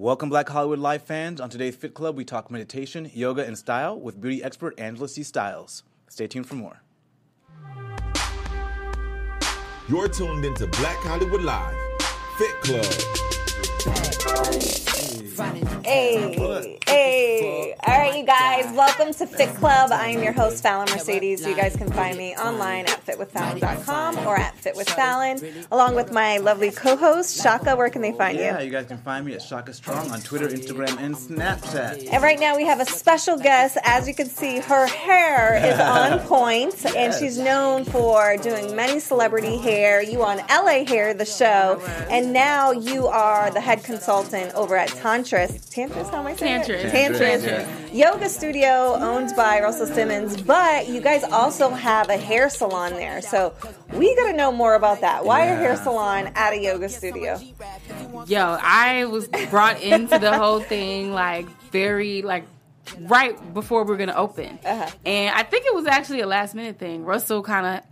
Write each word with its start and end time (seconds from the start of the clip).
Welcome, 0.00 0.30
Black 0.30 0.48
Hollywood 0.48 0.78
Live 0.78 1.02
fans. 1.02 1.42
On 1.42 1.50
today's 1.50 1.76
Fit 1.76 1.92
Club, 1.92 2.16
we 2.16 2.24
talk 2.24 2.50
meditation, 2.50 3.10
yoga, 3.12 3.44
and 3.44 3.58
style 3.58 4.00
with 4.00 4.18
beauty 4.18 4.42
expert 4.42 4.80
Angela 4.80 5.06
C. 5.06 5.22
Styles. 5.22 5.82
Stay 6.08 6.26
tuned 6.26 6.46
for 6.46 6.54
more. 6.54 6.80
You're 9.90 10.08
tuned 10.08 10.46
into 10.46 10.68
Black 10.68 10.96
Hollywood 11.00 11.42
Live, 11.42 11.76
Fit 12.38 12.62
Club. 12.62 12.86
Hey, 15.00 16.76
hey. 16.86 17.74
All 17.86 17.98
right, 17.98 18.18
you 18.18 18.24
guys, 18.26 18.66
welcome 18.76 19.14
to 19.14 19.26
Fit 19.26 19.48
Club. 19.54 19.92
I 19.92 20.08
am 20.08 20.22
your 20.22 20.32
host, 20.32 20.62
Fallon 20.62 20.88
Mercedes. 20.90 21.46
You 21.46 21.56
guys 21.56 21.74
can 21.74 21.90
find 21.90 22.18
me 22.18 22.36
online 22.36 22.84
at 22.84 23.06
fitwithfallon.com 23.06 24.18
or 24.26 24.36
at 24.36 24.54
fitwithfallon, 24.58 25.66
along 25.70 25.94
with 25.94 26.12
my 26.12 26.36
lovely 26.36 26.70
co 26.70 26.96
host, 26.96 27.42
Shaka. 27.42 27.76
Where 27.76 27.88
can 27.88 28.02
they 28.02 28.12
find 28.12 28.36
you? 28.36 28.44
Yeah, 28.44 28.60
you 28.60 28.70
guys 28.70 28.88
can 28.88 28.98
find 28.98 29.24
me 29.24 29.32
at 29.32 29.40
Shaka 29.40 29.72
Strong 29.72 30.10
on 30.10 30.20
Twitter, 30.20 30.48
Instagram, 30.48 30.98
and 30.98 31.14
Snapchat. 31.14 32.08
And 32.12 32.22
right 32.22 32.38
now 32.38 32.54
we 32.54 32.66
have 32.66 32.80
a 32.80 32.84
special 32.84 33.38
guest. 33.38 33.78
As 33.84 34.06
you 34.06 34.14
can 34.14 34.26
see, 34.28 34.58
her 34.58 34.86
hair 34.86 35.56
is 35.64 35.80
on 35.80 36.18
point, 36.28 36.84
and 36.94 37.14
she's 37.14 37.38
known 37.38 37.86
for 37.86 38.36
doing 38.36 38.76
many 38.76 39.00
celebrity 39.00 39.56
hair. 39.56 40.02
You 40.02 40.22
on 40.24 40.38
LA 40.50 40.84
Hair, 40.84 41.14
the 41.14 41.24
show, 41.24 41.80
and 42.10 42.34
now 42.34 42.72
you 42.72 43.06
are 43.06 43.50
the 43.50 43.62
head 43.62 43.82
consultant 43.82 44.54
over 44.54 44.76
at 44.76 44.89
Tantris. 44.94 45.52
Tantris, 45.74 46.10
how 46.10 46.20
am 46.20 46.26
I 46.26 46.36
saying 46.36 46.62
Tantris. 46.62 46.84
it? 46.84 46.92
Tantris. 46.92 47.40
Tantris, 47.42 47.94
Yoga 47.94 48.28
studio 48.28 48.94
owned 48.94 49.30
by 49.36 49.60
Russell 49.60 49.86
Simmons, 49.86 50.40
but 50.42 50.88
you 50.88 51.00
guys 51.00 51.24
also 51.24 51.70
have 51.70 52.08
a 52.08 52.16
hair 52.16 52.48
salon 52.50 52.92
there. 52.92 53.20
So 53.22 53.52
we 53.94 54.14
got 54.16 54.30
to 54.30 54.36
know 54.36 54.52
more 54.52 54.74
about 54.74 55.00
that. 55.00 55.24
Why 55.24 55.44
a 55.46 55.56
hair 55.56 55.76
salon 55.76 56.30
at 56.34 56.52
a 56.52 56.58
yoga 56.60 56.88
studio? 56.88 57.38
Yo, 58.26 58.58
I 58.60 59.04
was 59.06 59.28
brought 59.50 59.80
into 59.82 60.18
the 60.18 60.36
whole 60.36 60.60
thing 60.60 61.12
like 61.12 61.46
very 61.72 62.22
like 62.22 62.44
right 63.02 63.54
before 63.54 63.84
we 63.84 63.94
are 63.94 63.96
gonna 63.96 64.14
open, 64.14 64.58
Uh-huh. 64.64 64.90
and 65.06 65.34
I 65.34 65.42
think 65.44 65.64
it 65.66 65.74
was 65.74 65.86
actually 65.86 66.20
a 66.20 66.26
last 66.26 66.54
minute 66.54 66.78
thing. 66.78 67.04
Russell 67.04 67.42
kind 67.42 67.66
of 67.78 67.84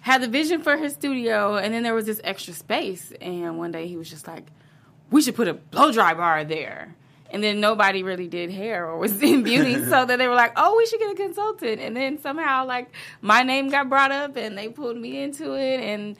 had 0.00 0.22
the 0.22 0.28
vision 0.28 0.62
for 0.62 0.76
his 0.76 0.92
studio, 0.92 1.56
and 1.56 1.74
then 1.74 1.82
there 1.82 1.94
was 1.94 2.06
this 2.06 2.20
extra 2.22 2.54
space, 2.54 3.12
and 3.20 3.58
one 3.58 3.72
day 3.72 3.88
he 3.88 3.96
was 3.96 4.08
just 4.08 4.28
like, 4.28 4.44
"We 5.10 5.22
should 5.22 5.34
put 5.34 5.48
a 5.48 5.54
blow 5.54 5.92
dry 5.92 6.14
bar 6.14 6.44
there." 6.44 6.94
And 7.30 7.44
then 7.44 7.60
nobody 7.60 8.02
really 8.02 8.26
did 8.26 8.50
hair 8.50 8.86
or 8.86 8.98
was 8.98 9.22
in 9.22 9.42
beauty, 9.42 9.84
so 9.90 10.06
then 10.06 10.18
they 10.18 10.28
were 10.28 10.34
like, 10.34 10.52
"Oh, 10.56 10.76
we 10.76 10.86
should 10.86 11.00
get 11.00 11.12
a 11.12 11.14
consultant." 11.14 11.80
And 11.80 11.96
then 11.96 12.18
somehow, 12.20 12.64
like, 12.66 12.88
my 13.20 13.42
name 13.42 13.68
got 13.68 13.88
brought 13.88 14.12
up, 14.12 14.36
and 14.36 14.56
they 14.56 14.68
pulled 14.68 14.96
me 14.96 15.20
into 15.22 15.52
it, 15.54 15.80
and 15.80 16.16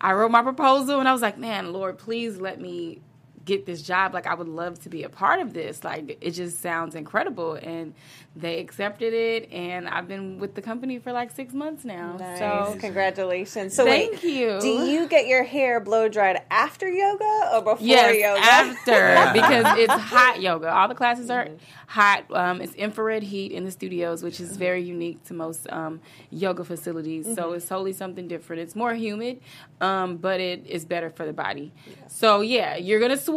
I 0.00 0.12
wrote 0.12 0.30
my 0.30 0.42
proposal, 0.42 0.98
and 0.98 1.08
I 1.08 1.12
was 1.12 1.22
like, 1.22 1.38
"Man, 1.38 1.72
Lord, 1.72 1.98
please 1.98 2.38
let 2.38 2.60
me 2.60 3.00
get 3.46 3.64
this 3.64 3.80
job. 3.80 4.12
Like, 4.12 4.26
I 4.26 4.34
would 4.34 4.48
love 4.48 4.78
to 4.80 4.90
be 4.90 5.04
a 5.04 5.08
part 5.08 5.40
of 5.40 5.54
this. 5.54 5.82
Like, 5.82 6.18
it 6.20 6.32
just 6.32 6.60
sounds 6.60 6.94
incredible." 6.94 7.54
And 7.54 7.94
they 8.36 8.60
accepted 8.60 9.14
it, 9.14 9.50
and 9.50 9.88
I've 9.88 10.06
been 10.06 10.38
with 10.38 10.54
the 10.54 10.60
company 10.60 10.98
for 10.98 11.10
like 11.10 11.30
six 11.30 11.54
months 11.54 11.84
now. 11.84 12.16
Nice. 12.18 12.38
So 12.38 12.76
Congratulations. 12.80 13.74
So 13.74 13.84
Thank 13.84 14.22
wait, 14.22 14.24
you. 14.24 14.60
Do 14.60 14.68
you 14.68 15.08
get 15.08 15.26
your 15.26 15.42
hair 15.42 15.80
blow 15.80 16.08
dried 16.08 16.42
after 16.50 16.88
yoga 16.88 17.50
or 17.54 17.62
before 17.62 17.86
Yes, 17.86 18.14
yoga? 18.14 18.40
after 18.40 19.32
because 19.40 19.78
it's 19.78 19.92
hot 19.92 20.42
yoga. 20.42 20.70
All 20.70 20.88
the 20.88 20.94
classes 20.94 21.30
are 21.30 21.48
hot. 21.86 22.24
Um, 22.30 22.60
it's 22.60 22.74
infrared 22.74 23.22
heat 23.22 23.52
in 23.52 23.64
the 23.64 23.70
studios, 23.70 24.22
which 24.22 24.38
is 24.40 24.56
very 24.56 24.82
unique 24.82 25.24
to 25.24 25.34
most 25.34 25.66
um, 25.72 26.00
yoga 26.30 26.64
facilities. 26.64 27.34
So 27.34 27.52
it's 27.54 27.66
totally 27.66 27.94
something 27.94 28.28
different. 28.28 28.60
It's 28.62 28.76
more 28.76 28.94
humid, 28.94 29.40
um, 29.80 30.18
but 30.18 30.40
it 30.40 30.66
is 30.66 30.84
better 30.84 31.08
for 31.08 31.24
the 31.24 31.32
body. 31.32 31.72
So 32.08 32.42
yeah, 32.42 32.76
you're 32.76 33.00
gonna 33.00 33.16
sweat 33.16 33.35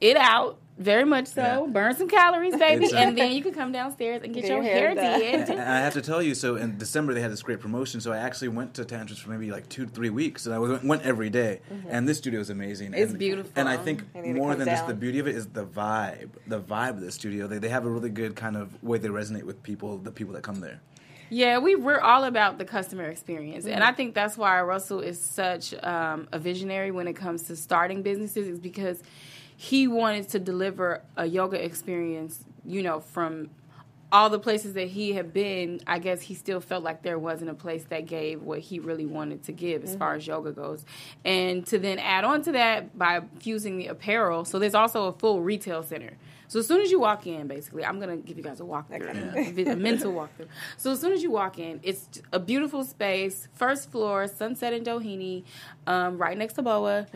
it 0.00 0.16
out. 0.16 0.58
Very 0.78 1.04
much 1.04 1.26
so. 1.26 1.42
Yeah. 1.42 1.72
Burn 1.72 1.94
some 1.94 2.08
calories, 2.08 2.56
baby, 2.56 2.86
It's, 2.86 2.94
uh, 2.94 2.96
and 2.96 3.18
then 3.18 3.32
you 3.32 3.42
can 3.42 3.52
come 3.52 3.70
downstairs 3.70 4.22
and 4.22 4.32
get, 4.32 4.44
Get 4.44 4.48
your, 4.48 4.62
your 4.62 4.72
hair, 4.72 4.94
hair 4.94 5.44
done. 5.44 5.46
did. 5.46 5.58
I 5.58 5.80
have 5.80 5.92
to 5.92 6.00
tell 6.00 6.22
you, 6.22 6.34
so 6.34 6.56
in 6.56 6.78
December 6.78 7.12
they 7.12 7.20
had 7.20 7.30
this 7.30 7.42
great 7.42 7.60
promotion. 7.60 8.00
So 8.00 8.12
I 8.12 8.16
actually 8.16 8.48
went 8.48 8.72
to 8.74 8.86
Tantris 8.86 9.18
for 9.18 9.28
maybe 9.28 9.50
like 9.50 9.68
two 9.68 9.84
to 9.84 9.90
three 9.90 10.08
weeks, 10.08 10.46
and 10.46 10.54
I 10.54 10.58
went, 10.58 10.82
went 10.82 11.02
every 11.02 11.28
day. 11.28 11.60
And 11.90 12.08
this 12.08 12.16
studio 12.16 12.40
is 12.40 12.48
amazing. 12.48 12.94
It's 12.94 13.10
and, 13.10 13.18
beautiful. 13.18 13.52
And 13.56 13.68
I 13.68 13.76
think 13.76 14.04
I 14.14 14.22
more 14.32 14.52
come 14.52 14.60
than 14.60 14.68
just 14.68 14.86
the 14.86 14.94
beauty 14.94 15.18
of 15.18 15.28
it 15.28 15.36
is 15.36 15.48
the 15.48 15.66
vibe. 15.66 16.30
The 16.46 16.60
vibe 16.60 16.90
of 16.92 17.00
the 17.02 17.12
studio. 17.12 17.46
They, 17.46 17.58
they 17.58 17.68
have 17.68 17.84
a 17.84 17.90
really 17.90 18.08
good 18.08 18.34
kind 18.34 18.56
of 18.56 18.82
way 18.82 18.96
they 18.96 19.08
resonate 19.08 19.42
with 19.42 19.62
people, 19.62 19.98
the 19.98 20.12
people 20.12 20.32
that 20.32 20.42
come 20.42 20.60
there. 20.60 20.80
Yeah, 21.28 21.58
we 21.58 21.76
we're 21.76 22.00
all 22.00 22.24
about 22.24 22.56
the 22.58 22.64
customer 22.64 23.04
experience, 23.04 23.64
and 23.64 23.74
Mm-hmm. 23.74 23.88
I 23.88 23.92
think 23.92 24.14
that's 24.14 24.36
why 24.36 24.60
Russell 24.62 25.00
is 25.00 25.20
such 25.20 25.74
um, 25.84 26.26
a 26.32 26.38
visionary 26.38 26.90
when 26.90 27.06
it 27.06 27.12
comes 27.14 27.44
to 27.44 27.56
starting 27.56 28.02
businesses. 28.02 28.48
Is 28.48 28.58
because 28.58 29.00
he 29.60 29.86
wanted 29.86 30.26
to 30.30 30.38
deliver 30.38 31.02
a 31.18 31.26
yoga 31.26 31.62
experience, 31.62 32.46
you 32.64 32.82
know, 32.82 32.98
from 32.98 33.50
all 34.10 34.30
the 34.30 34.38
places 34.38 34.72
that 34.72 34.88
he 34.88 35.12
had 35.12 35.34
been. 35.34 35.80
I 35.86 35.98
guess 35.98 36.22
he 36.22 36.32
still 36.34 36.60
felt 36.62 36.82
like 36.82 37.02
there 37.02 37.18
wasn't 37.18 37.50
a 37.50 37.54
place 37.54 37.84
that 37.90 38.06
gave 38.06 38.40
what 38.40 38.60
he 38.60 38.78
really 38.80 39.04
wanted 39.04 39.42
to 39.44 39.52
give 39.52 39.84
as 39.84 39.90
Mm-hmm. 39.90 39.98
far 39.98 40.14
as 40.14 40.26
yoga 40.26 40.52
goes, 40.52 40.86
and 41.26 41.66
to 41.66 41.78
then 41.78 41.98
add 41.98 42.24
on 42.24 42.40
to 42.44 42.52
that 42.52 42.96
by 42.98 43.20
fusing 43.40 43.76
the 43.76 43.88
apparel. 43.88 44.46
So 44.46 44.58
there's 44.58 44.74
also 44.74 45.04
a 45.08 45.12
full 45.12 45.42
retail 45.42 45.82
center. 45.82 46.14
So 46.50 46.58
as 46.58 46.66
soon 46.66 46.80
as 46.80 46.90
you 46.90 46.98
walk 46.98 47.28
in, 47.28 47.46
basically, 47.46 47.84
I'm 47.84 48.00
gonna 48.00 48.16
give 48.16 48.36
you 48.36 48.42
guys 48.42 48.58
a 48.58 48.64
walkthrough, 48.64 49.68
a 49.68 49.70
a 49.72 49.76
mental 49.76 50.12
walkthrough. 50.12 50.48
So 50.78 50.90
as 50.90 51.00
soon 51.00 51.12
as 51.12 51.22
you 51.22 51.30
walk 51.30 51.60
in, 51.60 51.78
it's 51.84 52.08
a 52.32 52.40
beautiful 52.40 52.82
space, 52.82 53.46
first 53.54 53.92
floor, 53.92 54.26
Sunset 54.26 54.72
and 54.72 54.84
Doheny, 54.84 55.44
um, 55.86 56.18
right 56.18 56.36
next 56.36 56.54
to 56.54 56.62
Boa. 56.62 57.06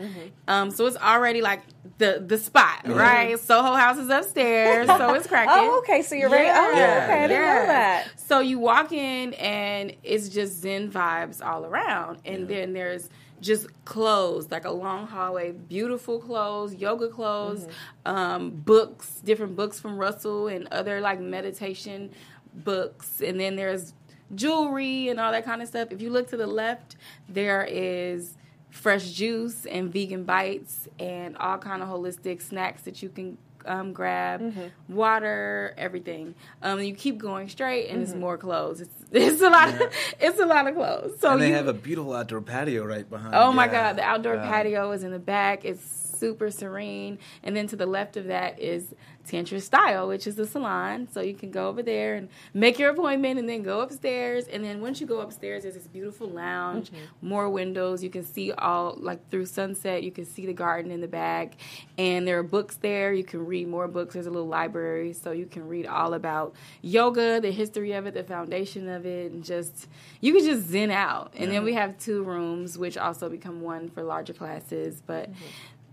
Um, 0.47 0.71
so 0.71 0.85
it's 0.85 0.95
already 0.95 1.41
like 1.41 1.63
the 1.97 2.23
the 2.25 2.37
spot, 2.37 2.87
right? 2.87 3.37
Soho 3.37 3.73
House 3.73 3.97
is 3.97 4.09
upstairs, 4.09 4.87
so 4.87 5.13
it's 5.15 5.27
cracking. 5.27 5.51
Oh, 5.57 5.79
okay. 5.79 6.01
So 6.01 6.15
you're 6.15 6.29
ready. 6.29 6.47
Oh, 6.49 6.71
Yeah. 6.77 7.03
okay. 7.03 7.23
I 7.25 7.27
didn't 7.27 7.41
know 7.43 7.67
that. 7.67 8.07
So 8.15 8.39
you 8.39 8.57
walk 8.59 8.93
in 8.93 9.33
and 9.33 9.93
it's 10.01 10.29
just 10.29 10.61
Zen 10.61 10.89
vibes 10.91 11.45
all 11.45 11.65
around. 11.65 12.19
And 12.23 12.47
then 12.47 12.71
there's 12.71 13.09
just 13.45 13.67
clothes, 13.85 14.49
like 14.51 14.65
a 14.65 14.71
long 14.71 15.07
hallway, 15.07 15.51
beautiful 15.51 16.19
clothes, 16.19 16.75
yoga 16.75 17.07
clothes, 17.07 17.67
um, 18.05 18.49
books, 18.49 19.21
different 19.23 19.55
books 19.55 19.79
from 19.79 19.97
Russell 19.97 20.47
and 20.47 20.67
other 20.71 20.99
like 20.99 21.19
meditation 21.19 22.11
books. 22.53 23.21
And 23.21 23.39
then 23.39 23.55
there's 23.55 23.93
jewelry 24.33 25.09
and 25.09 25.19
all 25.19 25.31
that 25.31 25.45
kind 25.45 25.61
of 25.61 25.67
stuff. 25.67 25.89
If 25.91 26.01
you 26.01 26.09
look 26.09 26.29
to 26.29 26.37
the 26.37 26.47
left, 26.47 26.95
there 27.29 27.63
is 27.63 28.35
fresh 28.71 29.11
juice 29.11 29.65
and 29.65 29.93
vegan 29.93 30.23
bites 30.23 30.89
and 30.99 31.37
all 31.37 31.57
kind 31.57 31.81
of 31.81 31.87
holistic 31.87 32.41
snacks 32.41 32.81
that 32.81 33.01
you 33.01 33.09
can 33.09 33.37
um, 33.65 33.93
grab, 33.93 34.53
water, 34.87 35.73
everything. 35.77 36.35
Um, 36.61 36.81
you 36.81 36.93
keep 36.95 37.17
going 37.17 37.49
straight, 37.49 37.89
and 37.89 38.01
it's 38.01 38.13
more 38.13 38.37
clothes. 38.37 38.81
It's, 38.81 38.93
it's 39.11 39.41
a 39.41 39.49
lot. 39.49 39.69
Of, 39.69 39.81
it's 40.19 40.39
a 40.39 40.45
lot 40.45 40.67
of 40.67 40.75
clothes. 40.75 41.19
So 41.19 41.31
and 41.31 41.41
they 41.41 41.49
you, 41.49 41.55
have 41.55 41.67
a 41.67 41.73
beautiful 41.73 42.13
outdoor 42.13 42.41
patio 42.41 42.85
right 42.85 43.09
behind. 43.09 43.35
Oh 43.35 43.51
my 43.51 43.67
God, 43.67 43.97
the 43.97 44.03
outdoor 44.03 44.35
Yeah. 44.35 44.47
patio 44.47 44.91
is 44.91 45.03
in 45.03 45.11
the 45.11 45.19
back. 45.19 45.65
It's 45.65 45.94
super 46.15 46.49
serene. 46.51 47.19
And 47.43 47.55
then 47.55 47.67
to 47.67 47.75
the 47.75 47.85
left 47.85 48.17
of 48.17 48.27
that 48.27 48.59
is 48.59 48.93
Tantra 49.25 49.59
Style, 49.59 50.07
which 50.07 50.27
is 50.27 50.35
the 50.35 50.45
salon. 50.45 51.07
So 51.11 51.21
you 51.21 51.33
can 51.33 51.51
go 51.51 51.67
over 51.67 51.81
there 51.81 52.15
and 52.15 52.29
make 52.53 52.77
your 52.77 52.91
appointment 52.91 53.39
and 53.39 53.49
then 53.49 53.63
go 53.63 53.81
upstairs. 53.81 54.47
And 54.47 54.63
then 54.63 54.81
once 54.81 55.01
you 55.01 55.07
go 55.07 55.19
upstairs, 55.19 55.63
there's 55.63 55.75
this 55.75 55.87
beautiful 55.87 56.27
lounge, 56.27 56.91
mm-hmm. 56.91 57.27
more 57.27 57.49
windows. 57.49 58.03
You 58.03 58.09
can 58.09 58.23
see 58.23 58.51
all, 58.51 58.95
like 58.99 59.29
through 59.29 59.47
sunset, 59.47 60.03
you 60.03 60.11
can 60.11 60.25
see 60.25 60.45
the 60.45 60.53
garden 60.53 60.91
in 60.91 61.01
the 61.01 61.07
back. 61.07 61.55
And 61.97 62.27
there 62.27 62.37
are 62.39 62.43
books 62.43 62.77
there. 62.77 63.13
You 63.13 63.23
can 63.23 63.45
read 63.45 63.67
more 63.67 63.87
books. 63.87 64.13
There's 64.13 64.27
a 64.27 64.31
little 64.31 64.47
library. 64.47 65.13
So 65.13 65.31
you 65.31 65.45
can 65.45 65.67
read 65.67 65.87
all 65.87 66.13
about 66.13 66.53
yoga, 66.81 67.41
the 67.41 67.51
history 67.51 67.93
of 67.93 68.05
it, 68.05 68.13
the 68.13 68.23
foundation 68.23 68.87
of 68.89 69.05
it, 69.05 69.31
and 69.31 69.43
just, 69.43 69.87
you 70.21 70.33
can 70.33 70.45
just 70.45 70.67
zen 70.67 70.91
out. 70.91 71.33
And 71.35 71.51
then 71.51 71.63
we 71.63 71.73
have 71.73 71.97
two 71.97 72.23
rooms, 72.23 72.77
which 72.77 72.97
also 72.97 73.29
become 73.29 73.61
one 73.61 73.89
for 73.89 74.03
larger 74.03 74.33
classes. 74.33 75.01
But 75.05 75.31
mm-hmm. 75.31 75.45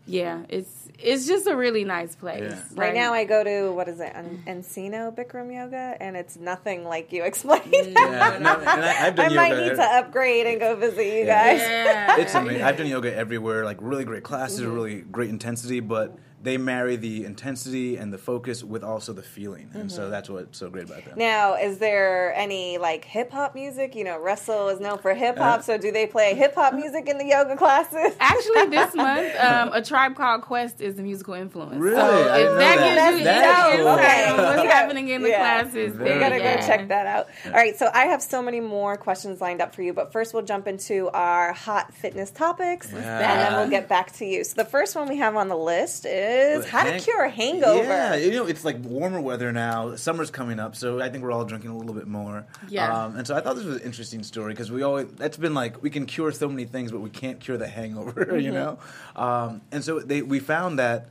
Yeah, 0.06 0.42
it's 0.48 0.88
it's 0.98 1.26
just 1.26 1.46
a 1.46 1.56
really 1.56 1.84
nice 1.84 2.14
place. 2.14 2.50
Yeah. 2.52 2.62
Right 2.74 2.94
now, 2.94 3.12
I 3.12 3.24
go 3.24 3.42
to 3.42 3.72
what 3.72 3.88
is 3.88 3.98
it, 4.00 4.12
En- 4.14 4.42
Encino 4.46 5.14
Bikram 5.14 5.52
Yoga, 5.52 5.96
and 6.00 6.16
it's 6.16 6.36
nothing 6.36 6.84
like 6.84 7.12
you 7.12 7.24
explained. 7.24 7.64
Yeah, 7.72 8.38
no, 8.40 8.54
and 8.60 8.68
I, 8.68 9.06
I've 9.06 9.18
I 9.18 9.28
done 9.28 9.34
might 9.34 9.56
need 9.56 9.74
to 9.76 9.82
upgrade 9.82 10.46
and 10.46 10.60
go 10.60 10.76
visit 10.76 11.04
you 11.06 11.24
Yeah. 11.24 11.52
guys. 11.54 11.60
yeah. 11.60 12.16
It's 12.20 12.34
amazing. 12.34 12.62
I've 12.62 12.76
done 12.76 12.86
yoga 12.86 13.14
everywhere, 13.14 13.64
like 13.64 13.78
really 13.80 14.04
great 14.04 14.22
classes, 14.22 14.60
Mm-hmm. 14.60 14.72
really 14.74 15.00
great 15.00 15.30
intensity, 15.30 15.80
but 15.80 16.16
they 16.42 16.56
marry 16.56 16.96
the 16.96 17.24
intensity 17.24 17.96
and 17.96 18.12
the 18.12 18.18
focus 18.18 18.64
with 18.64 18.82
also 18.82 19.12
the 19.12 19.22
feeling, 19.22 19.70
and 19.74 19.82
Mm-hmm. 19.82 19.88
so 19.88 20.10
that's 20.10 20.28
what's 20.28 20.58
so 20.58 20.68
great 20.68 20.84
about 20.84 21.04
them. 21.04 21.14
Now, 21.16 21.54
is 21.54 21.78
there 21.78 22.34
any 22.34 22.78
like 22.78 23.04
hip 23.04 23.30
hop 23.30 23.54
music? 23.54 23.94
You 23.94 24.04
know, 24.04 24.18
Russell 24.18 24.68
is 24.68 24.80
known 24.80 24.98
for 24.98 25.14
hip 25.14 25.38
hop, 25.38 25.62
so 25.62 25.78
do 25.78 25.92
they 25.92 26.06
play 26.06 26.34
hip 26.34 26.54
hop 26.54 26.74
music 26.74 27.08
in 27.08 27.18
the 27.18 27.24
yoga 27.26 27.56
classes? 27.56 28.14
Actually, 28.20 28.66
this 28.66 28.94
month, 29.08 29.34
um, 29.38 29.70
a 29.72 29.80
tribe 29.82 30.16
called 30.16 30.42
Quest 30.42 30.80
is 30.80 30.96
the 30.96 31.02
musical 31.02 31.34
influence. 31.34 31.76
Really? 31.76 31.96
So 31.96 32.34
if 32.34 32.58
that 32.58 32.76
that. 32.76 32.94
gives 33.10 33.18
you 33.20 33.24
That's 33.24 33.68
any 33.72 33.78
cool. 33.82 33.92
insight 33.92 34.28
on 34.28 34.40
Okay. 34.40 34.56
what's 34.56 34.72
happening 34.74 35.08
in 35.08 35.22
the 35.22 35.28
Yeah. 35.28 35.62
classes, 35.62 35.94
Very 35.94 36.14
We 36.14 36.18
then 36.18 36.20
gotta 36.20 36.38
yeah. 36.42 36.60
go 36.60 36.66
check 36.66 36.88
that 36.88 37.06
out. 37.06 37.28
All 37.46 37.52
right, 37.52 37.76
so 37.76 37.88
I 37.94 38.06
have 38.06 38.20
so 38.22 38.42
many 38.42 38.60
more 38.60 38.96
questions 38.96 39.40
lined 39.40 39.60
up 39.62 39.74
for 39.74 39.82
you, 39.82 39.92
but 39.92 40.12
first 40.12 40.34
we'll 40.34 40.42
jump 40.44 40.66
into 40.66 41.08
our 41.10 41.52
hot 41.52 41.94
fitness 41.94 42.30
topics, 42.30 42.92
and 42.92 42.96
then 43.04 43.52
we'll 43.54 43.70
get 43.70 43.88
back 43.88 44.12
to 44.14 44.24
you. 44.26 44.42
So 44.44 44.54
the 44.56 44.64
first 44.68 44.96
one 44.96 45.08
we 45.08 45.18
have 45.18 45.36
on 45.36 45.48
the 45.48 45.56
list 45.56 46.04
is 46.06 46.31
is 46.32 46.68
how 46.68 46.84
to 46.84 46.98
cure 46.98 47.24
a 47.24 47.30
hangover. 47.30 47.84
Yeah, 47.84 48.14
you 48.16 48.30
know, 48.32 48.46
it's 48.46 48.64
like 48.64 48.78
warmer 48.84 49.20
weather 49.20 49.52
now. 49.52 49.96
Summer's 49.96 50.30
coming 50.30 50.58
up, 50.58 50.76
so 50.76 51.00
I 51.00 51.08
think 51.08 51.22
we're 51.22 51.32
all 51.32 51.44
drinking 51.44 51.70
a 51.70 51.76
little 51.76 51.94
bit 51.94 52.06
more. 52.06 52.46
Yeah. 52.68 53.04
Um, 53.04 53.16
and 53.16 53.26
so 53.26 53.36
I 53.36 53.40
thought 53.40 53.56
this 53.56 53.64
was 53.64 53.76
an 53.76 53.82
interesting 53.82 54.22
story 54.22 54.52
because 54.52 54.70
we 54.70 54.82
always 54.82 55.08
that's 55.12 55.36
been 55.36 55.54
like 55.54 55.82
we 55.82 55.90
can 55.90 56.06
cure 56.06 56.32
so 56.32 56.48
many 56.48 56.64
things, 56.64 56.90
but 56.92 57.00
we 57.00 57.10
can't 57.10 57.40
cure 57.40 57.56
the 57.56 57.68
hangover. 57.68 58.36
You 58.42 58.50
know. 58.50 58.78
Um, 59.14 59.60
and 59.70 59.84
so 59.84 60.00
they 60.00 60.22
we 60.22 60.40
found 60.40 60.78
that 60.78 61.08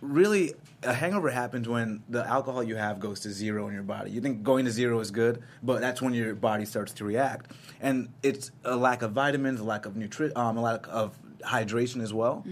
really 0.00 0.54
a 0.82 0.94
hangover 0.94 1.28
happens 1.28 1.68
when 1.68 2.02
the 2.08 2.26
alcohol 2.26 2.62
you 2.62 2.76
have 2.76 3.00
goes 3.00 3.20
to 3.20 3.30
zero 3.30 3.68
in 3.68 3.74
your 3.74 3.82
body. 3.82 4.10
You 4.10 4.20
think 4.20 4.42
going 4.42 4.64
to 4.64 4.70
zero 4.70 5.00
is 5.00 5.10
good, 5.10 5.42
but 5.62 5.80
that's 5.80 6.00
when 6.00 6.14
your 6.14 6.34
body 6.34 6.64
starts 6.64 6.92
to 6.94 7.04
react, 7.04 7.50
and 7.80 8.08
it's 8.22 8.50
a 8.64 8.76
lack 8.76 9.02
of 9.02 9.12
vitamins, 9.12 9.60
a 9.60 9.64
lack 9.64 9.84
of 9.84 9.94
nutri- 9.94 10.34
um, 10.36 10.56
a 10.56 10.62
lack 10.62 10.86
of 10.88 11.18
hydration 11.42 12.02
as 12.02 12.12
well. 12.12 12.44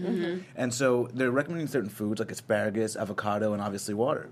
And 0.55 0.73
so 0.73 1.09
they're 1.13 1.31
recommending 1.31 1.67
certain 1.67 1.89
foods 1.89 2.19
like 2.19 2.31
asparagus, 2.31 2.95
avocado, 2.95 3.53
and 3.53 3.61
obviously 3.61 3.93
water. 3.93 4.29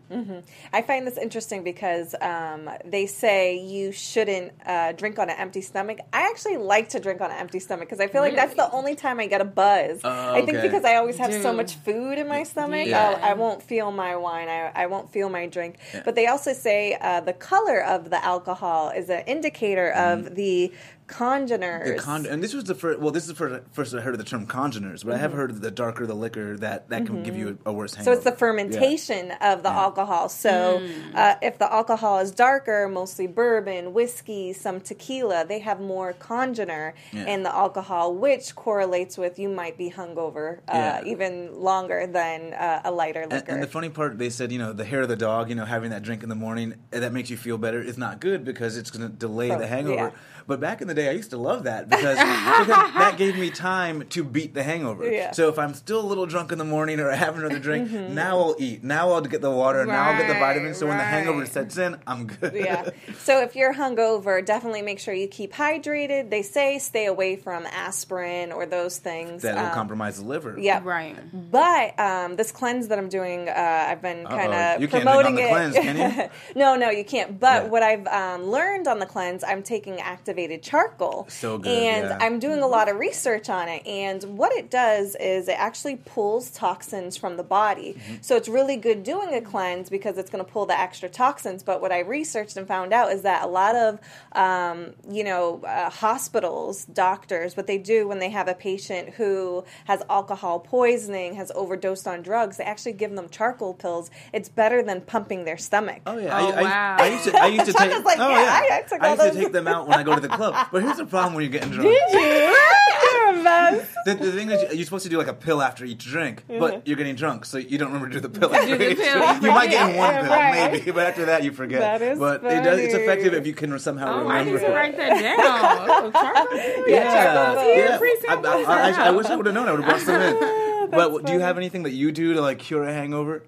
I 0.74 0.82
find 0.82 1.06
this 1.08 1.18
interesting 1.18 1.64
because 1.64 2.16
um, 2.22 2.70
they 2.86 3.06
say 3.06 3.58
you 3.58 3.92
shouldn't 3.92 4.54
uh, 4.66 4.92
drink 4.94 5.20
on 5.20 5.30
an 5.30 5.38
empty 5.38 5.62
stomach. 5.62 6.00
I 6.14 6.24
actually 6.30 6.58
like 6.58 6.90
to 6.90 7.00
drink 7.00 7.22
on 7.22 7.32
an 7.32 7.38
empty 7.38 7.60
stomach 7.60 7.88
because 7.88 8.00
I 8.00 8.08
feel 8.08 8.22
like 8.22 8.36
that's 8.36 8.56
the 8.56 8.70
only 8.72 8.96
time 8.96 9.20
I 9.20 9.28
get 9.28 9.42
a 9.42 9.46
buzz. 9.46 10.02
Oh, 10.04 10.34
I 10.36 10.42
think 10.46 10.62
because 10.62 10.84
I 10.86 10.96
always 10.96 11.18
have 11.18 11.34
so 11.34 11.54
much 11.54 11.76
food 11.76 12.18
in 12.18 12.28
my 12.28 12.44
stomach, 12.44 12.88
Yeah. 12.88 13.10
I'll- 13.10 13.18
I 13.28 13.34
won't 13.34 13.62
feel 13.62 13.92
my 13.92 14.16
wine. 14.16 14.48
I, 14.48 14.72
I 14.74 14.86
won't 14.88 15.12
feel 15.12 15.30
my 15.30 15.48
drink. 15.48 15.76
But 16.06 16.16
they 16.16 16.28
also 16.28 16.54
say 16.54 16.98
uh, 17.00 17.20
the 17.22 17.34
color 17.34 17.84
of 17.84 18.10
the 18.10 18.24
alcohol 18.24 18.90
is 18.90 19.10
an 19.10 19.24
indicator 19.28 19.92
of 19.92 20.36
the 20.36 20.72
congeners. 21.08 21.88
Mm-hmm. 21.88 21.96
The 21.98 22.02
con- 22.04 22.26
and 22.26 22.44
this 22.44 22.54
was 22.54 22.66
the 22.66 22.76
first. 22.76 23.00
Well, 23.00 23.12
this 23.12 23.24
is 23.24 23.30
the 23.30 23.36
first, 23.36 23.64
first 23.72 23.94
I 23.96 24.02
heard 24.02 24.14
of 24.14 24.18
the 24.20 24.24
term 24.26 24.46
congeners, 24.46 25.04
but 25.04 25.16
I 25.16 25.18
have 25.18 25.34
heard 25.34 25.50
of 25.50 25.62
the 25.62 25.72
darker 25.72 26.06
the 26.06 26.14
liquor 26.14 26.58
that 26.58 26.90
that 26.90 27.06
can 27.06 27.24
give 27.24 27.36
you 27.36 27.58
a, 27.66 27.70
a 27.70 27.74
worse 27.74 27.96
hangover. 27.96 28.16
So 28.16 28.18
it's 28.18 28.24
the 28.30 28.38
fermentation 28.38 29.32
of 29.42 29.64
the 29.64 29.70
alcohol. 29.70 30.30
So 30.30 30.86
uh, 31.16 31.36
if 31.42 31.58
the 31.58 31.72
alcohol 31.72 32.20
is 32.20 32.32
darker, 32.32 32.88
mostly 32.88 33.28
bourbon, 33.28 33.94
whiskey, 33.94 34.54
some 34.54 34.80
tequila, 34.82 35.46
they 35.46 35.60
have 35.60 35.80
more 35.80 36.14
congener 36.14 36.94
Yeah. 37.14 37.26
in 37.26 37.44
the 37.44 37.54
alcohol, 37.56 38.14
which 38.14 38.56
correlates 38.56 39.18
with 39.18 39.40
you 39.40 39.50
might 39.50 39.78
be 39.78 39.90
hungover 39.92 40.58
uh, 40.68 40.74
Yeah. 40.74 41.02
even 41.06 41.60
longer 41.62 42.08
than 42.08 42.54
uh, 42.54 42.82
a 42.84 42.92
lighter 42.92 43.26
liquor. 43.30 43.52
and 43.52 43.64
the 43.64 43.68
funny 43.68 43.90
part, 43.90 44.18
they 44.18 44.30
said, 44.30 44.52
you 44.52 44.60
know, 44.60 44.74
the 44.74 44.86
hair 44.86 45.02
of 45.02 45.10
the 45.10 45.16
dog, 45.16 45.50
you 45.50 45.56
know, 45.56 45.66
having 45.66 45.92
that 45.92 46.04
drink 46.04 46.24
in 46.24 46.30
the 46.30 46.36
morning 46.36 46.76
eh, 46.92 47.00
that 47.00 47.14
makes 47.14 47.30
you 47.30 47.38
feel 47.38 47.58
better 47.58 47.82
is 47.82 47.98
not 47.98 48.20
good 48.20 48.44
because 48.44 48.78
it's 48.78 48.92
going 48.92 49.10
to 49.10 49.16
delay 49.16 49.52
Oh, 49.52 49.58
the 49.58 49.68
hangover. 49.68 50.14
Yeah. 50.48 50.54
But 50.56 50.60
back 50.62 50.82
in 50.82 50.88
the 50.88 50.94
day, 50.94 51.10
I 51.10 51.12
used 51.12 51.30
to 51.32 51.38
love 51.38 51.64
that 51.64 51.90
because, 51.90 52.18
because 52.18 52.68
that 52.68 53.16
gave 53.18 53.38
me 53.38 53.50
time 53.50 54.08
to 54.10 54.24
beat 54.24 54.54
the 54.54 54.64
hangover. 54.64 55.10
Yeah. 55.10 55.32
So 55.32 55.50
if 55.50 55.60
I'm 55.60 55.74
still 55.74 56.00
a 56.00 56.08
little 56.08 56.26
drunk 56.26 56.52
in 56.52 56.58
the 56.58 56.64
morning 56.66 57.00
or 57.00 57.12
I 57.16 57.16
have 57.16 57.38
another 57.38 57.60
drink, 57.60 57.92
now 57.92 58.38
I'll 58.40 58.56
eat. 58.58 58.84
Now 58.84 59.12
I'll 59.12 59.22
get 59.22 59.42
the 59.42 59.52
water. 59.52 59.86
now 59.86 60.10
I'll 60.12 60.18
get 60.18 60.28
the 60.28 60.40
vitamins. 60.40 60.78
So 60.78 60.88
when 60.88 60.98
the 60.98 61.04
hangover 61.04 61.46
sets 61.46 61.78
in, 61.78 61.98
I'm 62.08 62.28
good. 62.28 62.54
yeah. 62.54 62.90
So 63.20 63.42
if 63.42 63.56
you're 63.56 63.74
hungover, 63.74 64.46
definitely 64.46 64.82
make 64.82 65.00
sure 65.00 65.14
you 65.14 65.28
keep 65.28 65.52
hydrated. 65.54 66.30
They 66.30 66.42
say 66.44 66.80
stay 66.80 67.06
away 67.08 67.36
from 67.36 67.66
aspirin 67.66 68.52
or 68.54 68.66
those 68.66 68.98
things. 69.00 69.42
that 69.42 69.56
will 69.56 69.66
Um, 69.66 69.74
compromise 69.74 70.18
the 70.22 70.26
liver. 70.26 70.56
Yeah. 70.58 70.82
Right. 70.84 71.16
But 71.52 72.00
um, 72.00 72.36
this 72.38 72.52
cleanse 72.52 72.88
that 72.88 72.98
I'm 72.98 73.10
doing, 73.10 73.50
uh, 73.50 73.54
I've 73.90 74.02
been 74.02 74.26
kind 74.26 74.54
of 74.54 74.82
You 74.82 74.88
can't 74.88 75.06
on 75.08 75.14
promoting 75.14 75.36
the 75.36 75.44
it. 75.44 75.50
cleanse, 75.50 75.76
can 75.76 75.98
you? 75.98 76.30
no, 76.56 76.76
no, 76.76 76.90
you 76.90 77.04
can't. 77.04 77.40
But 77.40 77.64
Yeah. 77.64 77.70
what 77.70 77.84
I've 77.84 78.08
um, 78.08 78.44
learned 78.44 78.88
on 78.88 79.00
the 79.00 79.06
cleanse, 79.06 79.44
I'm 79.44 79.64
taking 79.64 80.00
activated 80.38 80.62
charcoal. 80.64 81.26
So 81.30 81.58
good, 81.58 81.68
And 81.72 82.10
yeah. 82.10 82.18
I'm 82.22 82.40
doing 82.40 82.60
a 82.62 82.68
lot 82.68 82.90
of 82.90 82.98
research 82.98 83.50
on 83.50 83.68
it. 83.68 83.86
And 83.88 84.24
what 84.38 84.52
it 84.54 84.70
does 84.70 85.16
is 85.20 85.48
it 85.48 85.58
actually 85.58 85.96
pulls 85.98 86.52
toxins 86.52 87.18
from 87.18 87.38
the 87.38 87.44
body. 87.44 87.96
Mm-hmm. 87.98 88.16
So 88.22 88.36
it's 88.36 88.48
really 88.48 88.78
good 88.78 89.04
doing 89.04 89.34
a 89.34 89.42
cleanse 89.42 89.90
because 89.90 90.18
it's 90.18 90.30
going 90.30 90.44
to 90.46 90.50
pull 90.52 90.66
the 90.68 90.80
extra 90.80 91.10
toxins. 91.10 91.64
But 91.64 91.82
what 91.82 91.92
I 91.92 92.00
researched 92.00 92.56
and 92.58 92.68
found 92.68 92.94
out 92.94 93.12
is 93.12 93.24
that 93.24 93.44
a 93.44 93.48
lot 93.48 93.76
of, 93.76 94.00
um, 94.34 94.94
you 95.10 95.24
know, 95.24 95.62
uh, 95.66 95.90
hospitals, 95.90 96.86
doctors, 96.86 97.58
what 97.58 97.66
they 97.68 97.78
do 97.80 98.08
when 98.08 98.20
they 98.20 98.30
have 98.30 98.48
a 98.48 98.54
patient 98.54 99.10
who 99.16 99.64
has 99.86 100.04
alcohol 100.10 100.60
poisoning, 100.60 101.34
has 101.36 101.52
overdosed 101.56 102.08
on 102.08 102.22
drugs, 102.22 102.58
they 102.58 102.64
actually 102.64 102.94
give 102.94 103.12
them 103.16 103.28
charcoal 103.30 103.74
pills. 103.74 104.12
It's 104.34 104.50
better 104.50 104.84
than 104.84 105.02
pumping 105.02 105.46
their 105.46 105.58
stomach. 105.58 106.02
Oh 106.06 106.18
yeah, 106.18 106.38
Oh, 106.38 106.52
I, 106.52 106.60
I, 106.60 106.64
wow. 106.64 106.98
I 107.00 107.08
used 107.10 107.24
to. 107.26 107.38
I 107.38 107.48
used 107.48 107.66
to 107.66 107.74
take. 107.78 107.88
Like, 108.04 108.20
oh 108.20 108.30
yeah, 108.30 108.42
yeah, 108.42 108.52
I- 108.52 108.78
I 108.78 108.82
took 108.82 109.02
all 109.02 109.16
used 109.16 109.34
to 109.38 109.40
take 109.44 109.52
them 109.52 109.68
out 109.68 109.88
when 109.88 109.98
I 109.98 110.04
go 110.04 110.14
to 110.16 110.22
the 110.22 110.27
club. 110.30 110.68
But 110.72 110.84
here's 110.84 110.98
the 110.98 111.06
problem 111.06 111.34
when 111.34 111.44
you're 111.44 111.52
getting 111.52 111.72
drunk. 111.72 111.96
You're 112.12 113.30
a 113.30 113.44
mess. 113.44 113.88
The, 114.08 114.16
the 114.16 114.32
thing 114.32 114.50
is, 114.52 114.74
you're 114.74 114.86
supposed 114.86 115.04
to 115.04 115.10
do 115.10 115.18
like 115.18 115.28
a 115.28 115.34
pill 115.34 115.62
after 115.62 115.84
each 115.84 116.06
drink, 116.06 116.44
but 116.48 116.88
you're 116.88 116.96
getting 116.96 117.16
drunk, 117.16 117.44
so 117.44 117.58
you 117.58 117.78
don't 117.78 117.90
remember 117.90 118.08
to 118.08 118.22
do 118.22 118.28
the 118.28 118.40
pill 118.40 118.56
after 118.56 118.74
each 118.82 118.98
pill. 118.98 119.20
drink. 119.20 119.44
You 119.44 119.50
might 119.52 119.70
get 119.70 119.90
in 119.90 119.98
one 119.98 120.14
pill, 120.16 120.30
right. 120.30 120.72
maybe, 120.72 120.92
but 120.92 121.08
after 121.08 121.26
that 121.26 121.44
you 121.44 121.52
forget. 121.52 121.82
That 121.82 122.02
is 122.02 122.18
but 122.18 122.42
it 122.46 122.64
does, 122.64 122.80
it's 122.80 122.94
effective 122.94 123.34
if 123.34 123.46
you 123.46 123.54
can 123.54 123.78
somehow 123.80 124.24
Oh, 124.24 124.28
I 124.30 124.44
need 124.46 124.52
remember. 124.54 124.70
to 124.70 124.74
write 124.74 124.96
that 124.96 125.22
down. 125.22 125.36
Oh, 125.40 126.12
charcoal? 126.14 126.88
Yeah, 126.88 127.54
yeah. 127.76 128.00
I, 128.30 128.36
I, 128.36 128.92
I, 128.92 129.08
I 129.08 129.12
wish 129.12 129.26
I 129.26 129.36
would 129.36 129.46
have 129.46 129.56
known. 129.56 129.68
I 129.68 129.72
would 129.72 129.82
have 129.84 129.90
brought 129.90 130.02
some 130.02 130.22
in. 130.22 130.90
but 130.92 131.26
do 131.26 131.34
you 131.34 131.40
have 131.42 131.58
anything 131.58 131.84
that 131.84 131.92
you 131.92 132.12
do 132.14 132.34
to 132.34 132.42
like 132.42 132.60
cure 132.60 132.84
a 132.84 132.94
hangover? 132.94 133.44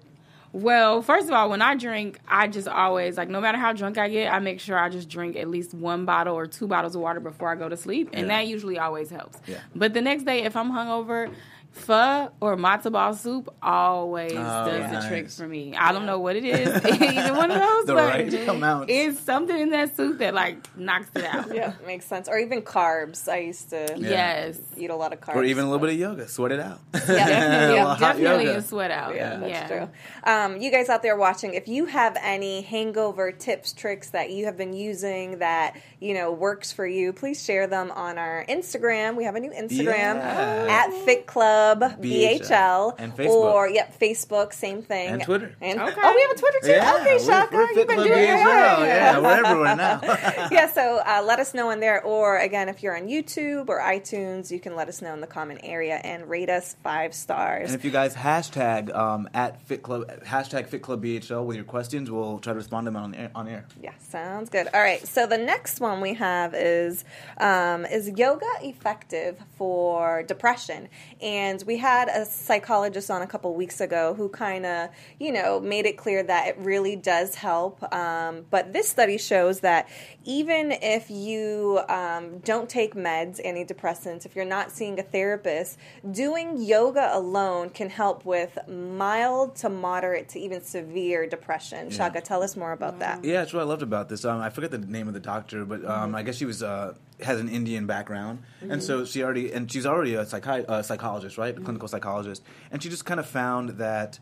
Well, 0.52 1.00
first 1.00 1.28
of 1.28 1.32
all, 1.32 1.48
when 1.48 1.62
I 1.62 1.76
drink, 1.76 2.18
I 2.26 2.48
just 2.48 2.66
always 2.66 3.16
like 3.16 3.28
no 3.28 3.40
matter 3.40 3.56
how 3.58 3.72
drunk 3.72 3.98
I 3.98 4.08
get, 4.08 4.32
I 4.32 4.40
make 4.40 4.58
sure 4.58 4.76
I 4.76 4.88
just 4.88 5.08
drink 5.08 5.36
at 5.36 5.48
least 5.48 5.74
one 5.74 6.04
bottle 6.04 6.34
or 6.34 6.46
two 6.46 6.66
bottles 6.66 6.96
of 6.96 7.02
water 7.02 7.20
before 7.20 7.50
I 7.50 7.54
go 7.54 7.68
to 7.68 7.76
sleep, 7.76 8.10
and 8.12 8.26
Yeah. 8.26 8.38
that 8.38 8.48
usually 8.48 8.78
always 8.78 9.10
helps. 9.10 9.38
Yeah. 9.46 9.58
But 9.76 9.94
the 9.94 10.00
next 10.00 10.24
day, 10.24 10.42
if 10.42 10.56
I'm 10.56 10.72
hungover, 10.72 11.32
pho 11.72 12.30
or 12.40 12.56
matzo 12.56 12.90
ball 12.90 13.14
soup 13.14 13.48
always 13.62 14.32
Oh, 14.32 14.34
does 14.36 14.90
nice. 14.92 15.04
the 15.04 15.08
trick 15.08 15.30
for 15.30 15.46
me. 15.46 15.74
I 15.76 15.92
don't 15.92 16.04
know 16.04 16.18
what 16.18 16.34
it 16.36 16.44
is, 16.44 16.68
either 16.84 17.32
one 17.32 17.50
of 17.50 17.58
those, 17.60 17.86
The 17.86 17.94
but 17.94 18.08
right 18.08 18.48
amount. 18.48 18.90
it's 18.90 19.20
something 19.20 19.56
in 19.56 19.70
that 19.70 19.96
soup 19.96 20.18
that 20.18 20.34
like 20.34 20.56
knocks 20.76 21.08
it 21.14 21.24
out. 21.24 21.54
Yeah, 21.54 21.74
makes 21.86 22.06
sense. 22.06 22.28
Or 22.28 22.38
even 22.38 22.62
carbs. 22.62 23.28
I 23.28 23.38
used 23.38 23.70
to 23.70 23.94
Yes. 23.96 24.58
eat 24.76 24.90
a 24.90 24.96
lot 24.96 25.12
of 25.12 25.20
carbs. 25.20 25.36
Or 25.36 25.44
even 25.44 25.64
a 25.64 25.70
little 25.70 25.78
bit 25.86 25.94
of 25.94 25.98
yoga, 26.00 26.26
sweat 26.28 26.50
it 26.52 26.60
out. 26.60 26.80
Yeah, 26.92 26.98
definitely. 27.06 27.78
A 27.78 27.98
Definitely 27.98 28.44
yoga. 28.46 28.58
a 28.58 28.62
sweat 28.62 28.90
out. 28.90 29.14
Yeah, 29.14 29.40
Yeah, 29.46 29.66
that's 29.68 29.70
true. 29.70 30.32
Um, 30.32 30.60
you 30.60 30.70
guys 30.72 30.88
out 30.88 31.02
there 31.02 31.16
watching, 31.16 31.54
if 31.54 31.68
you 31.68 31.86
have 31.86 32.16
any 32.20 32.62
hangover 32.62 33.30
tips, 33.30 33.72
tricks 33.72 34.10
that 34.10 34.30
you 34.30 34.46
have 34.46 34.56
been 34.56 34.72
using 34.72 35.38
that 35.38 35.76
you 36.00 36.14
know 36.14 36.32
works 36.32 36.72
for 36.72 36.86
you, 36.86 37.12
please 37.12 37.42
share 37.42 37.66
them 37.68 37.90
on 37.92 38.18
our 38.18 38.44
Instagram. 38.48 39.14
We 39.16 39.24
have 39.24 39.36
a 39.36 39.40
new 39.40 39.50
Instagram 39.50 40.16
Yeah. 40.16 40.66
at 40.86 40.92
Fit 41.04 41.26
Club 41.26 41.59
BHL, 42.00 42.94
And 42.98 43.16
Facebook. 43.16 43.28
or 43.54 43.68
yep, 43.68 43.98
Facebook, 43.98 44.52
same 44.52 44.82
thing, 44.82 45.08
And 45.10 45.22
Twitter. 45.22 45.54
And 45.60 45.80
Okay. 45.80 46.00
oh, 46.02 46.14
we 46.14 46.20
have 46.22 46.30
a 46.30 46.38
Twitter 46.38 46.58
too. 46.62 46.68
Yeah, 46.70 46.94
okay, 46.96 47.04
we're- 47.16 47.18
Shaka, 47.24 47.54
we're 47.56 47.66
you've 47.72 47.86
been 47.86 47.96
Club 47.96 48.06
doing 48.06 48.18
it. 48.18 48.26
BHL. 48.38 48.86
Yeah, 48.86 49.18
we're 49.20 49.44
everywhere 49.46 49.76
now. 49.76 50.00
yeah, 50.50 50.70
so 50.72 51.00
uh, 51.04 51.22
let 51.24 51.38
us 51.40 51.54
know 51.54 51.70
in 51.70 51.80
there. 51.80 52.02
Or 52.02 52.38
again, 52.38 52.68
if 52.68 52.82
you're 52.82 52.96
on 52.96 53.08
YouTube 53.08 53.68
or 53.68 53.80
iTunes, 53.80 54.50
you 54.50 54.60
can 54.60 54.76
let 54.76 54.88
us 54.88 55.00
know 55.02 55.12
in 55.14 55.20
the 55.20 55.26
comment 55.26 55.60
area 55.62 55.96
and 56.04 56.28
rate 56.28 56.50
us 56.50 56.76
five 56.82 57.14
stars. 57.14 57.70
And 57.70 57.78
if 57.78 57.84
you 57.84 57.90
guys 57.90 58.14
hashtag 58.14 58.94
um, 58.94 59.28
at 59.34 59.60
Fit 59.62 59.82
Club 59.82 60.06
hashtag 60.24 60.66
Fit 60.68 60.82
Club 60.82 61.02
BHL 61.02 61.44
with 61.44 61.56
your 61.56 61.64
questions, 61.64 62.10
we'll 62.10 62.38
try 62.38 62.52
to 62.52 62.56
respond 62.58 62.86
to 62.86 62.90
them 62.90 62.96
on 63.02 63.14
air. 63.14 63.30
On 63.34 63.48
air. 63.48 63.64
Yeah, 63.82 63.92
sounds 63.98 64.50
good. 64.50 64.68
All 64.74 64.80
right, 64.80 65.06
so 65.06 65.26
the 65.26 65.38
next 65.38 65.80
one 65.80 66.00
we 66.00 66.14
have 66.14 66.54
is 66.54 67.04
um, 67.38 67.84
is 67.86 68.08
yoga 68.10 68.46
effective 68.62 69.38
for 69.56 70.22
depression? 70.24 70.88
And 71.22 71.49
we 71.66 71.76
had 71.76 72.08
a 72.08 72.24
psychologist 72.24 73.10
on 73.10 73.22
a 73.22 73.26
couple 73.26 73.54
weeks 73.54 73.80
ago 73.80 74.14
who 74.14 74.28
kind 74.28 74.64
of 74.64 74.90
you 75.18 75.32
know 75.32 75.60
made 75.60 75.86
it 75.86 75.96
clear 75.96 76.22
that 76.22 76.48
it 76.48 76.56
really 76.58 76.96
does 76.96 77.34
help. 77.34 77.82
Um, 77.94 78.46
but 78.50 78.72
this 78.72 78.88
study 78.88 79.18
shows 79.18 79.60
that 79.60 79.88
even 80.24 80.72
if 80.72 81.10
you 81.10 81.80
um, 81.88 82.38
don't 82.40 82.68
take 82.68 82.94
meds, 82.94 83.44
antidepressants, 83.44 84.26
if 84.26 84.36
you're 84.36 84.44
not 84.44 84.70
seeing 84.70 84.98
a 84.98 85.02
therapist, 85.02 85.78
doing 86.10 86.60
yoga 86.60 87.10
alone 87.12 87.70
can 87.70 87.88
help 87.88 88.24
with 88.24 88.58
mild 88.68 89.56
to 89.56 89.68
moderate 89.68 90.28
to 90.30 90.38
even 90.38 90.62
severe 90.62 91.26
depression. 91.26 91.90
Shaka, 91.90 92.20
tell 92.20 92.42
us 92.42 92.56
more 92.56 92.72
about 92.72 92.98
that. 92.98 93.24
Yeah, 93.24 93.40
that's 93.40 93.52
what 93.52 93.60
I 93.60 93.64
loved 93.64 93.82
about 93.82 94.08
this. 94.08 94.24
Um, 94.24 94.40
I 94.40 94.50
forget 94.50 94.70
the 94.70 94.78
name 94.78 95.08
of 95.08 95.14
the 95.14 95.20
doctor, 95.20 95.64
but 95.64 95.84
um, 95.84 96.10
Mm-hmm. 96.10 96.16
I 96.16 96.22
guess 96.22 96.36
she 96.36 96.44
was 96.44 96.62
uh, 96.62 96.94
has 97.22 97.38
an 97.40 97.48
Indian 97.48 97.86
background, 97.86 98.42
and 98.62 98.82
so 98.82 99.04
she 99.04 99.22
already 99.22 99.52
and 99.52 99.70
she's 99.70 99.86
already 99.86 100.14
a 100.14 100.24
psychi- 100.24 100.68
uh, 100.68 100.82
psychologist, 100.82 101.38
right? 101.38 101.54
Mm-hmm. 101.54 101.64
Clinical 101.64 101.88
psychologist, 101.88 102.42
and 102.70 102.82
she 102.82 102.88
just 102.88 103.04
kind 103.04 103.20
of 103.20 103.26
found 103.26 103.70
that 103.78 104.18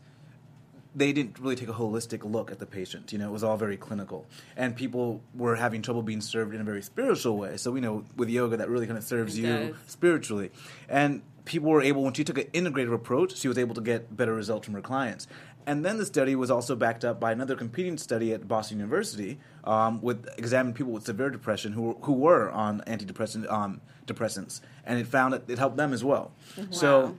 they 0.95 1.13
didn't 1.13 1.37
really 1.39 1.55
take 1.55 1.69
a 1.69 1.73
holistic 1.73 2.29
look 2.29 2.51
at 2.51 2.59
the 2.59 2.65
patient. 2.65 3.11
You 3.11 3.19
know, 3.19 3.27
it 3.29 3.31
was 3.31 3.43
all 3.43 3.57
very 3.57 3.77
clinical, 3.77 4.25
and 4.57 4.75
people 4.75 5.21
were 5.35 5.55
having 5.55 5.81
trouble 5.81 6.01
being 6.01 6.21
served 6.21 6.53
in 6.55 6.61
a 6.61 6.63
very 6.63 6.81
spiritual 6.81 7.37
way. 7.37 7.57
So 7.57 7.71
we 7.71 7.79
know 7.79 8.05
with 8.15 8.29
yoga 8.29 8.57
that 8.57 8.69
really 8.69 8.87
kind 8.87 8.97
of 8.97 9.03
serves 9.03 9.37
It 9.37 9.41
you 9.41 9.47
does. 9.47 9.75
spiritually, 9.87 10.51
and 10.87 11.21
people 11.45 11.69
were 11.69 11.81
able 11.81 12.03
when 12.03 12.13
she 12.13 12.23
took 12.23 12.37
an 12.37 12.45
integrative 12.53 12.93
approach, 12.93 13.35
she 13.35 13.47
was 13.47 13.57
able 13.57 13.75
to 13.75 13.81
get 13.81 14.15
better 14.15 14.33
results 14.33 14.65
from 14.65 14.75
her 14.75 14.81
clients. 14.81 15.27
And 15.65 15.85
then 15.85 15.97
the 15.97 16.05
study 16.05 16.35
was 16.35 16.49
also 16.49 16.75
backed 16.75 17.05
up 17.05 17.19
by 17.19 17.31
another 17.31 17.55
competing 17.55 17.97
study 17.97 18.33
at 18.33 18.47
Boston 18.47 18.79
University, 18.79 19.37
um, 19.65 20.01
with 20.01 20.27
examined 20.37 20.75
people 20.75 20.91
with 20.93 21.05
severe 21.05 21.29
depression 21.29 21.73
who 21.73 21.81
were, 21.83 21.93
who 22.01 22.13
were 22.13 22.49
on 22.49 22.81
antidepressant 22.87 23.51
um, 23.51 23.81
depressants, 24.07 24.61
and 24.85 24.97
it 24.99 25.05
found 25.05 25.33
that 25.33 25.47
it 25.47 25.59
helped 25.59 25.77
them 25.77 25.93
as 25.93 26.03
well. 26.03 26.31
So. 26.71 27.17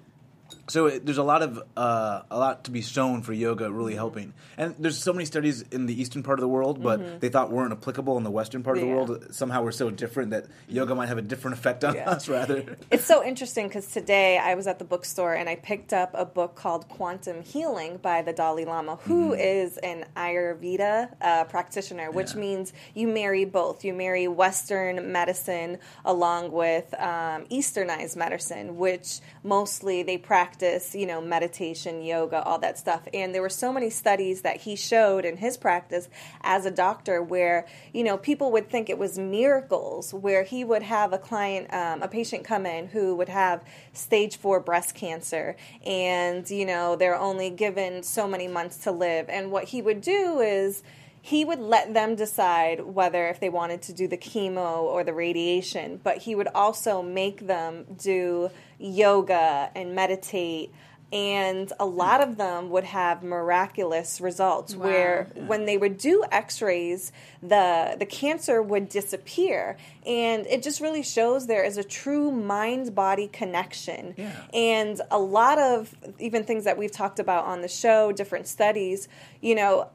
So 0.70 0.86
it, 0.86 1.04
there's 1.04 1.18
a 1.18 1.22
lot 1.22 1.42
of 1.42 1.62
uh, 1.76 2.22
a 2.30 2.38
lot 2.38 2.64
to 2.64 2.70
be 2.70 2.80
shown 2.82 3.22
for 3.22 3.32
yoga 3.32 3.70
really 3.70 3.94
helping. 3.94 4.32
And 4.56 4.74
there's 4.78 4.98
so 5.02 5.12
many 5.12 5.24
studies 5.24 5.62
in 5.70 5.86
the 5.86 6.00
eastern 6.00 6.22
part 6.22 6.38
of 6.38 6.42
the 6.42 6.48
world, 6.48 6.82
but 6.82 7.20
they 7.20 7.28
thought 7.28 7.50
weren't 7.50 7.72
applicable 7.72 8.16
in 8.16 8.24
the 8.24 8.30
western 8.30 8.62
part 8.62 8.76
of 8.78 8.82
the 8.82 8.88
world. 8.88 9.26
Somehow 9.34 9.62
we're 9.62 9.72
so 9.72 9.90
different 9.90 10.30
that 10.30 10.46
yoga 10.68 10.94
might 10.94 11.08
have 11.08 11.18
a 11.18 11.22
different 11.32 11.56
effect 11.58 11.84
on 11.84 11.94
Yeah. 11.94 12.10
us 12.10 12.28
rather. 12.28 12.76
It's 12.90 13.04
so 13.04 13.24
interesting 13.24 13.68
because 13.68 13.86
today 13.88 14.38
I 14.38 14.54
was 14.54 14.66
at 14.66 14.78
the 14.78 14.84
bookstore 14.84 15.34
and 15.34 15.48
I 15.48 15.56
picked 15.56 15.92
up 15.92 16.10
a 16.14 16.24
book 16.24 16.54
called 16.54 16.88
Quantum 16.88 17.42
Healing 17.42 17.96
by 17.98 18.22
the 18.22 18.32
Dalai 18.32 18.64
Lama, 18.64 18.96
who 18.96 19.32
is 19.34 19.76
an 19.78 20.04
Ayurveda 20.16 21.08
uh, 21.20 21.44
practitioner, 21.44 22.10
which 22.10 22.34
Yeah. 22.34 22.40
means 22.40 22.72
you 22.94 23.08
marry 23.08 23.44
both. 23.44 23.84
You 23.84 23.94
marry 23.94 24.28
Western 24.28 25.10
medicine 25.12 25.78
along 26.04 26.52
with 26.52 26.92
um, 26.94 27.44
Easternized 27.50 28.16
medicine, 28.16 28.76
which 28.76 29.20
mostly 29.42 30.02
they 30.02 30.18
practice, 30.18 30.59
you 30.62 31.06
know, 31.06 31.20
meditation, 31.20 32.02
yoga, 32.02 32.42
all 32.42 32.58
that 32.58 32.78
stuff. 32.78 33.06
And 33.12 33.34
there 33.34 33.42
were 33.42 33.48
so 33.48 33.72
many 33.72 33.90
studies 33.90 34.42
that 34.42 34.58
he 34.58 34.76
showed 34.76 35.24
in 35.24 35.36
his 35.36 35.56
practice 35.56 36.08
as 36.42 36.66
a 36.66 36.70
doctor 36.70 37.22
where, 37.22 37.66
you 37.92 38.04
know, 38.04 38.16
people 38.16 38.52
would 38.52 38.68
think 38.68 38.88
it 38.88 38.98
was 38.98 39.18
miracles, 39.18 40.12
where 40.12 40.44
he 40.44 40.64
would 40.64 40.82
have 40.82 41.12
a 41.12 41.18
client, 41.18 41.72
um, 41.72 42.02
a 42.02 42.08
patient 42.08 42.44
come 42.44 42.66
in 42.66 42.88
who 42.88 43.14
would 43.14 43.28
have 43.28 43.64
stage 43.92 44.36
four 44.36 44.60
breast 44.60 44.94
cancer 44.94 45.56
and, 45.84 46.48
you 46.50 46.66
know, 46.66 46.96
they're 46.96 47.18
only 47.18 47.50
given 47.50 48.02
so 48.02 48.28
many 48.28 48.48
months 48.48 48.76
to 48.78 48.92
live. 48.92 49.28
And 49.28 49.50
what 49.50 49.64
he 49.64 49.82
would 49.82 50.00
do 50.00 50.40
is, 50.40 50.82
he 51.22 51.44
would 51.44 51.58
let 51.58 51.92
them 51.92 52.14
decide 52.14 52.80
whether 52.80 53.28
if 53.28 53.40
they 53.40 53.50
wanted 53.50 53.82
to 53.82 53.92
do 53.92 54.08
the 54.08 54.16
chemo 54.16 54.78
or 54.78 55.04
the 55.04 55.12
radiation, 55.12 56.00
but 56.02 56.16
he 56.16 56.34
would 56.34 56.48
also 56.54 57.02
make 57.02 57.46
them 57.46 57.84
do 58.02 58.50
yoga 58.80 59.70
and 59.74 59.94
meditate. 59.94 60.72
And 61.12 61.72
a 61.80 61.86
lot 61.86 62.20
of 62.20 62.36
them 62.36 62.70
would 62.70 62.84
have 62.84 63.24
miraculous 63.24 64.20
results 64.20 64.76
Wow. 64.76 64.84
where 64.84 65.26
when 65.48 65.64
they 65.64 65.76
would 65.76 65.98
do 65.98 66.22
x-rays, 66.30 67.10
the 67.42 67.96
the 67.98 68.06
cancer 68.06 68.62
would 68.62 68.88
disappear. 68.88 69.76
And 70.06 70.46
it 70.46 70.62
just 70.62 70.80
really 70.80 71.02
shows 71.02 71.48
there 71.48 71.64
is 71.64 71.76
a 71.78 71.82
true 71.82 72.30
mind 72.30 72.94
body 72.94 73.26
connection. 73.26 74.14
Yeah. 74.16 74.30
And 74.54 75.00
a 75.10 75.18
lot 75.18 75.58
of 75.58 75.92
even 76.20 76.44
things 76.44 76.62
that 76.62 76.78
we've 76.78 76.92
talked 76.92 77.18
about 77.18 77.44
on 77.44 77.60
the 77.60 77.68
show, 77.68 78.12
different 78.12 78.46
studies, 78.46 79.08
you 79.40 79.56
know, 79.56 79.88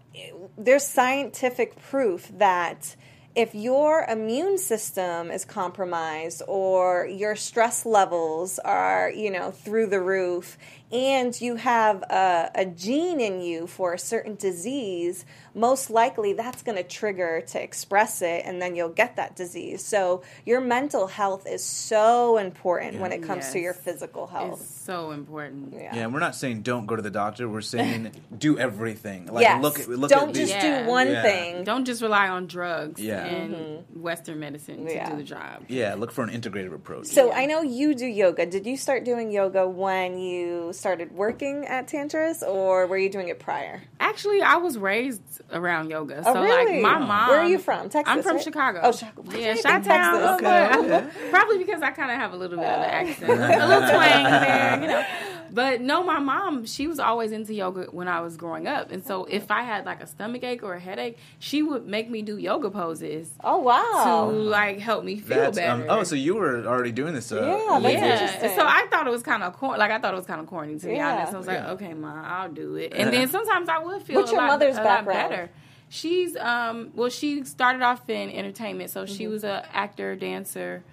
there's 0.58 0.84
scientific 0.86 1.82
proof 1.82 2.30
that 2.38 2.98
if 3.36 3.54
your 3.54 4.06
immune 4.06 4.58
system 4.58 5.30
is 5.30 5.44
compromised 5.44 6.42
or 6.48 7.06
your 7.06 7.36
stress 7.36 7.86
levels 7.86 8.60
are, 8.60 9.12
you 9.12 9.30
know, 9.30 9.52
through 9.52 9.88
the 9.88 10.00
roof 10.00 10.58
and 10.92 11.40
you 11.40 11.56
have 11.56 12.04
a, 12.04 12.52
a 12.56 12.66
gene 12.66 13.20
in 13.20 13.42
you 13.42 13.68
for 13.68 13.94
a 13.94 14.00
certain 14.00 14.36
disease, 14.36 15.26
most 15.54 15.90
likely 15.90 16.34
that's 16.34 16.62
going 16.62 16.78
to 16.78 16.84
trigger 16.84 17.42
to 17.48 17.62
express 17.62 18.22
it 18.22 18.44
and 18.46 18.62
then 18.62 18.76
you'll 18.76 18.90
get 18.90 19.16
that 19.16 19.36
disease. 19.36 19.84
So 19.84 20.22
your 20.46 20.62
mental 20.62 21.08
health 21.08 21.48
is 21.48 21.64
so 21.64 22.38
important 22.38 23.00
when 23.00 23.12
it 23.12 23.24
comes 23.24 23.52
to 23.52 23.60
your 23.60 23.74
physical 23.74 24.28
health. 24.28 24.62
It's 24.62 24.70
so 24.70 25.12
important. 25.12 25.74
Yeah. 25.74 25.96
Yeah, 25.96 26.08
we're 26.08 26.20
not 26.20 26.36
saying 26.36 26.62
don't 26.62 26.86
go 26.86 26.96
to 26.96 27.02
the 27.02 27.10
doctor. 27.10 27.50
We're 27.50 27.62
saying 27.62 28.12
do 28.38 28.60
everything. 28.60 29.28
Like 29.28 29.42
yes. 29.44 29.62
look 29.62 29.80
at 29.80 29.90
look 29.90 30.10
Don't 30.10 30.30
at 30.30 30.36
just 30.36 30.54
these, 30.54 30.64
Yeah. 30.64 30.84
do 30.84 30.90
one 30.90 31.08
Yeah. 31.08 31.22
thing. 31.24 31.64
Don't 31.64 31.86
just 31.86 32.02
rely 32.02 32.28
on 32.28 32.48
drugs 32.48 33.02
Yeah. 33.02 33.26
and 33.26 33.56
mm-hmm. 33.56 34.02
Western 34.02 34.40
medicine 34.40 34.86
to 34.86 34.94
Yeah. 34.94 35.10
do 35.10 35.18
the 35.18 35.24
job. 35.24 35.64
Yeah, 35.68 35.96
look 35.96 36.12
for 36.12 36.24
an 36.24 36.30
integrative 36.30 36.74
approach. 36.74 37.08
So 37.08 37.32
I 37.32 37.46
know 37.46 37.62
you 37.62 37.96
do 37.96 38.06
yoga. 38.06 38.46
Did 38.46 38.66
you 38.66 38.78
start 38.78 39.04
doing 39.04 39.32
yoga 39.32 39.68
when 39.68 40.20
you 40.20 40.74
started 40.78 41.12
working 41.12 41.66
at 41.66 41.88
Tantris, 41.88 42.42
or 42.42 42.88
were 42.88 42.98
you 42.98 43.10
doing 43.10 43.30
it 43.30 43.40
prior? 43.40 43.82
Actually, 44.00 44.42
I 44.42 44.58
was 44.58 44.78
raised 44.78 45.22
around 45.52 45.90
yoga. 45.90 46.22
Oh, 46.26 46.34
so 46.34 46.44
really? 46.44 46.82
like 46.82 46.82
my 46.82 47.00
mom 47.00 47.30
Where 47.30 47.40
are 47.40 47.48
you 47.48 47.60
from? 47.60 47.90
Texas, 47.90 48.04
I'm 48.12 48.22
from 48.22 48.36
right? 48.36 48.44
Chicago. 48.44 48.82
Oh, 48.84 48.92
Chicago. 48.92 49.24
Yeah, 49.32 49.54
did 49.54 49.64
Chi-town. 49.64 50.40
Texas? 50.40 51.14
Probably 51.30 51.58
because 51.58 51.82
I 51.82 51.92
kind 51.92 52.12
of 52.12 52.18
have 52.18 52.34
a 52.34 52.38
little 52.38 52.58
bit 52.58 52.66
of 52.66 52.80
oh. 52.80 52.84
an 52.84 52.90
accent, 52.90 53.32
a 53.32 53.68
little 53.68 53.90
twang 53.90 54.24
there, 54.24 54.82
you 54.82 54.88
know. 54.88 55.06
But 55.52 55.82
no, 55.82 56.04
my 56.04 56.20
mom, 56.20 56.66
she 56.66 56.88
was 56.88 57.00
always 57.00 57.32
into 57.32 57.54
yoga 57.54 57.84
when 57.92 58.08
I 58.08 58.22
was 58.22 58.38
growing 58.38 58.68
up, 58.68 58.92
and 58.92 59.06
so 59.06 59.26
if 59.26 59.52
I 59.52 59.62
had 59.64 59.86
like 59.86 60.02
a 60.02 60.08
stomach 60.08 60.44
ache 60.44 60.64
or 60.64 60.74
a 60.74 60.80
headache, 60.80 61.18
she 61.40 61.62
would 61.64 61.86
make 61.88 62.10
me 62.10 62.22
do 62.22 62.38
yoga 62.38 62.70
poses 62.72 63.32
Oh 63.44 63.60
wow. 63.60 63.82
to 63.84 64.10
wow! 64.10 64.30
like 64.32 64.80
help 64.80 65.04
me 65.04 65.18
feel 65.18 65.38
That's, 65.38 65.58
better. 65.58 65.84
um, 65.84 65.86
oh, 65.90 66.04
so 66.04 66.16
you 66.16 66.36
were 66.36 66.66
already 66.66 66.92
doing 66.92 67.14
this? 67.14 67.32
Uh, 67.32 67.36
Yeah, 67.46 67.80
that's 67.80 67.94
yeah. 68.02 68.14
interesting. 68.14 68.50
So 68.56 68.66
I 68.66 68.88
thought 68.90 69.08
it 69.08 69.12
was 69.12 69.24
kind 69.24 69.44
of 69.44 69.54
corny. 69.54 69.80
Like 69.80 69.92
I 69.92 70.00
thought 70.00 70.14
it 70.14 70.18
was 70.18 70.26
kind 70.26 70.42
of 70.42 70.48
corny 70.48 70.78
to 70.80 70.86
be 70.88 70.94
Yeah. 70.96 71.14
honest. 71.14 71.34
I 71.34 71.38
was 71.38 71.48
like, 71.48 71.60
Yeah. 71.60 71.72
okay, 71.72 71.94
mom, 71.94 72.24
I'll 72.26 72.52
do 72.52 72.76
it. 72.76 72.94
And 72.96 73.14
then 73.14 73.28
sometimes 73.30 73.70
I 73.70 73.80
would 73.80 74.02
feel 74.04 74.18
What's 74.18 74.32
a 74.32 74.34
your 74.34 74.42
lot, 74.42 74.48
mother's 74.48 74.76
a 74.78 74.84
lot 74.84 75.06
background? 75.06 75.30
better. 75.30 75.52
She's 75.90 76.36
um 76.38 76.92
well, 76.96 77.10
she 77.10 77.44
started 77.46 77.82
off 77.84 78.10
in 78.10 78.30
entertainment, 78.32 78.90
so 78.90 79.04
Mm-hmm. 79.04 79.16
she 79.16 79.28
was 79.28 79.44
a 79.44 79.66
actor, 79.74 80.16
dancer. 80.16 80.84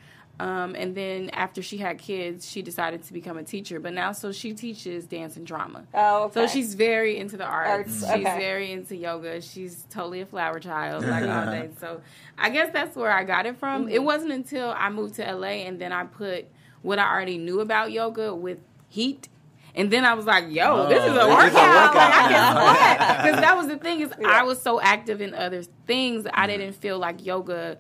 Um, 0.43 0.75
and 0.75 0.93
then 0.93 1.31
after 1.31 1.63
she 1.63 1.77
had 1.79 1.99
kids, 1.99 2.51
she 2.51 2.63
decided 2.63 3.05
to 3.05 3.13
become 3.13 3.39
a 3.39 3.45
teacher. 3.45 3.79
But 3.79 3.93
now, 3.93 4.11
so 4.11 4.33
she 4.33 4.55
teaches 4.55 5.05
dance 5.07 5.37
and 5.37 5.47
drama. 5.47 5.85
Oh, 5.95 6.25
okay. 6.25 6.35
So 6.35 6.53
she's 6.53 6.75
very 6.75 7.17
into 7.19 7.37
the 7.37 7.45
arts. 7.45 8.03
Arts, 8.03 8.13
She's 8.13 8.25
very 8.25 8.73
into 8.73 8.97
yoga. 8.97 9.41
She's 9.41 9.87
totally 9.89 10.21
a 10.21 10.27
flower 10.27 10.59
child, 10.59 11.05
like 11.07 11.29
all 11.29 11.47
day. 11.47 11.71
So 11.79 12.01
I 12.37 12.51
guess 12.51 12.73
that's 12.73 12.97
where 12.97 13.13
I 13.13 13.23
got 13.23 13.47
it 13.47 13.57
from. 13.59 13.83
Mm-hmm. 13.83 13.93
It 13.95 14.03
wasn't 14.03 14.33
until 14.33 14.75
I 14.77 14.91
moved 14.91 15.15
to 15.17 15.33
LA 15.33 15.63
and 15.69 15.81
then 15.81 15.93
I 15.93 16.05
put 16.05 16.47
what 16.83 16.99
I 16.99 17.09
already 17.09 17.39
knew 17.39 17.61
about 17.61 17.93
yoga 17.93 18.35
with 18.35 18.59
heat. 18.89 19.29
And 19.77 19.91
then 19.93 20.05
I 20.05 20.15
was 20.15 20.27
like, 20.27 20.47
"Yo, 20.51 20.89
this 20.89 21.03
is 21.05 21.13
a 21.17 21.21
Oh, 21.23 21.29
workout! 21.29 21.47
is 21.47 21.55
a 21.55 21.59
workout. 21.59 21.95
Like 21.95 22.15
I 22.15 22.29
can 22.29 22.53
sweat." 22.57 23.23
Because 23.23 23.41
that 23.41 23.57
was 23.57 23.69
the 23.69 23.77
thing 23.79 24.01
is, 24.01 24.13
I 24.27 24.43
was 24.43 24.61
so 24.61 24.81
active 24.81 25.21
in 25.21 25.33
other 25.35 25.63
things, 25.87 26.27
I 26.35 26.47
didn't 26.49 26.73
feel 26.75 26.99
like 26.99 27.25
yoga 27.25 27.79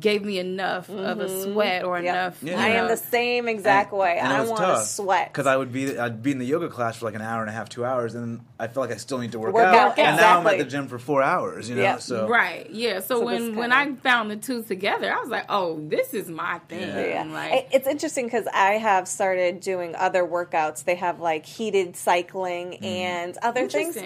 gave 0.00 0.24
me 0.24 0.38
enough 0.38 0.88
of 0.90 1.20
a 1.20 1.42
sweat 1.42 1.84
or 1.84 1.96
Mm-hmm. 1.96 2.04
Yep. 2.06 2.14
enough. 2.14 2.42
Yeah. 2.42 2.52
you 2.52 2.58
I 2.58 2.68
am 2.76 2.88
the 2.88 2.96
same 2.96 3.48
exact 3.48 3.92
way. 3.92 4.18
And 4.18 4.32
it 4.32 4.36
I 4.36 4.40
was 4.40 4.50
want 4.50 4.62
to 4.62 4.84
sweat. 4.84 5.32
because 5.32 5.46
I 5.46 5.56
would 5.56 5.72
be 5.72 5.98
I'd 5.98 6.22
be 6.22 6.30
in 6.32 6.38
the 6.38 6.46
yoga 6.46 6.68
class 6.68 6.96
for 6.98 7.06
like 7.06 7.14
an 7.14 7.22
hour 7.22 7.40
and 7.40 7.50
a 7.50 7.52
half, 7.52 7.68
two 7.68 7.84
hours, 7.84 8.14
and 8.14 8.40
I 8.60 8.66
feel 8.68 8.82
like 8.82 8.92
I 8.92 8.96
still 8.96 9.18
need 9.18 9.32
to 9.32 9.38
work, 9.38 9.54
Work 9.54 9.66
out. 9.66 9.74
out, 9.74 9.98
And 9.98 10.16
now 10.16 10.38
I'm 10.40 10.46
at 10.46 10.58
the 10.58 10.64
gym 10.64 10.88
for 10.88 10.98
four 10.98 11.22
hours. 11.22 11.68
You 11.68 11.76
know, 11.76 11.82
Yep. 11.82 12.00
so 12.00 12.28
Right. 12.28 12.68
Yeah. 12.70 13.00
So, 13.00 13.18
So 13.20 13.24
when 13.24 13.56
when 13.56 13.70
kinda- 13.70 13.76
I 13.76 14.02
found 14.02 14.30
the 14.30 14.36
two 14.36 14.62
together, 14.62 15.12
I 15.12 15.18
was 15.20 15.28
like, 15.30 15.46
"Oh, 15.48 15.80
this 15.88 16.14
is 16.14 16.28
my 16.28 16.58
thing." 16.68 16.80
Yeah. 16.80 17.24
Yeah. 17.24 17.32
Like, 17.32 17.68
it's 17.72 17.86
interesting 17.88 18.26
because 18.26 18.46
I 18.52 18.72
have 18.74 19.08
started 19.08 19.60
doing 19.60 19.94
other 19.96 20.24
workouts. 20.24 20.84
They 20.84 20.96
have 20.96 21.20
like 21.20 21.46
heated 21.46 21.96
cycling 21.96 22.76
and 22.84 23.36
other 23.42 23.68
things. 23.68 23.96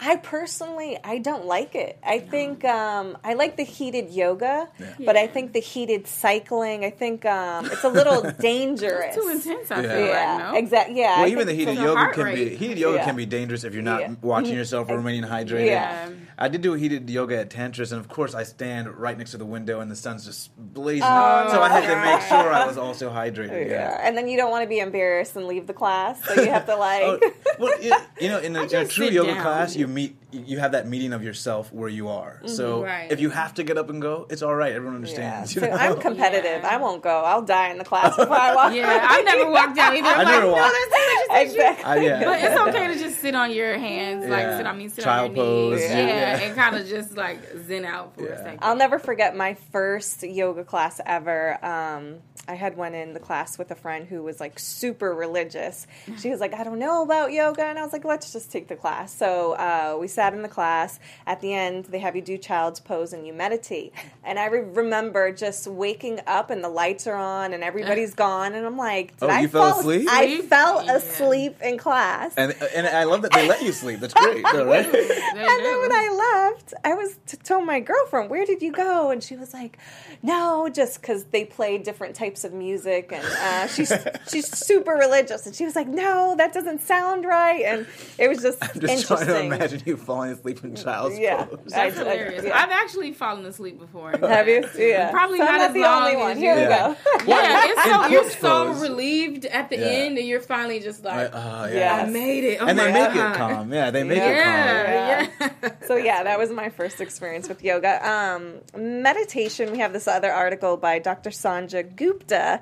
Interesting. 0.00 0.10
I 0.10 0.16
personally, 0.16 0.98
I 1.04 1.18
don't 1.18 1.44
like 1.46 1.74
it. 1.74 1.98
I 2.02 2.18
think 2.20 2.64
um, 2.64 3.16
I 3.22 3.34
like 3.34 3.56
the 3.56 3.62
heated 3.64 4.10
yoga, 4.10 4.68
Yeah. 4.78 4.86
but 5.00 5.16
I 5.16 5.26
think 5.26 5.52
the 5.52 5.60
heated 5.60 6.06
cycling. 6.06 6.84
I 6.84 6.90
think 6.90 7.24
um, 7.26 7.66
it's 7.66 7.84
a 7.84 7.88
little 7.88 8.22
dangerous. 8.40 9.14
too 9.14 9.28
intense. 9.28 9.70
I 9.70 9.82
Yeah. 9.82 9.94
feel 9.94 10.06
Yeah, 10.06 10.34
like 10.36 10.52
no. 10.52 10.58
exactly. 10.58 10.98
Yeah, 10.98 11.16
Well, 11.18 11.26
I 11.26 11.28
even 11.28 11.46
the 11.46 11.52
heated 11.54 11.76
yoga 11.76 11.96
heart 12.00 12.14
can 12.14 12.34
be 12.34 12.56
heated 12.56 12.78
yoga 12.78 12.98
Yeah. 12.98 13.04
can 13.04 13.16
be 13.16 13.26
dangerous 13.26 13.64
if 13.64 13.74
you're 13.74 13.82
not 13.82 14.00
Yeah. 14.00 14.14
watching 14.22 14.54
yourself 14.54 14.88
or 14.90 14.96
remaining 14.96 15.24
hydrated. 15.24 15.66
Yeah. 15.66 16.08
I 16.38 16.48
did 16.48 16.62
do 16.62 16.72
a 16.74 16.78
heated 16.78 17.08
yoga 17.10 17.38
at 17.40 17.50
Tantris, 17.50 17.92
and 17.92 18.00
of 18.00 18.08
course, 18.08 18.34
I 18.34 18.44
stand 18.44 18.88
right 18.96 19.16
next 19.18 19.32
to 19.32 19.36
the 19.38 19.44
window, 19.44 19.80
and 19.80 19.90
the 19.90 19.96
sun's 19.96 20.24
just 20.24 20.50
blazing. 20.56 21.02
Oh, 21.04 21.48
so 21.50 21.60
I 21.60 21.68
had 21.68 21.82
to 21.82 21.96
make 22.00 22.22
sure 22.28 22.50
I 22.50 22.66
was 22.66 22.78
also 22.78 23.10
hydrated. 23.10 23.66
Yeah. 23.66 23.72
Yeah. 23.72 24.00
and 24.02 24.16
then 24.16 24.26
you 24.28 24.38
don't 24.38 24.50
want 24.50 24.62
to 24.62 24.68
be 24.68 24.78
embarrassed 24.78 25.36
and 25.36 25.46
leave 25.46 25.66
the 25.66 25.74
class, 25.74 26.22
so 26.24 26.40
you 26.40 26.50
have 26.50 26.64
to 26.66 26.76
like. 26.88 27.02
Oh, 27.02 27.20
well, 27.58 27.82
you, 27.82 27.92
you 28.20 28.28
know, 28.28 28.38
in 28.38 28.56
a, 28.56 28.62
in 28.70 28.74
a 28.74 28.86
true 28.86 29.08
yoga 29.08 29.34
down. 29.34 29.42
class, 29.42 29.76
you 29.76 29.86
meet, 29.90 30.16
you 30.32 30.58
have 30.58 30.72
that 30.72 30.86
meeting 30.88 31.12
of 31.12 31.22
yourself 31.22 31.72
where 31.72 31.88
you 31.88 32.08
are. 32.08 32.40
So 32.46 32.82
Right. 32.84 33.10
if 33.12 33.20
you 33.20 33.30
have 33.30 33.54
to 33.54 33.62
get 33.62 33.76
up 33.78 33.90
and 33.90 34.00
go, 34.00 34.26
it's 34.30 34.42
all 34.42 34.54
right. 34.54 34.72
Everyone 34.72 34.94
yeah. 34.94 34.96
understands. 34.98 35.54
you 35.54 35.60
So 35.60 35.66
know? 35.68 35.74
I'm 35.76 36.00
competitive. 36.08 36.62
Yeah. 36.62 36.68
I 36.74 36.76
won't 36.78 37.02
go. 37.02 37.22
I'll 37.24 37.42
die 37.42 37.68
in 37.70 37.78
the 37.78 37.84
class 37.84 38.16
before 38.16 38.34
I 38.36 38.54
walk. 38.54 38.74
Yeah, 38.74 39.06
I 39.08 39.22
never 39.22 39.50
walked 39.50 39.78
out 39.78 39.94
either. 39.96 40.06
I'm 40.20 40.26
I 40.26 40.30
never 40.30 40.46
like, 40.46 40.56
walked. 40.56 40.72
No, 40.72 40.78
that's 40.78 40.94
too 40.94 41.14
much 41.14 41.24
attention. 41.24 41.56
exactly. 41.56 41.84
I- 41.84 41.96
yeah. 41.96 42.24
But 42.24 42.42
it's 42.44 42.60
okay 42.76 42.86
to 42.94 42.98
just 42.98 43.20
sit 43.20 43.34
on 43.34 43.50
your 43.52 43.78
hands, 43.78 44.26
like 44.28 44.40
Yeah. 44.42 44.56
sit. 44.58 44.66
I 44.66 44.72
mean, 44.72 44.90
sit 44.90 45.04
Child 45.04 45.30
on 45.30 45.36
your 45.36 45.44
pose, 45.44 45.80
knees, 45.80 45.90
yeah. 45.90 45.98
yeah, 45.98 46.06
Yeah. 46.38 46.44
and 46.46 46.54
kind 46.56 46.76
of 46.76 46.86
just 46.86 47.16
like 47.16 47.40
zen 47.66 47.84
out 47.84 48.14
for 48.16 48.22
Yeah. 48.24 48.32
a 48.34 48.36
second. 48.38 48.58
I'll 48.62 48.76
never 48.76 48.98
forget 48.98 49.36
my 49.36 49.54
first 49.72 50.22
yoga 50.22 50.64
class 50.64 51.00
ever. 51.04 51.58
Um, 51.64 52.16
I 52.48 52.54
had 52.54 52.76
one 52.76 52.94
in 52.94 53.12
the 53.12 53.20
class 53.20 53.58
with 53.58 53.70
a 53.70 53.74
friend 53.76 54.06
who 54.08 54.22
was 54.22 54.40
like 54.40 54.58
super 54.58 55.14
religious. 55.14 55.86
She 56.18 56.30
was 56.30 56.40
like, 56.40 56.54
I 56.54 56.64
don't 56.64 56.78
know 56.78 57.02
about 57.02 57.32
yoga. 57.32 57.64
And 57.64 57.78
I 57.78 57.82
was 57.82 57.92
like, 57.92 58.04
let's 58.04 58.32
just 58.32 58.50
take 58.50 58.66
the 58.66 58.74
class. 58.76 59.14
So 59.14 59.52
uh, 59.52 59.79
go. 59.80 59.98
We 59.98 60.08
sat 60.08 60.34
in 60.34 60.42
the 60.42 60.48
class. 60.48 60.98
At 61.26 61.40
the 61.40 61.52
end, 61.54 61.86
they 61.86 61.98
have 61.98 62.14
you 62.16 62.22
do 62.22 62.36
child's 62.38 62.80
pose 62.80 63.12
and 63.12 63.26
you 63.26 63.32
meditate. 63.32 63.92
And 64.24 64.38
I 64.38 64.46
re- 64.46 64.60
remember 64.60 65.32
just 65.32 65.66
waking 65.66 66.20
up 66.26 66.50
and 66.50 66.62
the 66.62 66.68
lights 66.68 67.06
are 67.06 67.14
on 67.16 67.52
and 67.52 67.62
everybody's 67.64 68.14
gone. 68.14 68.54
And 68.54 68.66
I'm 68.66 68.76
like, 68.76 69.18
did 69.18 69.28
Oh, 69.28 69.32
I 69.32 69.40
you 69.40 69.48
fell 69.48 69.70
fall 69.72 69.80
asleep? 69.80 70.08
I 70.10 70.40
fell 70.42 70.84
Yeah. 70.84 70.96
asleep 70.96 71.56
in 71.62 71.78
class. 71.78 72.34
And 72.36 72.54
and 72.74 72.86
I 72.86 73.04
love 73.04 73.22
that 73.22 73.32
they 73.32 73.46
let 73.48 73.62
you 73.62 73.72
sleep. 73.72 74.00
That's 74.00 74.14
great, 74.14 74.44
though, 74.52 74.66
right? 74.66 74.86
And 75.40 75.64
then 75.66 75.80
when 75.80 75.92
I 75.92 76.08
left, 76.52 76.74
I 76.84 76.94
was 76.94 77.16
to 77.28 77.36
told 77.36 77.64
my 77.66 77.80
girlfriend, 77.80 78.30
"Where 78.30 78.44
did 78.44 78.62
you 78.62 78.72
go?" 78.72 79.10
And 79.10 79.22
she 79.22 79.36
was 79.36 79.52
like, 79.54 79.78
"No, 80.22 80.68
just 80.68 81.00
because 81.00 81.24
they 81.24 81.44
play 81.44 81.78
different 81.78 82.14
types 82.14 82.44
of 82.44 82.52
music, 82.52 83.10
and 83.12 83.24
uh, 83.24 83.66
she's 83.68 83.92
she's 84.30 84.46
super 84.48 84.92
religious." 84.92 85.46
And 85.46 85.54
she 85.54 85.64
was 85.64 85.76
like, 85.76 85.88
"No, 85.88 86.34
that 86.36 86.52
doesn't 86.52 86.82
sound 86.82 87.24
right." 87.24 87.62
And 87.64 87.86
it 88.18 88.28
was 88.28 88.38
just, 88.42 88.58
I'm 88.62 88.80
just 88.80 89.06
trying 89.06 89.26
to 89.26 89.42
interesting. 89.42 89.50
Imagine 89.72 89.88
you 89.88 89.96
falling 89.96 90.30
asleep 90.32 90.62
in 90.64 90.74
child's 90.76 91.18
Yeah. 91.18 91.44
pose. 91.44 91.58
That's 91.66 91.96
I- 91.98 92.00
I- 92.00 92.04
hilarious. 92.04 92.44
yeah. 92.44 92.58
I've 92.62 92.70
actually 92.70 93.12
fallen 93.12 93.44
asleep 93.46 93.78
before. 93.78 94.12
in 94.12 94.20
Have 94.28 94.48
you? 94.48 94.64
Yeah. 94.76 95.10
Probably 95.10 95.38
So 95.38 95.44
I'm 95.46 95.52
not 95.52 95.58
not 95.58 95.68
as 95.68 95.74
the 95.74 95.80
long 95.80 96.02
only 96.04 96.16
one. 96.16 96.36
you. 96.40 96.42
Here 96.44 96.54
we 96.56 96.62
go. 96.62 96.96
Yeah, 97.26 97.62
it's 97.66 97.84
so 97.84 98.06
you're 98.08 98.20
corpse 98.22 98.38
so 98.40 98.72
relieved 98.82 99.44
at 99.46 99.70
the 99.70 99.76
Yeah. 99.78 99.86
end, 99.86 100.18
and 100.18 100.26
you're 100.26 100.40
finally 100.40 100.80
just 100.80 101.04
like, 101.04 101.32
Uh, 101.32 101.36
uh, 101.36 101.68
Yeah. 101.72 101.78
yeah. 101.98 102.02
I 102.02 102.06
made 102.10 102.44
it. 102.44 102.58
Oh 102.62 102.66
And 102.66 102.78
they 102.78 102.92
make 102.92 103.14
God. 103.14 103.34
it 103.34 103.38
calm. 103.38 103.72
Yeah, 103.72 103.90
they 103.90 104.02
make 104.02 104.18
it 104.18 104.42
calm. 104.42 104.54
Yeah, 104.54 105.26
yeah. 105.40 105.70
So 105.86 105.96
yeah, 105.96 106.22
that 106.24 106.38
was 106.42 106.50
my 106.50 106.68
first 106.70 107.00
experience 107.00 107.48
with 107.48 107.62
yoga. 107.62 108.08
Um, 108.08 108.54
meditation. 108.76 109.72
We 109.72 109.78
have 109.78 109.92
this 109.92 110.08
other 110.08 110.32
article 110.32 110.76
by 110.76 110.98
Dr. 110.98 111.30
Sanjay 111.30 111.94
Gupta. 111.94 112.60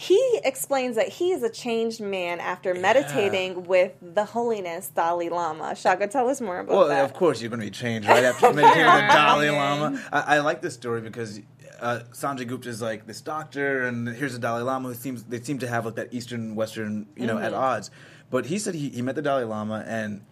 He 0.00 0.40
explains 0.44 0.96
that 0.96 1.08
he 1.08 1.30
is 1.32 1.42
a 1.42 1.50
changed 1.50 2.00
man 2.00 2.40
after 2.40 2.72
meditating 2.74 3.64
with 3.64 3.92
the 4.00 4.24
holiness 4.24 4.88
Dalai 4.88 5.28
Lama. 5.28 5.74
Shaka, 5.76 6.06
tell 6.08 6.30
us 6.30 6.40
more 6.40 6.60
about 6.60 6.74
Well, 6.74 6.88
that. 6.88 6.94
Well, 6.96 7.04
of 7.04 7.12
course 7.12 7.42
you're 7.42 7.50
going 7.50 7.60
to 7.60 7.66
be 7.66 7.70
changed 7.70 8.08
right 8.08 8.24
after 8.24 8.50
meditating 8.54 8.86
with 8.86 8.94
the 9.08 9.12
Dalai 9.12 9.50
Lama. 9.50 10.02
I, 10.10 10.36
I 10.36 10.38
like 10.40 10.62
this 10.62 10.72
story 10.72 11.02
because 11.02 11.40
uh, 11.82 12.00
Sanjay 12.12 12.46
Gupta 12.48 12.70
is 12.70 12.80
like 12.80 13.06
this 13.06 13.20
doctor, 13.20 13.86
and 13.86 14.08
here's 14.08 14.32
the 14.32 14.38
Dalai 14.38 14.62
Lama 14.62 14.88
who 14.88 14.94
seems 14.94 15.24
they 15.24 15.38
seem 15.40 15.58
to 15.58 15.68
have 15.68 15.84
like 15.84 15.96
that 15.96 16.14
Eastern 16.14 16.54
Western, 16.54 17.06
you 17.14 17.26
know, 17.26 17.34
Mm-hmm. 17.36 17.44
at 17.44 17.52
odds. 17.52 17.90
But 18.30 18.46
he 18.46 18.58
said 18.58 18.74
he, 18.74 18.88
he 18.88 19.02
met 19.02 19.16
the 19.16 19.22
Dalai 19.22 19.44
Lama, 19.44 19.84
and 19.86 20.24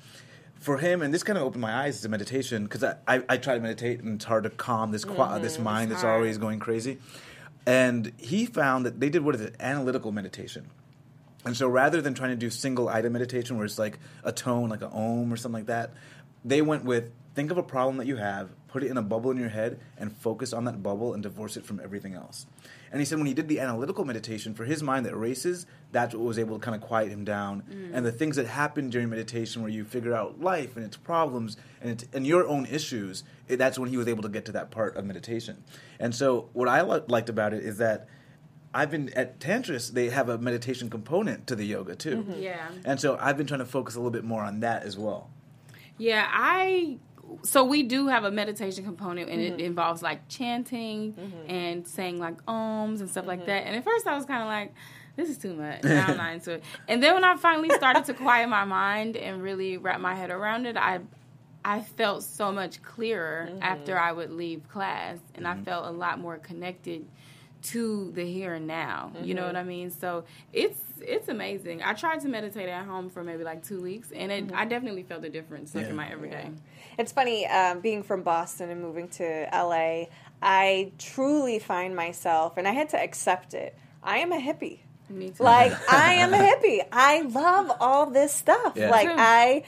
for 0.60 0.78
him, 0.78 1.02
and 1.02 1.12
this 1.12 1.22
kind 1.22 1.36
of 1.36 1.44
opened 1.44 1.60
my 1.60 1.74
eyes 1.82 2.00
to 2.00 2.08
meditation 2.08 2.64
because 2.64 2.82
I, 2.82 2.94
I, 3.06 3.22
I 3.28 3.36
try 3.36 3.52
to 3.54 3.60
meditate, 3.60 4.00
and 4.00 4.14
it's 4.14 4.24
hard 4.24 4.44
to 4.44 4.50
calm 4.50 4.92
this 4.92 5.04
qua 5.04 5.28
Mm-hmm. 5.34 5.42
this 5.42 5.58
mind 5.58 5.90
that's 5.90 6.00
hard. 6.02 6.14
always 6.14 6.38
going 6.38 6.58
crazy. 6.58 6.96
And 7.68 8.12
he 8.16 8.46
found 8.46 8.86
that 8.86 8.98
they 8.98 9.10
did 9.10 9.22
what 9.22 9.34
is 9.34 9.42
it, 9.42 9.54
analytical 9.60 10.10
meditation. 10.10 10.70
And 11.44 11.54
so 11.54 11.68
rather 11.68 12.00
than 12.00 12.14
trying 12.14 12.30
to 12.30 12.36
do 12.36 12.48
single 12.48 12.88
item 12.88 13.12
meditation 13.12 13.58
where 13.58 13.66
it's 13.66 13.78
like 13.78 13.98
a 14.24 14.32
tone, 14.32 14.70
like 14.70 14.80
a 14.80 14.88
om 14.88 15.30
or 15.30 15.36
something 15.36 15.60
like 15.60 15.66
that, 15.66 15.92
they 16.46 16.62
went 16.62 16.86
with 16.86 17.12
think 17.34 17.50
of 17.50 17.58
a 17.58 17.62
problem 17.62 17.98
that 17.98 18.06
you 18.06 18.16
have, 18.16 18.48
put 18.68 18.84
it 18.84 18.90
in 18.90 18.96
a 18.96 19.02
bubble 19.02 19.30
in 19.30 19.36
your 19.36 19.50
head, 19.50 19.78
and 19.98 20.16
focus 20.16 20.54
on 20.54 20.64
that 20.64 20.82
bubble 20.82 21.12
and 21.12 21.22
divorce 21.22 21.58
it 21.58 21.66
from 21.66 21.78
everything 21.78 22.14
else. 22.14 22.46
And 22.90 23.00
he 23.00 23.04
said 23.04 23.18
when 23.18 23.26
he 23.26 23.34
did 23.34 23.48
the 23.48 23.60
analytical 23.60 24.04
meditation, 24.04 24.54
for 24.54 24.64
his 24.64 24.82
mind 24.82 25.06
that 25.06 25.16
races, 25.16 25.66
that's 25.92 26.14
what 26.14 26.24
was 26.24 26.38
able 26.38 26.58
to 26.58 26.64
kind 26.64 26.74
of 26.74 26.80
quiet 26.80 27.10
him 27.10 27.24
down. 27.24 27.62
Mm. 27.62 27.90
And 27.94 28.06
the 28.06 28.12
things 28.12 28.36
that 28.36 28.46
happen 28.46 28.90
during 28.90 29.10
meditation, 29.10 29.62
where 29.62 29.70
you 29.70 29.84
figure 29.84 30.14
out 30.14 30.40
life 30.40 30.76
and 30.76 30.84
its 30.84 30.96
problems 30.96 31.56
and 31.80 31.90
its, 31.90 32.06
and 32.12 32.26
your 32.26 32.46
own 32.46 32.66
issues, 32.66 33.24
it, 33.46 33.56
that's 33.56 33.78
when 33.78 33.90
he 33.90 33.96
was 33.96 34.08
able 34.08 34.22
to 34.22 34.28
get 34.28 34.44
to 34.46 34.52
that 34.52 34.70
part 34.70 34.96
of 34.96 35.04
meditation. 35.04 35.64
And 35.98 36.14
so 36.14 36.48
what 36.52 36.68
I 36.68 36.82
li- 36.82 37.02
liked 37.08 37.28
about 37.28 37.52
it 37.54 37.64
is 37.64 37.78
that 37.78 38.08
I've 38.74 38.90
been 38.90 39.08
at 39.14 39.40
Tantris. 39.40 39.92
They 39.92 40.10
have 40.10 40.28
a 40.28 40.38
meditation 40.38 40.90
component 40.90 41.46
to 41.46 41.56
the 41.56 41.64
yoga 41.64 41.96
too. 41.96 42.18
Mm-hmm. 42.18 42.42
Yeah. 42.42 42.68
And 42.84 43.00
so 43.00 43.16
I've 43.20 43.36
been 43.36 43.46
trying 43.46 43.60
to 43.60 43.66
focus 43.66 43.94
a 43.94 43.98
little 43.98 44.10
bit 44.10 44.24
more 44.24 44.42
on 44.42 44.60
that 44.60 44.82
as 44.82 44.98
well. 44.98 45.30
Yeah, 45.96 46.28
I. 46.30 46.98
So 47.42 47.64
we 47.64 47.82
do 47.82 48.08
have 48.08 48.24
a 48.24 48.30
meditation 48.30 48.84
component, 48.84 49.28
and 49.30 49.40
Mm-hmm. 49.40 49.60
it 49.60 49.64
involves 49.64 50.02
like 50.02 50.28
chanting 50.28 51.14
and 51.48 51.86
saying 51.86 52.18
like 52.18 52.44
ohms 52.46 53.00
and 53.00 53.08
stuff 53.08 53.26
like 53.26 53.40
Mm-hmm. 53.40 53.46
that. 53.46 53.66
And 53.66 53.76
at 53.76 53.84
first, 53.84 54.06
I 54.06 54.14
was 54.16 54.24
kind 54.24 54.42
of 54.42 54.48
like, 54.48 54.74
"This 55.16 55.28
is 55.28 55.38
too 55.38 55.54
much." 55.54 55.82
Now 55.84 56.06
I'm 56.10 56.16
not 56.16 56.32
into 56.34 56.52
it. 56.52 56.64
And 56.88 57.02
then 57.02 57.14
when 57.14 57.24
I 57.24 57.36
finally 57.36 57.70
started 57.70 58.04
to 58.06 58.14
quiet 58.14 58.48
my 58.48 58.64
mind 58.64 59.16
and 59.16 59.42
really 59.42 59.76
wrap 59.78 60.00
my 60.00 60.14
head 60.14 60.30
around 60.30 60.66
it, 60.66 60.76
I. 60.76 61.00
I 61.64 61.80
felt 61.82 62.22
so 62.22 62.50
much 62.52 62.82
clearer 62.82 63.48
Mm-hmm. 63.50 63.62
after 63.62 63.98
I 63.98 64.12
would 64.12 64.30
leave 64.30 64.66
class, 64.68 65.18
and 65.34 65.46
I 65.46 65.56
felt 65.56 65.86
a 65.86 65.90
lot 65.90 66.18
more 66.18 66.38
connected 66.38 67.04
to 67.64 68.10
the 68.12 68.24
here 68.24 68.54
and 68.54 68.66
now. 68.66 69.10
You 69.14 69.20
Mm-hmm. 69.20 69.36
know 69.36 69.46
what 69.46 69.56
I 69.56 69.62
mean? 69.64 69.90
So 69.90 70.24
it's 70.52 70.78
it's 71.00 71.28
amazing. 71.28 71.82
I 71.82 71.92
tried 71.94 72.20
to 72.20 72.28
meditate 72.28 72.68
at 72.68 72.84
home 72.84 73.08
for 73.10 73.22
maybe 73.22 73.44
like 73.44 73.62
two 73.66 73.80
weeks, 73.80 74.10
and 74.12 74.32
it, 74.32 74.46
Mm-hmm. 74.48 74.56
I 74.56 74.64
definitely 74.64 75.02
felt 75.04 75.24
a 75.24 75.28
difference 75.30 75.74
like 75.74 75.84
Yeah. 75.84 75.90
in 75.90 75.96
my 75.96 76.08
everyday. 76.10 76.50
It's 76.98 77.12
funny, 77.12 77.46
um, 77.46 77.80
being 77.80 78.02
from 78.02 78.22
Boston 78.22 78.70
and 78.70 78.80
moving 78.82 79.08
to 79.10 79.48
LA, 79.52 80.06
I 80.42 80.92
truly 80.98 81.58
find 81.58 81.94
myself, 81.94 82.56
and 82.56 82.66
I 82.66 82.72
had 82.72 82.88
to 82.90 83.00
accept 83.00 83.54
it. 83.54 83.76
I 84.02 84.18
am 84.18 84.32
a 84.32 84.38
hippie. 84.40 84.78
Me 85.10 85.30
too. 85.30 85.42
Like 85.42 85.72
I 85.90 86.14
am 86.14 86.34
a 86.34 86.36
hippie. 86.38 86.80
I 86.92 87.22
love 87.22 87.70
all 87.80 88.06
this 88.10 88.32
stuff. 88.32 88.72
Yeah. 88.76 88.90
Like 88.90 89.08
I 89.10 89.62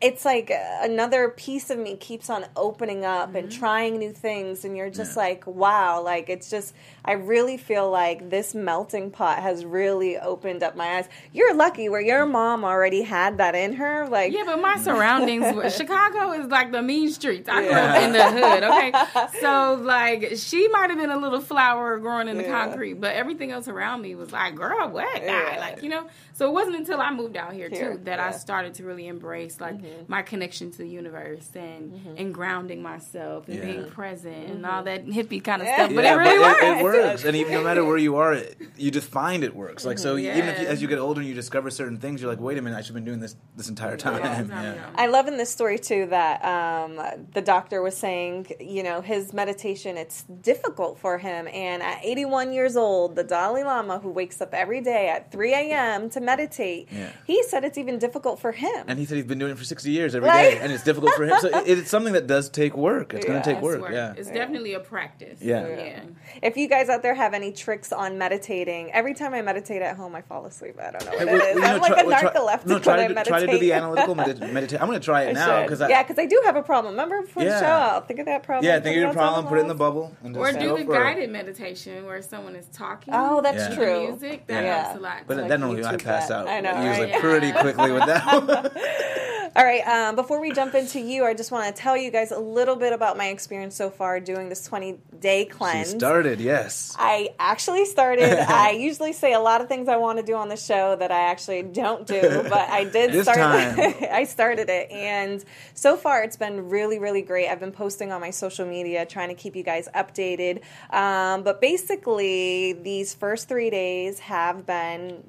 it's 0.00 0.24
like 0.24 0.50
another 0.80 1.28
piece 1.28 1.68
of 1.68 1.78
me 1.78 1.94
keeps 1.96 2.30
on 2.30 2.46
opening 2.56 3.04
up 3.04 3.34
and 3.34 3.48
Mm-hmm. 3.50 3.58
trying 3.58 3.98
new 3.98 4.12
things 4.12 4.64
and 4.64 4.76
you're 4.76 4.88
just 4.90 5.14
Yeah. 5.16 5.22
like 5.22 5.46
wow 5.46 6.02
like 6.02 6.28
it's 6.28 6.48
just 6.50 6.74
i 7.04 7.12
really 7.12 7.56
feel 7.56 7.90
like 7.90 8.30
this 8.30 8.54
melting 8.54 9.10
pot 9.10 9.38
has 9.40 9.64
really 9.64 10.16
opened 10.18 10.62
up 10.62 10.74
my 10.76 10.96
eyes 10.98 11.08
you're 11.32 11.54
lucky 11.54 11.88
where 11.88 12.00
your 12.00 12.24
mom 12.26 12.64
already 12.64 13.02
had 13.02 13.38
that 13.38 13.54
in 13.54 13.74
her 13.74 14.08
like 14.08 14.32
Yeah, 14.32 14.44
but 14.46 14.60
my 14.60 14.76
surroundings, 14.78 15.52
were- 15.54 15.68
Chicago 15.70 16.32
is 16.32 16.46
like 16.48 16.72
the 16.72 16.82
mean 16.82 17.10
streets. 17.10 17.48
I 17.48 17.60
grew 17.62 17.70
Yeah. 17.70 17.92
up 17.94 18.02
in 18.02 18.12
the 18.12 18.30
hood, 18.30 18.62
okay? 18.64 19.38
So, 19.40 19.74
like, 19.82 20.32
she 20.36 20.68
might 20.68 20.90
have 20.90 20.98
been 20.98 21.10
a 21.10 21.16
little 21.18 21.40
flower 21.40 21.98
growing 21.98 22.28
in 22.28 22.36
the 22.36 22.44
Yeah. 22.44 22.64
concrete, 22.66 22.94
but 22.94 23.14
everything 23.14 23.50
else 23.52 23.68
around 23.68 24.02
me 24.02 24.14
was 24.14 24.32
like, 24.32 24.54
girl, 24.54 24.88
what? 24.88 25.24
Like, 25.24 25.82
you 25.82 25.88
know? 25.88 26.06
So, 26.32 26.48
it 26.48 26.52
wasn't 26.52 26.76
until 26.76 27.00
I 27.00 27.10
moved 27.12 27.36
out 27.36 27.52
here, 27.52 27.68
Here, 27.68 27.92
too, 27.96 28.00
that 28.04 28.18
I 28.20 28.30
started 28.32 28.74
to 28.74 28.84
really 28.84 29.06
embrace, 29.08 29.60
like, 29.60 29.80
Mm-hmm. 29.90 30.12
my 30.12 30.22
connection 30.22 30.70
to 30.70 30.78
the 30.78 30.88
universe 30.88 31.48
and, 31.54 31.92
mm-hmm. 31.92 32.14
and 32.16 32.34
grounding 32.34 32.82
myself 32.82 33.48
and 33.48 33.56
Yeah. 33.58 33.64
being 33.64 33.90
present 33.90 34.34
and 34.50 34.62
mm-hmm. 34.62 34.70
all 34.74 34.82
that 34.84 35.06
hippie 35.06 35.42
kind 35.42 35.62
of 35.62 35.68
Yeah. 35.68 35.74
stuff. 35.76 35.94
But 35.94 36.04
yeah, 36.04 36.14
it 36.14 36.16
really 36.18 36.38
but 36.38 36.46
works. 36.50 36.62
it, 36.62 36.78
it 36.78 36.82
works, 36.84 37.24
and 37.24 37.36
even 37.36 37.52
no 37.54 37.62
matter 37.64 37.84
where 37.84 37.96
you 37.96 38.16
are, 38.16 38.34
it, 38.34 38.56
you 38.76 38.90
just 38.90 39.08
find 39.08 39.44
it 39.44 39.54
works. 39.54 39.84
Like 39.84 39.98
so, 39.98 40.16
even 40.16 40.48
if 40.48 40.60
you, 40.60 40.66
as 40.66 40.80
you 40.82 40.88
get 40.88 40.98
older 40.98 41.20
and 41.20 41.28
you 41.28 41.34
discover 41.34 41.70
certain 41.70 41.98
things, 41.98 42.20
you're 42.20 42.30
like, 42.30 42.40
wait 42.40 42.58
a 42.58 42.62
minute, 42.62 42.76
I 42.76 42.80
should 42.80 42.88
have 42.88 42.94
been 42.94 43.04
doing 43.04 43.20
this 43.20 43.36
this 43.56 43.68
entire 43.68 43.96
time. 43.96 44.48
Yeah. 44.48 44.74
Yeah. 44.74 44.90
I 44.94 45.06
love 45.06 45.26
in 45.28 45.36
this 45.36 45.50
story 45.50 45.78
too 45.78 46.06
that 46.06 46.44
um, 46.44 47.00
the 47.32 47.42
doctor 47.42 47.82
was 47.82 47.96
saying, 47.96 48.46
you 48.60 48.82
know, 48.82 49.00
his 49.00 49.32
meditation 49.32 49.96
it's 49.96 50.22
difficult 50.24 50.98
for 50.98 51.18
him, 51.18 51.48
and 51.52 51.82
at 51.82 52.04
81 52.04 52.52
years 52.52 52.76
old, 52.76 53.16
the 53.16 53.24
Dalai 53.24 53.64
Lama 53.64 53.98
who 53.98 54.10
wakes 54.10 54.40
up 54.40 54.54
every 54.54 54.80
day 54.80 55.08
at 55.08 55.30
3 55.32 55.52
a.m. 55.54 56.10
to 56.10 56.20
meditate, 56.20 56.88
Yeah. 56.92 57.10
he 57.26 57.42
said 57.44 57.64
it's 57.64 57.78
even 57.78 57.98
difficult 57.98 58.38
for 58.38 58.52
him. 58.52 58.84
And 58.88 58.98
he 58.98 59.04
said 59.04 59.16
he's 59.16 59.26
been 59.26 59.38
doing 59.38 59.52
it 59.52 59.58
for 59.58 59.64
60 59.80 59.90
years 59.90 60.14
every 60.14 60.28
day, 60.28 60.48
Right. 60.54 60.58
and 60.60 60.72
it's 60.72 60.84
difficult 60.84 61.14
for 61.14 61.24
him. 61.24 61.34
So 61.40 61.48
it, 61.48 61.78
it's 61.78 61.90
something 61.90 62.12
that 62.12 62.26
does 62.26 62.48
take 62.48 62.76
work. 62.76 63.14
It's 63.14 63.24
going 63.26 63.40
to 63.40 63.44
take 63.54 63.62
work. 63.62 63.80
work. 63.80 63.92
Yeah. 63.92 64.14
It's 64.16 64.28
definitely 64.30 64.74
a 64.74 64.80
practice. 64.80 65.40
Yeah. 65.40 65.66
yeah. 65.68 66.00
if 66.42 66.56
you 66.56 66.68
guys 66.68 66.88
out 66.88 67.02
there 67.02 67.14
have 67.14 67.32
any 67.34 67.52
tricks 67.52 67.92
on 67.92 68.18
meditating, 68.18 68.92
every 68.92 69.14
time 69.14 69.32
I 69.34 69.42
meditate 69.42 69.82
at 69.82 69.96
home, 69.96 70.14
I 70.14 70.22
fall 70.22 70.44
asleep. 70.46 70.76
I 70.78 70.90
don't 70.90 71.04
know 71.04 71.10
what 71.12 71.18
Hey, 71.18 71.24
it 71.24 71.26
well, 71.32 71.42
is. 71.48 71.54
you 71.54 71.60
know, 71.60 71.66
I'm 71.66 71.80
like 71.80 71.92
try- 71.92 72.02
a 72.02 72.06
well, 72.06 72.20
try- 72.20 72.30
narcoleptic 72.32 72.66
no, 72.66 72.78
try 72.78 72.92
when 72.96 73.04
I 73.04 73.08
to, 73.08 73.14
meditate. 73.14 73.26
try 73.30 73.40
to 73.40 73.46
do 73.52 73.58
the 73.58 73.72
analytical 73.72 74.14
medit- 74.14 74.40
meditation. 74.52 74.82
I'm 74.82 74.88
going 74.88 75.00
to 75.00 75.04
try 75.04 75.22
it 75.24 75.28
I 75.30 75.32
now 75.32 75.62
because 75.62 75.80
I 75.80 75.88
yeah, 75.88 76.02
because 76.02 76.18
I 76.18 76.26
do 76.26 76.40
have 76.44 76.56
a 76.56 76.62
problem. 76.62 76.92
Remember 76.94 77.22
before 77.22 77.44
the 77.44 77.58
show, 77.58 77.66
I'll 77.66 78.00
think 78.02 78.20
of 78.20 78.26
that 78.26 78.42
problem. 78.42 78.66
yeah, 78.66 78.76
put 78.76 78.84
think 78.84 78.96
it 78.96 78.98
of 78.98 79.02
your 79.04 79.12
problem, 79.12 79.46
put 79.46 79.58
it 79.58 79.62
in 79.62 79.68
the 79.68 79.74
bubble, 79.74 80.14
and 80.22 80.34
just 80.34 80.56
Or 80.56 80.58
do 80.58 80.76
the 80.76 80.84
guided 80.84 81.30
meditation 81.30 82.04
where 82.06 82.20
someone 82.22 82.54
is 82.56 82.66
talking. 82.72 83.14
Oh, 83.16 83.40
that's 83.40 83.74
true. 83.74 84.08
Music 84.10 84.46
that 84.46 84.62
Yeah. 84.64 84.82
helps 84.82 84.98
a 84.98 85.02
lot. 85.02 85.22
But 85.26 85.48
then 85.48 85.62
only 85.62 85.84
I 85.84 85.96
pass 85.96 86.30
out 86.30 86.48
I 86.48 86.60
know, 86.60 86.82
usually 86.84 87.12
right? 87.12 87.20
pretty 87.20 87.52
quickly 87.52 87.92
with 87.92 88.06
that. 88.06 88.26
All 89.56 89.64
right, 89.64 89.69
um, 89.78 90.16
before 90.16 90.40
we 90.40 90.52
jump 90.52 90.74
into 90.74 91.00
you, 91.00 91.24
I 91.24 91.34
just 91.34 91.50
want 91.50 91.74
to 91.74 91.82
tell 91.82 91.96
you 91.96 92.10
guys 92.10 92.32
a 92.32 92.38
little 92.38 92.76
bit 92.76 92.92
about 92.92 93.16
my 93.16 93.28
experience 93.28 93.74
so 93.76 93.90
far 93.90 94.20
doing 94.20 94.48
this 94.48 94.64
20 94.66 94.98
day 95.20 95.44
she 95.44 95.50
cleanse. 95.50 95.90
started, 95.90 96.40
yes. 96.40 96.94
I 96.98 97.30
actually 97.38 97.84
started. 97.84 98.38
I 98.48 98.72
usually 98.72 99.12
say 99.12 99.32
a 99.32 99.40
lot 99.40 99.60
of 99.60 99.68
things 99.68 99.88
I 99.88 99.96
want 99.96 100.18
to 100.18 100.24
do 100.24 100.34
on 100.34 100.48
the 100.48 100.56
show 100.56 100.96
that 100.96 101.10
I 101.10 101.30
actually 101.30 101.62
don't 101.62 102.06
do, 102.06 102.20
but 102.48 102.68
I 102.70 102.84
did 102.84 103.12
This 103.12 103.24
start. 103.24 103.38
I 103.38 104.24
started 104.24 104.68
it, 104.68 104.90
and 104.90 105.44
so 105.74 105.96
far 105.96 106.22
it's 106.22 106.36
been 106.36 106.68
really, 106.68 106.98
really 106.98 107.22
great. 107.22 107.48
I've 107.48 107.60
been 107.60 107.72
posting 107.72 108.12
on 108.12 108.20
my 108.20 108.30
social 108.30 108.66
media, 108.66 109.06
trying 109.06 109.28
to 109.28 109.34
keep 109.34 109.56
you 109.56 109.62
guys 109.62 109.88
updated. 109.94 110.62
Um, 110.92 111.42
but 111.42 111.60
basically, 111.60 112.72
these 112.72 113.14
first 113.14 113.48
three 113.48 113.70
days 113.70 114.18
have 114.20 114.66
been 114.66 115.22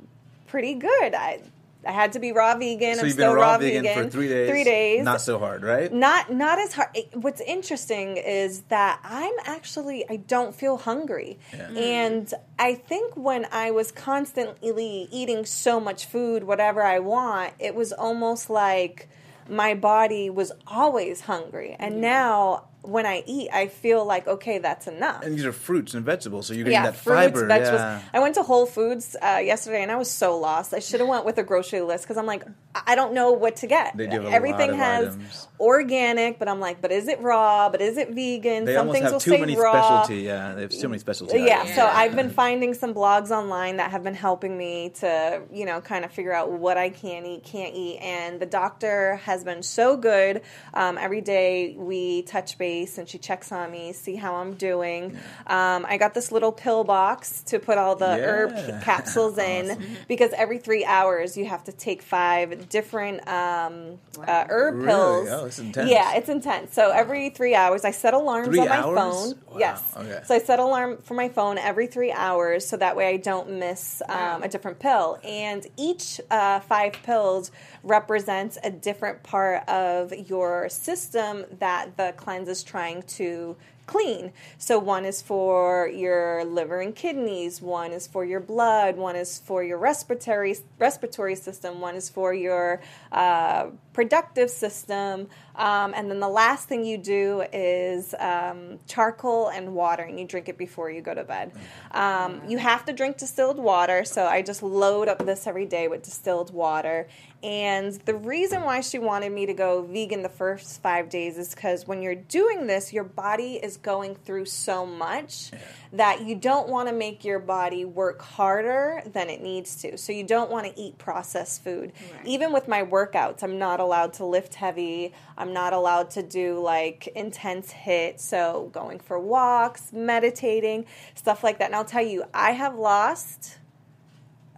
pretty 0.47 0.73
good. 0.73 1.15
I 1.15 1.41
I 1.85 1.91
had 1.91 2.13
to 2.13 2.19
be 2.19 2.31
raw 2.31 2.55
vegan. 2.57 2.95
So 2.95 3.01
I'm 3.01 3.05
you've 3.07 3.13
still 3.13 3.31
been 3.33 3.41
raw 3.41 3.57
vegan, 3.57 3.85
for 4.03 4.09
three 4.09 4.27
days. 4.27 4.49
Three 4.49 4.63
days 4.63 5.03
Not 5.03 5.19
so 5.21 5.39
hard, 5.39 5.63
right? 5.63 5.91
not 5.91 6.31
not 6.31 6.59
as 6.59 6.73
hard 6.73 6.89
it- 6.93 7.09
what's 7.15 7.41
interesting 7.41 8.17
is 8.17 8.61
that 8.69 8.99
i'm 9.03 9.33
actually 9.45 10.05
i 10.09 10.15
don't 10.15 10.53
feel 10.55 10.77
hungry 10.77 11.39
Yeah. 11.53 11.69
and 11.69 12.33
i 12.59 12.75
think 12.75 13.15
when 13.17 13.45
i 13.51 13.71
was 13.71 13.91
constantly 13.91 15.07
eating 15.11 15.45
so 15.45 15.79
much 15.79 16.05
food 16.05 16.43
whatever 16.43 16.81
i 16.83 16.99
want 16.99 17.53
it 17.59 17.73
was 17.75 17.91
almost 17.91 18.49
like 18.49 19.07
my 19.49 19.73
body 19.73 20.29
was 20.29 20.51
always 20.67 21.21
hungry. 21.21 21.75
And 21.77 21.99
now 21.99 22.67
when 22.83 23.05
I 23.05 23.23
eat, 23.27 23.49
I 23.53 23.67
feel 23.67 24.03
like, 24.05 24.27
okay, 24.27 24.57
that's 24.57 24.87
enough. 24.87 25.23
And 25.23 25.35
these 25.35 25.45
are 25.45 25.51
fruits 25.51 25.93
and 25.93 26.03
vegetables, 26.03 26.47
so 26.47 26.53
you're 26.53 26.63
getting 26.63 26.73
yeah, 26.73 26.85
that 26.91 26.95
fruits, 26.95 27.19
fiber. 27.39 27.45
vegetables. 27.45 27.79
Yeah. 27.79 28.01
I 28.13 28.19
went 28.19 28.35
to 28.35 28.43
Whole 28.43 28.65
Foods 28.65 29.15
uh, 29.21 29.39
yesterday 29.43 29.83
and 29.83 29.91
I 29.91 29.97
was 29.97 30.09
so 30.09 30.37
lost. 30.39 30.73
I 30.73 30.79
should 30.79 30.99
have 30.99 31.07
went 31.07 31.23
with 31.23 31.37
a 31.37 31.43
grocery 31.43 31.81
list 31.81 32.05
because 32.05 32.17
I'm 32.17 32.25
like, 32.25 32.43
I 32.73 32.95
don't 32.95 33.13
know 33.13 33.33
what 33.33 33.57
to 33.57 33.67
get. 33.67 33.95
They 33.95 34.07
do 34.07 34.27
Everything 34.27 34.71
lot 34.71 34.73
of 34.73 34.75
has 34.77 35.07
items. 35.09 35.47
organic, 35.59 36.39
but 36.39 36.47
I'm 36.49 36.59
like, 36.59 36.81
but 36.81 36.91
is 36.91 37.07
it 37.07 37.19
raw? 37.21 37.69
But 37.69 37.81
is 37.81 37.97
it 37.97 38.09
vegan? 38.15 38.65
They 38.65 38.73
Some 38.73 38.91
things 38.91 39.03
have 39.03 39.13
will 39.13 39.19
too 39.19 39.31
say 39.31 39.39
many 39.41 39.55
raw. 39.55 39.73
specialty. 39.73 40.23
Yeah, 40.23 40.55
they 40.55 40.61
have 40.63 40.71
too 40.71 40.87
many 40.89 40.99
specialty. 40.99 41.39
Yeah, 41.39 41.59
items. 41.59 41.75
so 41.75 41.85
I've 41.85 42.15
been 42.15 42.31
finding 42.31 42.73
some 42.73 42.95
blogs 42.95 43.29
online 43.29 43.77
that 43.77 43.91
have 43.91 44.03
been 44.03 44.15
helping 44.15 44.57
me 44.57 44.89
to, 45.01 45.43
you 45.51 45.65
know, 45.65 45.81
kind 45.81 46.03
of 46.03 46.11
figure 46.11 46.33
out 46.33 46.51
what 46.51 46.77
I 46.77 46.89
can 46.89 47.25
eat, 47.27 47.43
can't 47.43 47.75
eat. 47.75 47.99
And 47.99 48.39
the 48.39 48.47
doctor 48.47 49.17
has 49.17 49.43
been 49.43 49.61
so 49.61 49.97
good. 49.97 50.41
Um, 50.73 50.97
every 50.97 51.21
day 51.21 51.75
we 51.77 52.23
touch 52.23 52.57
base 52.57 52.70
and 52.97 53.07
she 53.09 53.17
checks 53.17 53.51
on 53.51 53.71
me, 53.71 53.93
see 53.93 54.15
how 54.15 54.35
I'm 54.35 54.53
doing. 54.53 55.17
Um, 55.47 55.85
I 55.87 55.97
got 55.97 56.13
this 56.13 56.31
little 56.31 56.51
pill 56.51 56.83
box 56.83 57.41
to 57.43 57.59
put 57.59 57.77
all 57.77 57.95
the 57.95 58.05
herb 58.17 58.51
Yeah. 58.55 58.71
ca- 58.71 58.81
capsules 58.83 59.37
in 59.37 59.97
because 60.07 60.31
every 60.33 60.57
three 60.57 60.85
hours 60.85 61.35
you 61.37 61.45
have 61.45 61.63
to 61.65 61.71
take 61.71 62.01
five 62.01 62.69
different 62.69 63.27
um, 63.27 63.99
uh, 64.27 64.45
herb 64.49 64.75
Really? 64.75 64.85
pills. 64.87 65.27
Oh, 65.31 65.45
it's 65.45 65.59
intense. 65.59 65.89
Yeah, 65.89 66.15
it's 66.15 66.29
intense. 66.29 66.73
So 66.73 66.91
every 66.91 67.29
three 67.29 67.55
hours, 67.55 67.83
I 67.85 67.91
set 67.91 68.13
alarms 68.13 68.47
Three 68.47 68.59
on 68.59 68.69
my 68.69 68.77
hours? 68.77 68.97
phone. 68.97 69.29
Wow, 69.51 69.57
Yes. 69.59 69.83
okay. 69.97 70.21
So 70.25 70.35
I 70.35 70.39
set 70.39 70.59
alarm 70.59 70.99
for 71.03 71.13
my 71.15 71.29
phone 71.29 71.57
every 71.57 71.87
three 71.87 72.11
hours, 72.11 72.65
so 72.67 72.77
that 72.77 72.95
way 72.95 73.09
I 73.09 73.17
don't 73.17 73.49
miss 73.59 74.01
um, 74.07 74.43
a 74.43 74.47
different 74.47 74.79
pill. 74.79 75.19
And 75.23 75.65
each 75.77 76.21
uh, 76.29 76.59
five 76.61 76.93
pills 77.03 77.51
represents 77.83 78.57
a 78.63 78.69
different 78.69 79.23
part 79.23 79.67
of 79.67 80.13
your 80.29 80.69
system 80.69 81.45
that 81.59 81.97
the 81.97 82.13
cleanse 82.15 82.47
is 82.47 82.60
trying 82.63 83.03
to 83.03 83.55
clean. 83.87 84.31
So 84.57 84.79
one 84.79 85.05
is 85.05 85.21
for 85.21 85.87
your 85.87 86.45
liver 86.45 86.79
and 86.79 86.95
kidneys, 86.95 87.61
one 87.61 87.91
is 87.91 88.07
for 88.07 88.23
your 88.23 88.39
blood, 88.39 88.95
one 88.95 89.15
is 89.15 89.39
for 89.39 89.63
your 89.63 89.77
respiratory 89.77 90.55
respiratory 90.79 91.35
system, 91.35 91.81
one 91.81 91.95
is 91.95 92.09
for 92.09 92.33
your 92.33 92.81
uh, 93.11 93.67
productive 93.93 94.49
system, 94.49 95.27
um, 95.55 95.93
and 95.95 96.09
then 96.09 96.19
the 96.19 96.29
last 96.29 96.67
thing 96.67 96.85
you 96.85 96.97
do 96.97 97.43
is 97.51 98.15
um, 98.19 98.79
charcoal 98.87 99.49
and 99.49 99.75
water, 99.75 100.03
and 100.03 100.19
you 100.19 100.25
drink 100.25 100.47
it 100.49 100.57
before 100.57 100.89
you 100.89 101.01
go 101.01 101.13
to 101.13 101.23
bed. 101.23 101.51
Um, 101.91 102.41
you 102.47 102.57
have 102.57 102.85
to 102.85 102.93
drink 102.93 103.17
distilled 103.17 103.57
water, 103.57 104.05
so 104.05 104.25
I 104.25 104.41
just 104.41 104.63
load 104.63 105.07
up 105.07 105.25
this 105.25 105.47
every 105.47 105.65
day 105.65 105.87
with 105.87 106.03
distilled 106.03 106.53
water. 106.53 107.07
And 107.43 107.93
the 108.05 108.13
reason 108.13 108.61
why 108.61 108.81
she 108.81 108.99
wanted 108.99 109.31
me 109.31 109.47
to 109.47 109.53
go 109.53 109.81
vegan 109.81 110.21
the 110.21 110.29
first 110.29 110.81
five 110.81 111.09
days 111.09 111.39
is 111.39 111.55
because 111.55 111.87
when 111.87 112.03
you're 112.03 112.13
doing 112.13 112.67
this, 112.67 112.93
your 112.93 113.03
body 113.03 113.55
is 113.55 113.77
going 113.77 114.13
through 114.13 114.45
so 114.45 114.85
much 114.85 115.51
that 115.93 116.21
you 116.21 116.35
don't 116.35 116.69
want 116.69 116.87
to 116.87 116.93
make 116.93 117.25
your 117.25 117.39
body 117.39 117.83
work 117.83 118.21
harder 118.21 119.01
than 119.11 119.29
it 119.29 119.41
needs 119.41 119.75
to. 119.81 119.97
So 119.97 120.13
you 120.13 120.23
don't 120.23 120.51
want 120.51 120.67
to 120.67 120.79
eat 120.79 120.99
processed 120.99 121.63
food. 121.63 121.93
Right. 122.13 122.27
Even 122.27 122.53
with 122.53 122.67
my 122.67 122.83
workouts, 122.83 123.41
I'm 123.41 123.57
not 123.57 123.79
allowed 123.81 124.13
to 124.13 124.25
lift 124.25 124.55
heavy. 124.55 125.13
I'm 125.37 125.53
not 125.53 125.73
allowed 125.73 126.09
to 126.11 126.23
do 126.23 126.59
like 126.59 127.07
intense 127.07 127.73
HIIT. 127.73 128.19
So 128.19 128.69
going 128.71 128.99
for 128.99 129.19
walks, 129.19 129.91
meditating, 129.91 130.85
stuff 131.15 131.43
like 131.43 131.59
that. 131.59 131.65
And 131.65 131.75
I'll 131.75 131.85
tell 131.85 132.05
you, 132.05 132.23
I 132.33 132.51
have 132.51 132.75
lost 132.75 133.57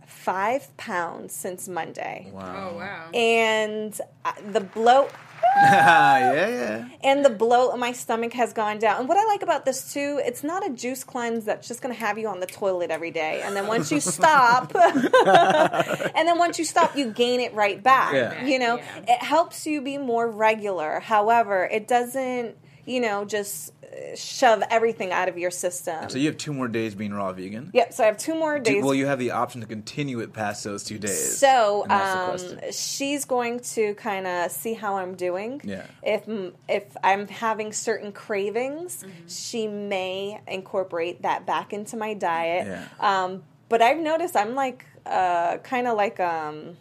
five 0.05 0.75
pounds 0.77 1.33
since 1.33 1.67
Monday. 1.67 2.29
Wow. 2.31 2.71
Oh 2.71 2.77
wow. 2.77 3.09
And 3.13 3.99
uh, 4.23 4.31
the 4.51 4.61
bloat 4.61 5.11
yeah, 5.55 6.47
yeah. 6.47 6.87
and 7.03 7.23
the 7.23 7.29
bloat 7.29 7.73
in 7.73 7.79
my 7.79 7.91
stomach 7.91 8.33
has 8.33 8.53
gone 8.53 8.79
down. 8.79 8.99
And 8.99 9.07
what 9.09 9.17
I 9.17 9.25
like 9.25 9.41
about 9.43 9.65
this 9.65 9.93
too, 9.93 10.19
it's 10.23 10.43
not 10.43 10.65
a 10.65 10.69
juice 10.73 11.03
cleanse 11.03 11.45
that's 11.45 11.67
just 11.67 11.81
going 11.81 11.93
to 11.93 11.99
have 11.99 12.17
you 12.17 12.27
on 12.27 12.39
the 12.39 12.45
toilet 12.45 12.91
every 12.91 13.11
day. 13.11 13.41
And 13.43 13.55
then 13.55 13.67
once 13.67 13.91
you 13.91 13.99
stop, 14.17 14.73
and 14.75 16.27
then 16.27 16.37
once 16.37 16.59
you 16.59 16.65
stop, 16.65 16.95
you 16.95 17.11
gain 17.11 17.39
it 17.39 17.53
right 17.53 17.81
back. 17.81 18.13
Yeah. 18.13 18.45
You 18.45 18.59
know, 18.59 18.77
Yeah. 18.77 19.15
it 19.15 19.23
helps 19.23 19.65
you 19.67 19.81
be 19.81 19.97
more 19.97 20.27
regular. 20.29 20.99
However, 20.99 21.67
it 21.71 21.87
doesn't, 21.87 22.55
you 22.85 22.99
know, 22.99 23.25
just 23.25 23.71
shove 24.15 24.63
everything 24.69 25.11
out 25.11 25.29
of 25.29 25.37
your 25.37 25.51
system. 25.51 26.09
So 26.09 26.17
you 26.17 26.27
have 26.27 26.37
two 26.37 26.53
more 26.53 26.67
days 26.67 26.95
being 26.95 27.13
raw 27.13 27.31
vegan. 27.33 27.71
Yep. 27.73 27.93
So 27.93 28.03
I 28.03 28.07
have 28.07 28.17
two 28.17 28.35
more 28.35 28.59
Do- 28.59 28.73
days. 28.73 28.83
well, 28.83 28.93
you 28.93 29.05
have 29.07 29.19
the 29.19 29.31
option 29.31 29.61
to 29.61 29.67
continue 29.67 30.19
it 30.19 30.33
past 30.33 30.63
those 30.63 30.83
two 30.83 30.97
days. 30.99 31.37
So 31.37 31.83
And 31.83 31.91
that's 31.91 32.43
the 32.43 32.65
um, 32.67 32.71
she's 32.71 33.25
going 33.25 33.59
to 33.61 33.93
kind 33.95 34.27
of 34.27 34.51
see 34.51 34.73
how 34.73 34.97
I'm 34.97 35.15
doing. 35.15 35.61
Yeah. 35.63 35.85
If 36.01 36.23
if 36.69 36.95
I'm 37.03 37.27
having 37.27 37.73
certain 37.73 38.11
cravings, 38.11 39.03
Mm-hmm. 39.03 39.27
she 39.27 39.67
may 39.67 40.41
incorporate 40.47 41.21
that 41.23 41.45
back 41.45 41.73
into 41.73 41.97
my 41.97 42.13
diet. 42.13 42.67
Yeah. 42.67 42.87
Um, 43.23 43.43
but 43.69 43.81
I've 43.81 43.97
noticed 43.97 44.35
I'm 44.35 44.55
like 44.55 44.85
uh, 45.05 45.57
kind 45.57 45.87
of 45.87 45.97
like 45.97 46.19
um. 46.19 46.77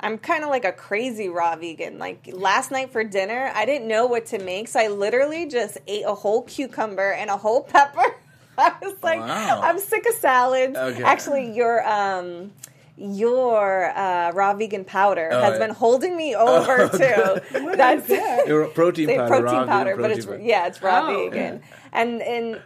I'm 0.00 0.18
kind 0.18 0.44
of 0.44 0.50
like 0.50 0.64
a 0.64 0.72
crazy 0.72 1.28
raw 1.28 1.56
vegan. 1.56 1.98
Like 1.98 2.28
last 2.32 2.70
night 2.70 2.92
for 2.92 3.02
dinner, 3.04 3.50
I 3.54 3.64
didn't 3.64 3.88
know 3.88 4.06
what 4.06 4.26
to 4.26 4.38
make, 4.38 4.68
so 4.68 4.78
I 4.80 4.88
literally 4.88 5.46
just 5.46 5.78
ate 5.86 6.04
a 6.06 6.14
whole 6.14 6.42
cucumber 6.42 7.12
and 7.12 7.30
a 7.30 7.36
whole 7.36 7.62
pepper. 7.74 8.14
I 8.56 8.74
was 8.82 8.94
like, 9.02 9.20
Wow. 9.20 9.60
I'm 9.62 9.78
sick 9.78 10.04
of 10.08 10.14
salads. 10.16 10.76
Okay. 10.76 11.02
Actually, 11.02 11.52
your 11.54 11.86
um, 11.88 12.52
your 12.96 13.96
uh, 13.96 14.32
raw 14.32 14.54
vegan 14.54 14.84
powder 14.84 15.28
Oh, 15.32 15.40
has 15.40 15.52
yeah. 15.52 15.58
been 15.66 15.74
holding 15.74 16.16
me 16.16 16.34
over 16.34 16.88
too. 16.92 17.76
That's 17.76 18.08
Your 18.48 18.66
protein 18.68 19.06
say 19.06 19.16
powder, 19.16 19.28
protein 19.28 19.44
raw 19.44 19.52
vegan 19.60 19.68
powder, 19.68 19.90
but 19.96 20.00
protein 20.02 20.16
it's 20.18 20.26
powder. 20.26 20.38
yeah, 20.42 20.66
it's 20.66 20.82
raw 20.82 21.06
Oh. 21.08 21.30
vegan. 21.30 21.62
And 21.92 22.20
and 22.22 22.60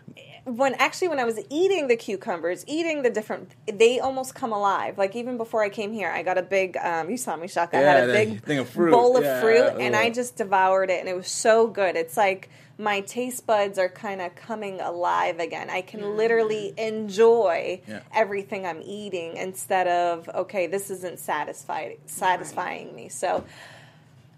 when 0.45 0.75
actually 0.75 1.09
when 1.09 1.21
I 1.21 1.25
was 1.25 1.39
eating 1.51 1.87
the 1.89 1.97
cucumbers, 1.97 2.65
eating 2.67 3.03
the 3.03 3.11
different, 3.11 3.51
they 3.67 4.01
almost 4.01 4.35
come 4.35 4.53
alive. 4.53 4.99
Like 4.99 5.15
even 5.15 5.37
before 5.37 5.63
I 5.63 5.69
came 5.69 5.93
here, 5.93 6.11
I 6.11 6.23
got 6.23 6.37
a 6.39 6.43
big. 6.43 6.77
Um, 6.77 7.11
you 7.11 7.17
saw 7.17 7.37
me, 7.37 7.47
Shaka. 7.49 7.77
I 7.77 7.83
Yeah, 7.83 7.95
had 7.95 8.09
a 8.09 8.13
big 8.13 8.43
thing 8.43 8.59
of 8.59 8.69
fruit. 8.69 8.91
bowl 8.91 9.17
of 9.17 9.25
Yeah, 9.25 9.41
fruit, 9.41 9.73
and 9.81 9.95
I 9.95 10.11
just 10.11 10.37
devoured 10.37 10.91
it, 10.91 11.01
and 11.01 11.09
it 11.09 11.17
was 11.17 11.29
so 11.29 11.69
good. 11.69 11.95
It's 11.97 12.17
like 12.17 12.51
my 12.77 13.01
taste 13.03 13.47
buds 13.47 13.79
are 13.79 13.89
kind 13.89 14.21
of 14.21 14.35
coming 14.35 14.81
alive 14.81 15.39
again. 15.39 15.71
I 15.71 15.83
can 15.83 16.17
literally 16.17 16.73
enjoy 16.77 17.83
Yeah. 17.87 18.01
everything 18.13 18.67
I'm 18.67 18.83
eating 18.83 19.37
instead 19.37 19.87
of 19.87 20.29
okay, 20.35 20.67
this 20.67 20.91
isn't 20.91 21.21
satisfied 21.21 21.99
satisfying 22.07 22.95
me. 22.97 23.09
So 23.11 23.45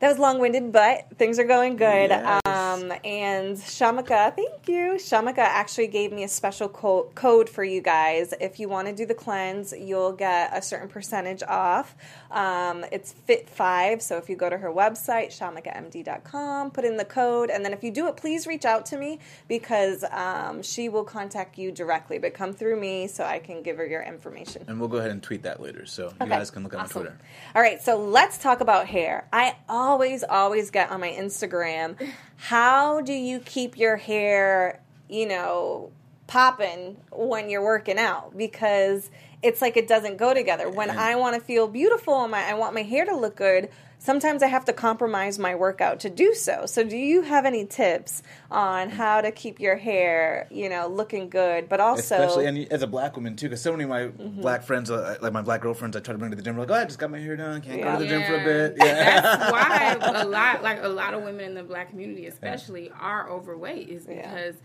that 0.05 0.11
was 0.11 0.19
long 0.19 0.38
winded, 0.38 0.71
but 0.71 1.07
things 1.17 1.38
are 1.38 1.45
going 1.45 1.77
good. 1.77 2.11
Yes. 2.11 2.43
Um, 2.45 2.93
and 3.05 3.57
Shamika, 3.57 4.37
thank 4.37 4.69
you. 4.69 4.97
Shamika 4.99 5.38
actually 5.38 5.87
gave 5.87 6.12
me 6.12 6.25
a 6.25 6.29
special 6.29 6.69
co- 6.69 7.11
code 7.14 7.49
for 7.49 7.64
you 7.64 7.81
guys. 7.81 8.35
If 8.38 8.61
you 8.61 8.69
want 8.69 8.87
to 8.88 8.95
do 8.95 9.07
the 9.07 9.14
cleanse, 9.14 9.73
you'll 9.73 10.12
get 10.12 10.55
a 10.55 10.61
certain 10.61 10.88
percentage 10.88 11.43
off. 11.45 11.97
Um, 12.31 12.85
it's 12.93 13.14
Fit5. 13.27 14.03
So 14.03 14.19
if 14.19 14.29
you 14.29 14.37
go 14.37 14.51
to 14.51 14.59
her 14.59 14.71
website, 14.71 15.29
shamikamd.com, 15.29 16.73
put 16.73 16.85
in 16.85 16.99
the 16.99 17.07
code. 17.07 17.49
And 17.49 17.64
then 17.64 17.73
if 17.73 17.83
you 17.83 17.90
do 17.90 18.07
it, 18.09 18.19
please 18.19 18.47
reach 18.47 18.67
out 18.67 18.85
to 18.87 18.99
me 18.99 19.21
because 19.49 20.05
um, 20.11 20.62
she 20.62 20.90
will 20.90 21.05
contact 21.05 21.57
you 21.57 21.73
directly. 21.73 22.19
But 22.19 22.35
come 22.35 22.53
through 22.53 22.79
me 22.79 23.07
so 23.07 23.25
I 23.25 23.38
can 23.38 23.62
give 23.62 23.79
her 23.79 23.87
your 23.87 24.03
information. 24.03 24.67
And 24.69 24.79
we'll 24.79 24.90
go 24.90 24.99
ahead 24.99 25.12
and 25.12 25.23
tweet 25.23 25.45
that 25.45 25.62
later, 25.62 25.87
so 25.87 26.12
you 26.21 26.27
guys 26.27 26.51
can 26.51 26.62
look 26.62 26.75
at 26.75 26.81
Awesome. 26.81 27.05
my 27.05 27.09
Twitter. 27.09 27.21
All 27.55 27.62
right, 27.62 27.83
so 27.83 27.97
let's 27.97 28.37
talk 28.37 28.61
about 28.61 28.87
hair. 28.87 29.27
I 29.33 29.57
always, 29.67 29.93
always 29.94 30.24
always 30.24 30.72
get 30.72 30.90
on 30.90 31.00
my 31.00 31.11
Instagram, 31.11 31.96
how 32.37 33.00
do 33.00 33.12
you 33.12 33.38
keep 33.38 33.78
your 33.78 33.96
hair, 33.96 34.80
you 35.09 35.24
know, 35.24 35.92
popping 36.26 36.96
when 37.12 37.48
you're 37.48 37.62
working 37.62 37.96
out? 37.96 38.37
Because 38.37 39.09
it's 39.40 39.62
like 39.62 39.76
it 39.76 39.87
doesn't 39.87 40.16
go 40.16 40.35
together. 40.35 40.68
When 40.68 40.90
I 40.90 41.14
want 41.14 41.37
to 41.37 41.40
feel 41.40 41.68
beautiful 41.68 42.22
and 42.22 42.33
my, 42.33 42.42
I 42.42 42.54
want 42.54 42.74
my 42.74 42.83
hair 42.83 43.04
to 43.04 43.14
look 43.14 43.37
good, 43.37 43.68
sometimes 44.05 44.43
I 44.43 44.49
have 44.49 44.64
to 44.67 44.73
compromise 44.73 45.38
my 45.38 45.55
workout 45.55 45.99
to 46.01 46.11
do 46.11 46.35
so. 46.35 46.67
So, 46.67 46.85
do 46.85 46.97
you 46.97 47.23
have 47.23 47.47
any 47.47 47.64
tips 47.67 48.23
on 48.51 48.90
how 48.90 49.21
to 49.23 49.33
keep 49.33 49.59
your 49.59 49.77
hair, 49.77 50.47
you 50.51 50.69
know, 50.69 50.87
looking 50.87 51.31
good, 51.31 51.69
but 51.69 51.81
also 51.81 52.01
Especially 52.01 52.47
and 52.47 52.71
as 52.71 52.83
a 52.83 52.87
black 52.87 53.17
woman 53.17 53.35
too, 53.35 53.47
because 53.49 53.62
so 53.62 53.73
many 53.73 53.85
of 53.85 53.90
my 53.90 54.05
Mm-hmm. 54.05 54.40
black 54.43 54.62
friends, 54.62 54.90
uh, 54.90 55.17
like 55.23 55.33
my 55.33 55.40
black 55.43 55.62
girlfriends, 55.62 55.97
I 55.97 56.01
try 56.01 56.12
to 56.12 56.19
bring 56.19 56.31
to 56.31 56.37
the 56.37 56.43
gym. 56.43 56.59
Like, 56.59 56.71
oh, 56.71 56.75
I 56.75 56.85
just 56.85 56.99
got 56.99 57.11
my 57.11 57.19
hair 57.19 57.37
done. 57.37 57.61
Can't 57.62 57.83
go 57.83 57.93
to 57.93 57.97
the 57.99 58.05
Yeah. 58.05 58.11
gym 58.11 58.25
for 58.25 58.37
a 58.37 58.45
bit. 58.45 58.77
Yeah, 58.85 59.21
That's 59.21 59.51
why 59.53 59.99
a 60.21 60.27
lot, 60.27 60.62
like 60.62 60.79
a 60.83 60.88
lot 60.88 61.14
of 61.14 61.23
women 61.23 61.47
in 61.47 61.55
the 61.55 61.62
black 61.62 61.88
community, 61.90 62.27
especially, 62.27 62.90
are 63.01 63.31
overweight, 63.31 63.88
is 63.88 64.07
Yeah. 64.07 64.17
because 64.17 64.57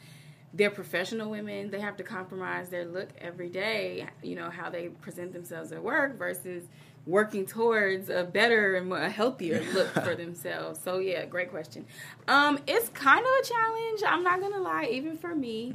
they're 0.53 0.71
professional 0.71 1.29
women. 1.29 1.69
They 1.69 1.79
have 1.79 1.95
to 1.97 2.03
compromise 2.03 2.69
their 2.69 2.85
look 2.85 3.09
every 3.19 3.49
day. 3.49 4.07
You 4.23 4.35
know 4.35 4.49
how 4.49 4.69
they 4.69 4.89
present 4.89 5.31
themselves 5.31 5.71
at 5.71 5.81
work 5.83 6.17
versus 6.17 6.63
working 7.05 7.45
towards 7.45 8.09
a 8.09 8.23
better 8.23 8.75
and 8.75 8.89
more, 8.89 8.99
a 8.99 9.09
healthier 9.09 9.63
look 9.73 9.87
for 9.89 10.15
themselves. 10.15 10.79
So 10.83 10.99
yeah, 10.99 11.25
great 11.25 11.49
question. 11.49 11.85
Um, 12.27 12.59
it's 12.67 12.89
kind 12.89 13.19
of 13.19 13.31
a 13.41 13.47
challenge. 13.47 14.01
I'm 14.05 14.23
not 14.23 14.41
gonna 14.41 14.59
lie, 14.59 14.89
even 14.91 15.17
for 15.17 15.33
me. 15.33 15.73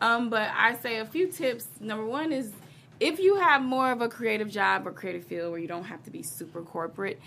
Um, 0.00 0.30
but 0.30 0.50
I 0.54 0.76
say 0.76 0.98
a 0.98 1.06
few 1.06 1.28
tips. 1.28 1.66
Number 1.80 2.06
one 2.06 2.32
is 2.32 2.52
if 3.00 3.18
you 3.18 3.36
have 3.36 3.62
more 3.62 3.90
of 3.92 4.02
a 4.02 4.08
creative 4.08 4.50
job 4.50 4.86
or 4.86 4.92
creative 4.92 5.24
field 5.24 5.50
where 5.50 5.60
you 5.60 5.68
don't 5.68 5.84
have 5.84 6.02
to 6.04 6.10
be 6.10 6.22
super 6.22 6.62
corporate, 6.62 7.20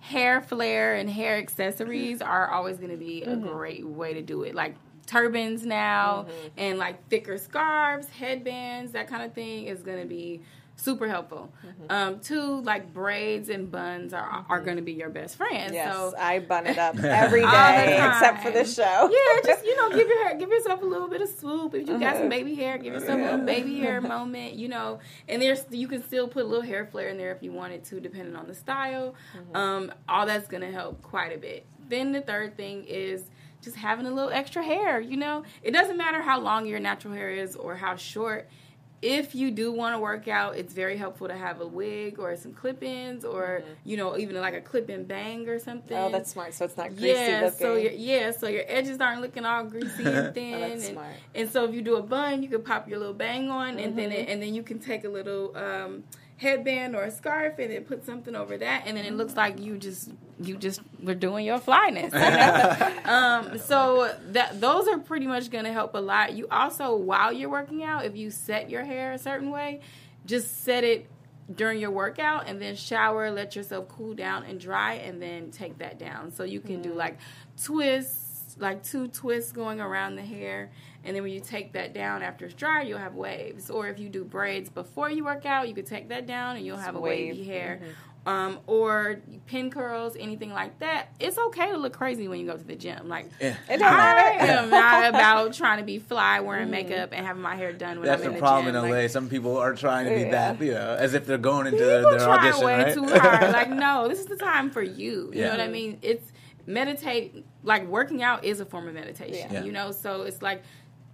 hair 0.00 0.40
flare 0.40 0.96
and 0.96 1.08
hair 1.08 1.36
accessories 1.38 2.20
are 2.20 2.50
always 2.50 2.78
going 2.78 2.90
to 2.90 2.96
be 2.96 3.22
a 3.22 3.36
great 3.36 3.86
way 3.86 4.14
to 4.14 4.22
do 4.22 4.42
it. 4.42 4.52
Like 4.54 4.74
turbans 5.06 5.64
now 5.64 6.26
and 6.56 6.78
like 6.78 7.08
thicker 7.08 7.38
scarves, 7.38 8.08
headbands, 8.08 8.92
that 8.92 9.06
kind 9.06 9.22
of 9.22 9.32
thing 9.32 9.66
is 9.66 9.82
going 9.82 10.00
to 10.00 10.06
be 10.06 10.42
super 10.82 11.08
helpful. 11.08 11.52
Um, 11.88 12.20
two, 12.20 12.60
like 12.62 12.92
braids 12.92 13.48
and 13.48 13.70
buns 13.70 14.12
are 14.12 14.44
are 14.48 14.60
going 14.60 14.76
to 14.76 14.82
be 14.82 14.92
your 14.92 15.08
best 15.10 15.36
friends. 15.36 15.72
Yes, 15.72 15.92
So 15.92 16.14
I 16.18 16.40
bun 16.40 16.66
it 16.66 16.78
up 16.78 16.96
every 17.02 17.42
day 17.42 18.00
except 18.06 18.42
for 18.42 18.50
this 18.50 18.74
show. 18.74 19.10
yeah, 19.10 19.40
just 19.44 19.64
you 19.64 19.76
know, 19.76 19.88
give 19.90 20.08
your 20.12 20.24
hair, 20.28 20.36
give 20.38 20.48
yourself 20.50 20.82
a 20.82 20.84
little 20.86 21.08
bit 21.08 21.20
of 21.20 21.28
swoop. 21.28 21.74
If 21.74 21.88
you 21.88 21.98
got 21.98 22.02
Uh-huh. 22.14 22.18
some 22.20 22.28
baby 22.28 22.54
hair, 22.54 22.78
give 22.78 22.94
yourself 22.94 23.18
a 23.20 23.22
little 23.22 23.46
baby 23.46 23.78
hair 23.78 24.00
moment. 24.16 24.54
You 24.54 24.68
know, 24.68 24.98
and 25.28 25.40
there's 25.40 25.64
you 25.70 25.88
can 25.88 26.02
still 26.02 26.28
put 26.28 26.44
a 26.44 26.46
little 26.48 26.64
hair 26.64 26.86
flare 26.86 27.08
in 27.08 27.16
there 27.18 27.32
if 27.32 27.42
you 27.42 27.52
wanted 27.52 27.84
to, 27.84 28.00
depending 28.00 28.36
on 28.36 28.46
the 28.46 28.54
style. 28.54 29.14
Mm-hmm. 29.36 29.56
Um, 29.56 29.92
all 30.08 30.26
that's 30.26 30.48
gonna 30.48 30.70
help 30.70 31.02
quite 31.02 31.34
a 31.34 31.38
bit. 31.38 31.66
Then 31.88 32.12
the 32.12 32.20
third 32.22 32.56
thing 32.56 32.84
is 32.84 33.24
just 33.62 33.76
having 33.76 34.06
a 34.06 34.10
little 34.10 34.30
extra 34.30 34.62
hair. 34.62 35.00
You 35.00 35.16
know, 35.16 35.44
it 35.62 35.70
doesn't 35.72 35.96
matter 35.96 36.20
how 36.22 36.40
long 36.40 36.66
your 36.66 36.80
natural 36.80 37.14
hair 37.14 37.30
is 37.30 37.54
or 37.56 37.76
how 37.76 37.96
short. 37.96 38.48
If 39.02 39.34
you 39.34 39.50
do 39.50 39.72
want 39.72 39.96
to 39.96 39.98
work 39.98 40.28
out, 40.28 40.56
it's 40.56 40.72
very 40.72 40.96
helpful 40.96 41.26
to 41.26 41.34
have 41.36 41.60
a 41.60 41.66
wig 41.66 42.20
or 42.20 42.36
some 42.36 42.52
clip-ins, 42.52 43.24
or 43.24 43.64
you 43.84 43.96
know, 43.96 44.16
even 44.16 44.36
like 44.36 44.54
a 44.54 44.60
clip-in 44.60 45.04
bang 45.04 45.48
or 45.48 45.58
something. 45.58 45.96
Mm-hmm. 45.96 46.06
Oh, 46.06 46.10
that's 46.12 46.30
smart. 46.30 46.54
So 46.54 46.64
it's 46.66 46.76
not 46.76 46.90
greasy 46.90 47.08
Yeah, 47.08 47.40
looking. 47.44 47.58
so 47.58 47.74
your 47.74 47.90
yeah, 47.92 48.30
so 48.30 48.46
your 48.46 48.62
edges 48.68 49.00
aren't 49.00 49.20
looking 49.20 49.44
all 49.44 49.64
greasy 49.64 50.04
and 50.04 50.32
thin. 50.34 50.54
Oh, 50.54 50.60
that's 50.60 50.84
and, 50.86 50.92
smart. 50.94 51.14
and 51.34 51.50
so 51.50 51.64
if 51.64 51.74
you 51.74 51.82
do 51.82 51.96
a 51.96 52.02
bun, 52.02 52.44
you 52.44 52.48
can 52.48 52.62
pop 52.62 52.88
your 52.88 52.98
little 53.00 53.12
bang 53.14 53.50
on, 53.50 53.78
and 53.80 53.98
then 53.98 54.10
Mm-hmm. 54.10 54.20
it, 54.20 54.28
and 54.28 54.40
then 54.40 54.54
you 54.54 54.62
can 54.62 54.78
take 54.78 55.04
a 55.04 55.08
little 55.08 55.56
um, 55.56 56.04
headband 56.42 56.94
or 56.94 57.04
a 57.04 57.10
scarf 57.10 57.58
and 57.58 57.70
then 57.72 57.84
put 57.84 58.04
something 58.04 58.34
over 58.36 58.58
that, 58.58 58.82
and 58.86 58.96
then 58.96 59.04
it 59.06 59.14
looks 59.14 59.34
like 59.36 59.58
you 59.58 59.78
just 59.78 60.10
you 60.40 60.56
just 60.56 60.80
were 61.02 61.14
doing 61.14 61.46
your 61.46 61.58
flyness. 61.58 62.12
you 62.12 62.18
know? 62.18 62.92
um, 63.04 63.58
so 63.58 64.14
that 64.32 64.60
those 64.60 64.86
are 64.88 64.98
pretty 64.98 65.26
much 65.26 65.50
going 65.50 65.64
to 65.64 65.72
help 65.72 65.94
a 65.94 65.98
lot. 66.00 66.34
You 66.34 66.46
also 66.50 66.94
while 66.96 67.32
you're 67.32 67.48
working 67.50 67.82
out, 67.82 68.04
if 68.04 68.16
you 68.16 68.30
set 68.30 68.68
your 68.68 68.84
hair 68.84 69.12
a 69.12 69.18
certain 69.18 69.50
way, 69.50 69.80
just 70.26 70.62
set 70.64 70.84
it 70.84 71.08
during 71.52 71.80
your 71.80 71.90
workout 71.90 72.46
and 72.48 72.60
then 72.62 72.74
shower, 72.76 73.30
let 73.30 73.56
yourself 73.56 73.88
cool 73.88 74.14
down 74.14 74.44
and 74.44 74.60
dry, 74.60 74.94
and 74.94 75.20
then 75.22 75.50
take 75.50 75.78
that 75.78 75.98
down. 75.98 76.30
So 76.32 76.44
you 76.44 76.60
can 76.60 76.78
Mm. 76.78 76.82
do 76.82 76.94
like 76.94 77.18
twists, 77.62 78.56
like 78.58 78.82
two 78.82 79.08
twists 79.08 79.52
going 79.52 79.80
around 79.80 80.16
the 80.16 80.22
hair. 80.22 80.70
And 81.04 81.16
then 81.16 81.22
when 81.22 81.32
you 81.32 81.40
take 81.40 81.72
that 81.72 81.92
down 81.92 82.22
after 82.22 82.44
it's 82.46 82.54
dry, 82.54 82.82
you'll 82.82 82.98
have 82.98 83.14
waves. 83.14 83.70
Or 83.70 83.88
if 83.88 83.98
you 83.98 84.08
do 84.08 84.24
braids 84.24 84.70
before 84.70 85.10
you 85.10 85.24
work 85.24 85.44
out, 85.46 85.68
you 85.68 85.74
could 85.74 85.86
take 85.86 86.08
that 86.10 86.26
down 86.26 86.56
and 86.56 86.64
you'll 86.64 86.76
have 86.76 86.94
a 86.94 87.00
wave. 87.00 87.36
wavy 87.36 87.44
hair. 87.44 87.80
Mm-hmm. 87.82 87.90
Um, 88.24 88.60
or 88.68 89.20
pin 89.46 89.68
curls, 89.68 90.14
anything 90.16 90.52
like 90.52 90.78
that. 90.78 91.08
It's 91.18 91.36
okay 91.36 91.72
to 91.72 91.76
look 91.76 91.92
crazy 91.92 92.28
when 92.28 92.38
you 92.38 92.46
go 92.46 92.56
to 92.56 92.62
the 92.62 92.76
gym. 92.76 93.08
Like 93.08 93.26
Yeah. 93.40 93.56
Don't 93.68 93.82
I 93.82 94.30
am 94.46 94.70
not 94.70 95.08
about 95.08 95.54
trying 95.54 95.78
to 95.78 95.84
be 95.84 95.98
fly 95.98 96.38
wearing 96.38 96.70
makeup 96.70 97.08
and 97.12 97.26
having 97.26 97.42
my 97.42 97.56
hair 97.56 97.72
done 97.72 97.98
when 97.98 98.06
That's 98.06 98.20
I'm 98.22 98.26
the 98.26 98.28
in 98.28 98.34
the 98.34 98.38
problem 98.38 98.66
gym. 98.66 98.76
in 98.76 98.90
LA. 98.90 98.96
Like, 98.96 99.10
Some 99.10 99.28
people 99.28 99.56
are 99.56 99.74
trying 99.74 100.04
to 100.04 100.14
be 100.14 100.20
Yeah. 100.20 100.52
that, 100.52 100.60
you 100.62 100.70
know, 100.70 100.94
as 101.00 101.14
if 101.14 101.26
they're 101.26 101.36
going 101.36 101.66
into 101.66 101.84
their, 101.84 101.98
People 102.04 102.10
their 102.12 102.20
try 102.20 102.36
audition, 102.46 102.64
way 102.64 102.82
right? 102.84 102.94
too 102.94 103.06
hard. 103.08 103.42
Like, 103.52 103.70
no, 103.70 104.06
this 104.06 104.20
is 104.20 104.26
the 104.26 104.36
time 104.36 104.70
for 104.70 104.82
you. 104.82 105.32
You 105.32 105.40
Yeah. 105.40 105.44
know 105.46 105.50
what 105.50 105.60
I 105.60 105.68
mean? 105.68 105.98
It's 106.02 106.30
meditate. 106.64 107.44
Like 107.64 107.86
working 107.88 108.22
out 108.22 108.44
is 108.44 108.60
a 108.60 108.64
form 108.64 108.86
of 108.88 108.94
meditation. 108.94 109.48
Yeah. 109.52 109.64
You 109.64 109.72
know, 109.72 109.90
so 109.92 110.22
it's 110.22 110.42
like 110.42 110.62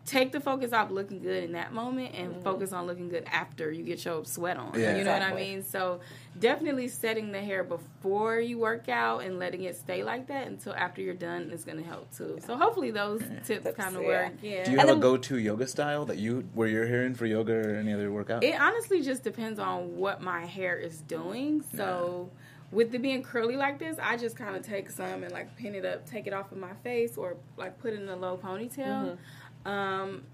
take 0.08 0.32
the 0.32 0.40
focus 0.40 0.72
off 0.72 0.90
looking 0.90 1.20
good 1.20 1.44
in 1.44 1.52
that 1.52 1.72
moment 1.72 2.14
and 2.14 2.32
Mm-hmm. 2.32 2.42
focus 2.42 2.72
on 2.72 2.86
looking 2.86 3.08
good 3.08 3.24
after 3.30 3.70
you 3.70 3.82
get 3.84 4.02
your 4.04 4.24
sweat 4.24 4.56
on. 4.56 4.72
Yeah. 4.78 4.96
You 4.96 5.04
know 5.04 5.12
what 5.12 5.22
I 5.22 5.34
mean? 5.34 5.62
So 5.62 6.00
definitely 6.38 6.88
setting 6.88 7.30
the 7.32 7.40
hair 7.40 7.62
before 7.62 8.38
you 8.40 8.58
work 8.58 8.88
out 8.88 9.22
and 9.24 9.38
letting 9.38 9.64
it 9.64 9.76
stay 9.76 10.02
like 10.02 10.28
that 10.28 10.46
until 10.46 10.72
after 10.74 11.02
you're 11.02 11.14
done 11.14 11.50
is 11.50 11.64
going 11.64 11.78
to 11.78 11.84
help 11.84 12.10
too. 12.16 12.38
So 12.46 12.56
hopefully 12.56 12.90
those 12.90 13.20
tips 13.44 13.64
Tips, 13.64 13.76
kind 13.76 13.96
of 13.96 14.02
yeah. 14.02 14.08
work. 14.08 14.32
Yeah. 14.42 14.64
Do 14.64 14.70
you 14.72 14.78
And 14.78 14.88
have 14.88 14.96
a 14.98 15.00
go-to 15.00 15.38
yoga 15.38 15.66
style 15.66 16.04
that 16.06 16.18
you 16.18 16.48
where 16.54 16.68
you're 16.68 16.86
hearing 16.86 17.14
for 17.14 17.26
yoga 17.26 17.52
or 17.54 17.74
any 17.76 17.92
other 17.92 18.10
workout? 18.10 18.42
It 18.44 18.58
honestly 18.60 19.02
just 19.02 19.22
depends 19.24 19.58
on 19.58 19.96
what 19.96 20.20
my 20.22 20.46
hair 20.46 20.76
is 20.76 21.00
doing. 21.02 21.62
So 21.76 22.30
with 22.70 22.94
it 22.94 23.00
being 23.00 23.22
curly 23.22 23.56
like 23.56 23.78
this, 23.78 23.96
I 24.00 24.16
just 24.18 24.36
kind 24.36 24.54
of 24.54 24.62
take 24.62 24.90
some 24.90 25.22
and 25.24 25.32
like 25.32 25.56
pin 25.56 25.74
it 25.74 25.84
up, 25.86 26.06
take 26.06 26.26
it 26.26 26.32
off 26.34 26.52
of 26.52 26.58
my 26.58 26.74
face, 26.84 27.16
or 27.16 27.36
like 27.56 27.78
put 27.78 27.94
it 27.94 28.00
in 28.00 28.08
a 28.08 28.16
low 28.16 28.36
ponytail. 28.36 29.16
Um, 29.64 30.24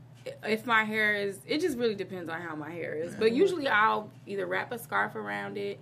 if 0.43 0.65
my 0.67 0.85
hair 0.85 1.15
is, 1.15 1.39
it 1.47 1.61
just 1.61 1.77
really 1.77 1.95
depends 1.95 2.31
on 2.31 2.41
how 2.41 2.55
my 2.55 2.71
hair 2.71 2.95
is. 2.95 3.15
But 3.15 3.33
usually 3.33 3.69
I'll 3.69 4.11
either 4.27 4.47
wrap 4.47 4.73
a 4.73 4.79
scarf 4.79 5.15
around 5.17 5.57
it. 5.59 5.79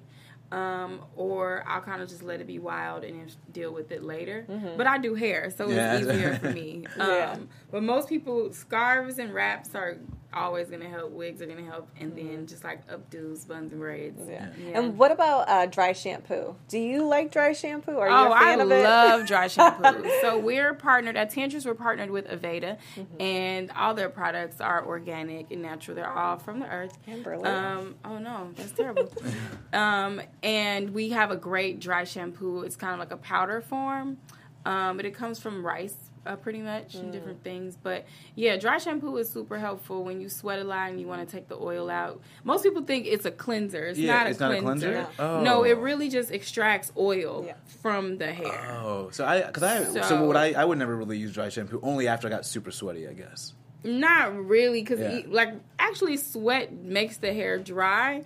Um, 0.50 1.00
or 1.16 1.64
I'll 1.66 1.80
kind 1.80 2.02
of 2.02 2.10
just 2.10 2.22
let 2.22 2.42
it 2.42 2.46
be 2.46 2.58
wild 2.58 3.04
and 3.04 3.34
deal 3.52 3.72
with 3.72 3.90
it 3.90 4.02
later. 4.04 4.44
But 4.76 4.86
I 4.86 4.98
do 4.98 5.14
hair, 5.14 5.50
so 5.50 5.66
Yeah. 5.70 5.96
it's 5.96 6.06
easier 6.06 6.34
for 6.38 6.50
me. 6.50 6.84
Um, 7.00 7.08
Yeah. 7.08 7.36
But 7.70 7.82
most 7.84 8.06
people, 8.06 8.52
scarves 8.52 9.18
and 9.18 9.32
wraps 9.32 9.74
are 9.74 9.96
always 10.34 10.68
going 10.68 10.80
to 10.82 10.88
help. 10.88 11.12
Wigs 11.12 11.40
are 11.42 11.46
going 11.46 11.64
to 11.64 11.70
help, 11.70 11.88
and 12.00 12.16
then 12.16 12.46
just 12.46 12.64
like 12.64 12.86
updos, 12.88 13.46
buns, 13.46 13.72
and 13.72 13.80
braids. 13.80 14.20
Yeah. 14.28 14.48
Yeah. 14.58 14.78
And 14.80 14.96
what 14.98 15.10
about 15.12 15.48
uh, 15.48 15.66
dry 15.66 15.92
shampoo? 15.92 16.56
Do 16.68 16.78
you 16.78 17.04
like 17.06 17.30
dry 17.32 17.52
shampoo? 17.52 17.96
Are 17.98 18.08
you 18.08 18.14
Oh, 18.14 18.32
a 18.32 18.38
fan 18.38 18.60
I 18.60 18.62
of 18.62 18.70
it? 18.70 18.82
love 18.84 19.26
dry 19.26 19.46
shampoo. 19.48 20.10
so 20.20 20.38
we're 20.38 20.74
partnered 20.74 21.16
at 21.16 21.30
Tantrums. 21.30 21.66
We're 21.66 21.74
partnered 21.74 22.10
with 22.10 22.26
Aveda, 22.28 22.78
Mm-hmm. 22.96 23.20
and 23.22 23.70
all 23.72 23.94
their 23.94 24.08
products 24.08 24.60
are 24.60 24.86
organic 24.86 25.50
and 25.50 25.62
natural. 25.62 25.94
They're 25.94 26.10
all 26.12 26.38
from 26.38 26.60
the 26.60 26.68
earth. 26.68 26.96
Kimberly. 27.04 27.44
Um, 27.48 27.94
oh 28.04 28.18
no, 28.18 28.50
that's 28.56 28.72
terrible. 28.72 29.12
um, 29.72 30.20
and 30.42 30.90
we 30.94 31.10
have 31.10 31.30
a 31.30 31.36
great 31.36 31.80
dry 31.80 32.04
shampoo. 32.04 32.62
It's 32.62 32.76
kind 32.76 32.92
of 32.92 32.98
like 32.98 33.10
a 33.12 33.16
powder 33.16 33.60
form, 33.60 34.18
um, 34.64 34.96
but 34.96 35.06
it 35.06 35.14
comes 35.14 35.38
from 35.38 35.64
rice. 35.64 35.96
Uh, 36.24 36.36
pretty 36.36 36.60
much 36.60 36.94
and 36.94 37.08
Mm. 37.08 37.12
different 37.12 37.42
things 37.42 37.76
but 37.82 38.04
yeah 38.36 38.56
dry 38.56 38.78
shampoo 38.78 39.16
is 39.16 39.28
super 39.28 39.58
helpful 39.58 40.04
when 40.04 40.20
you 40.20 40.28
sweat 40.28 40.60
a 40.60 40.64
lot 40.64 40.88
and 40.88 41.00
you 41.00 41.08
want 41.08 41.26
to 41.28 41.36
take 41.36 41.48
the 41.48 41.56
oil 41.56 41.90
out 41.90 42.20
most 42.44 42.62
people 42.62 42.82
think 42.82 43.06
it's 43.06 43.24
a 43.24 43.30
cleanser 43.32 43.86
it's 43.86 43.98
Yeah, 43.98 44.14
not 44.18 44.26
a 44.26 44.30
it's 44.30 44.38
not 44.38 44.52
a 44.52 44.60
cleanser, 44.60 44.92
cleanser? 44.92 45.10
Oh. 45.18 45.42
no 45.42 45.64
it 45.64 45.78
really 45.78 46.08
just 46.08 46.30
extracts 46.30 46.92
oil 46.96 47.42
Yeah. 47.44 47.54
from 47.82 48.18
the 48.18 48.32
hair 48.32 48.78
Oh, 48.84 49.10
so 49.10 49.24
I 49.24 49.42
because 49.42 49.64
I 49.64 49.82
so, 49.82 50.02
So- 50.02 50.26
what 50.28 50.36
I 50.36 50.52
I 50.52 50.64
would 50.64 50.78
never 50.78 50.94
really 50.94 51.18
use 51.18 51.32
dry 51.32 51.48
shampoo 51.48 51.80
only 51.82 52.06
after 52.06 52.28
I 52.28 52.30
got 52.30 52.46
super 52.46 52.70
sweaty, 52.70 53.08
I 53.08 53.14
guess. 53.14 53.54
Not 53.82 54.32
really, 54.46 54.80
because 54.82 55.00
Yeah. 55.00 55.22
like 55.26 55.52
actually, 55.80 56.16
sweat 56.18 56.72
makes 56.72 57.16
the 57.16 57.32
hair 57.32 57.58
dry 57.58 58.22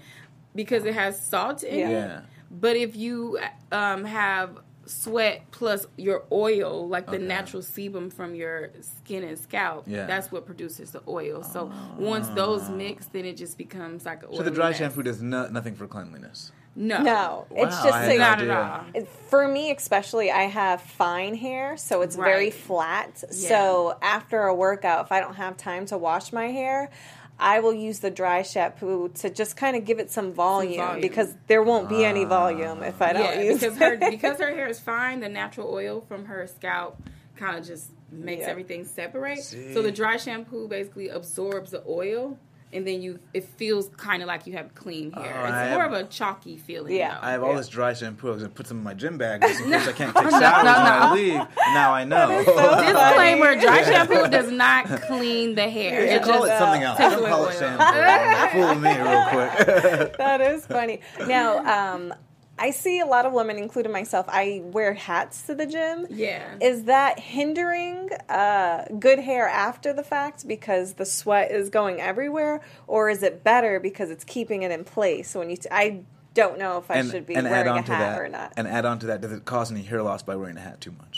because 0.55 0.85
it 0.85 0.93
has 0.93 1.19
salt 1.19 1.63
in 1.63 1.79
Yeah. 1.79 1.89
it. 1.89 1.93
Yeah. 1.93 2.21
But 2.51 2.77
if 2.77 2.95
you 2.95 3.39
um, 3.73 4.05
have 4.05 4.51
sweat 4.87 5.43
plus 5.51 5.87
your 5.97 6.25
oil, 6.33 6.89
like 6.89 7.07
the 7.07 7.17
Okay. 7.17 7.25
natural 7.25 7.63
sebum 7.63 8.13
from 8.13 8.35
your 8.35 8.71
skin 8.81 9.25
and 9.25 9.39
scalp, 9.39 9.85
Yeah. 9.87 10.07
that's 10.07 10.31
what 10.33 10.47
produces 10.47 10.93
the 10.93 11.03
oil. 11.09 11.43
So 11.43 11.71
ah. 11.73 11.95
once 11.99 12.29
those 12.29 12.69
mix, 12.71 13.07
then 13.07 13.25
it 13.25 13.37
just 13.37 13.59
becomes 13.59 14.07
like 14.07 14.23
a 14.23 14.35
So 14.35 14.43
the 14.43 14.51
dry 14.51 14.73
shampoo 14.73 15.03
does 15.03 15.21
no, 15.23 15.49
nothing 15.49 15.75
for 15.75 15.87
cleanliness. 15.87 16.53
No, 16.79 17.01
no, 17.01 17.47
it's 17.53 17.75
just 17.83 17.95
I 17.95 18.09
like, 18.09 18.19
not 18.19 18.43
at 18.43 18.51
all. 18.51 19.05
For 19.31 19.49
me, 19.49 19.71
especially, 19.71 20.31
I 20.31 20.43
have 20.43 20.83
fine 20.83 21.35
hair, 21.35 21.79
so 21.79 22.03
it's 22.03 22.17
very 22.17 22.51
flat. 22.51 23.25
Yeah. 23.31 23.49
So 23.49 23.99
after 24.03 24.43
a 24.43 24.55
workout, 24.55 25.07
if 25.07 25.13
I 25.13 25.21
don't 25.21 25.37
have 25.37 25.57
time 25.57 25.87
to 25.87 25.97
wash 25.97 26.35
my 26.35 26.49
hair, 26.49 26.91
I 27.39 27.61
will 27.61 27.75
use 27.75 27.99
the 28.01 28.11
dry 28.11 28.43
shampoo 28.43 29.11
to 29.17 29.31
just 29.31 29.57
kind 29.57 29.77
of 29.77 29.85
give 29.85 29.99
it 29.99 30.11
some 30.11 30.33
volume, 30.33 30.79
volume. 30.79 31.01
because 31.03 31.35
there 31.49 31.63
won't 31.63 31.89
be 31.89 32.05
any 32.05 32.25
ah. 32.25 32.29
volume 32.29 32.83
if 32.83 33.03
I 33.03 33.13
don't 33.13 33.23
yeah, 33.23 33.43
use 33.43 33.61
because 33.61 33.77
it. 33.81 34.03
her 34.03 34.11
because 34.11 34.39
her 34.41 34.55
hair 34.55 34.69
is 34.69 34.81
fine. 34.81 35.21
The 35.21 35.29
natural 35.29 35.73
oil 35.73 36.01
from 36.09 36.27
her 36.27 36.47
scalp 36.47 37.03
kind 37.37 37.59
of 37.59 37.67
just 37.67 37.91
makes 38.11 38.43
Yeah. 38.43 38.49
everything 38.51 38.85
separate. 38.85 39.43
See. 39.43 39.75
So 39.75 39.83
the 39.83 39.93
dry 39.93 40.17
shampoo 40.17 40.69
basically 40.69 41.09
absorbs 41.09 41.71
the 41.73 41.83
oil, 41.87 42.39
and 42.77 42.87
then 42.87 43.03
you 43.03 43.19
it 43.35 43.45
feels 43.57 43.89
kind 43.97 44.23
of 44.23 44.29
like 44.29 44.47
you 44.47 44.53
have 44.53 44.75
clean 44.75 45.11
hair. 45.13 45.35
Oh, 45.43 45.45
it's 45.45 45.53
I 45.55 45.71
more 45.71 45.83
have- 45.83 45.93
of 45.93 46.01
a 46.01 46.05
chalky 46.05 46.57
feeling. 46.57 46.95
Yeah. 46.95 47.15
though. 47.15 47.27
I 47.27 47.31
have 47.33 47.43
all 47.43 47.51
Yeah. 47.53 47.57
this 47.57 47.69
dry 47.69 47.95
shampoo. 47.95 48.29
I 48.29 48.33
was 48.33 48.43
gonna 48.43 48.55
put 48.55 48.67
some 48.67 48.79
in 48.79 48.85
my 48.85 48.95
gym 48.95 49.19
bag 49.19 49.41
just 49.43 49.61
in 49.63 49.71
case 49.73 49.89
I 49.89 49.93
can't 49.93 50.15
take 50.15 50.25
No, 50.25 50.31
showers 50.31 50.43
no, 50.43 50.73
when 50.73 50.93
I 50.93 51.13
leave. 51.15 51.41
Now 51.75 51.93
I 51.95 52.05
know. 52.05 52.29
Disclaimer: 52.45 53.61
Dry 53.61 53.83
shampoo 53.83 54.29
does 54.31 54.51
not 54.53 54.87
clean 55.03 55.55
the 55.55 55.69
hair. 55.69 56.05
You 56.05 56.11
It 56.13 56.23
call 56.23 56.43
just 56.43 56.53
it 56.53 56.59
something 56.59 56.83
else. 56.83 56.99
takes 56.99 57.11
Don't 57.13 57.21
away 57.23 57.31
call 57.31 57.49
it 57.49 57.59
shampoo. 57.59 58.53
Fool 58.53 58.75
me 58.77 58.91
real 59.01 59.25
quick. 59.31 60.17
that 60.19 60.41
is 60.41 60.67
funny. 60.67 61.01
Now, 61.27 61.95
um, 61.95 62.15
I 62.59 62.71
see 62.71 63.01
a 63.01 63.07
lot 63.07 63.27
of 63.27 63.33
women, 63.33 63.57
including 63.59 63.93
myself. 63.93 64.27
I 64.29 64.63
wear 64.65 64.95
hats 64.95 65.43
to 65.43 65.55
the 65.55 65.67
gym. 65.67 66.07
Yeah. 66.11 66.55
Is 66.61 66.85
that 66.85 67.19
hindering 67.19 68.11
uh, 68.29 68.85
good 68.99 69.19
hair 69.19 69.49
after 69.49 69.93
the 69.93 70.03
fact 70.03 70.47
because 70.49 70.95
the 70.95 71.05
sweat 71.05 71.51
is 71.51 71.69
going 71.71 72.01
everywhere, 72.01 72.63
or 72.87 73.11
is 73.11 73.23
it 73.23 73.45
better 73.45 73.79
because 73.81 74.11
it's 74.11 74.25
keeping 74.25 74.63
it 74.63 74.71
in 74.71 74.85
place 74.85 75.35
when 75.35 75.51
you? 75.51 75.57
T- 75.57 75.69
I 75.71 76.01
don't 76.35 76.59
know 76.59 76.77
if 76.77 76.91
I 76.91 77.03
should 77.03 77.27
be 77.27 77.35
and 77.35 77.47
add 77.47 77.51
wearing 77.51 77.69
on 77.69 77.79
a 77.79 77.83
to 77.83 77.95
hat 77.95 77.99
that, 77.99 78.21
or 78.21 78.29
not. 78.29 78.53
and 78.59 78.69
add 78.69 78.85
on 78.85 78.99
to 78.99 79.07
that, 79.07 79.23
does 79.23 79.33
it 79.33 79.47
cause 79.47 79.73
any 79.73 79.83
hair 79.83 80.03
loss 80.03 80.23
by 80.23 80.37
wearing 80.37 80.59
a 80.59 80.61
hat 80.61 80.83
too 80.83 80.93
much? 80.93 81.16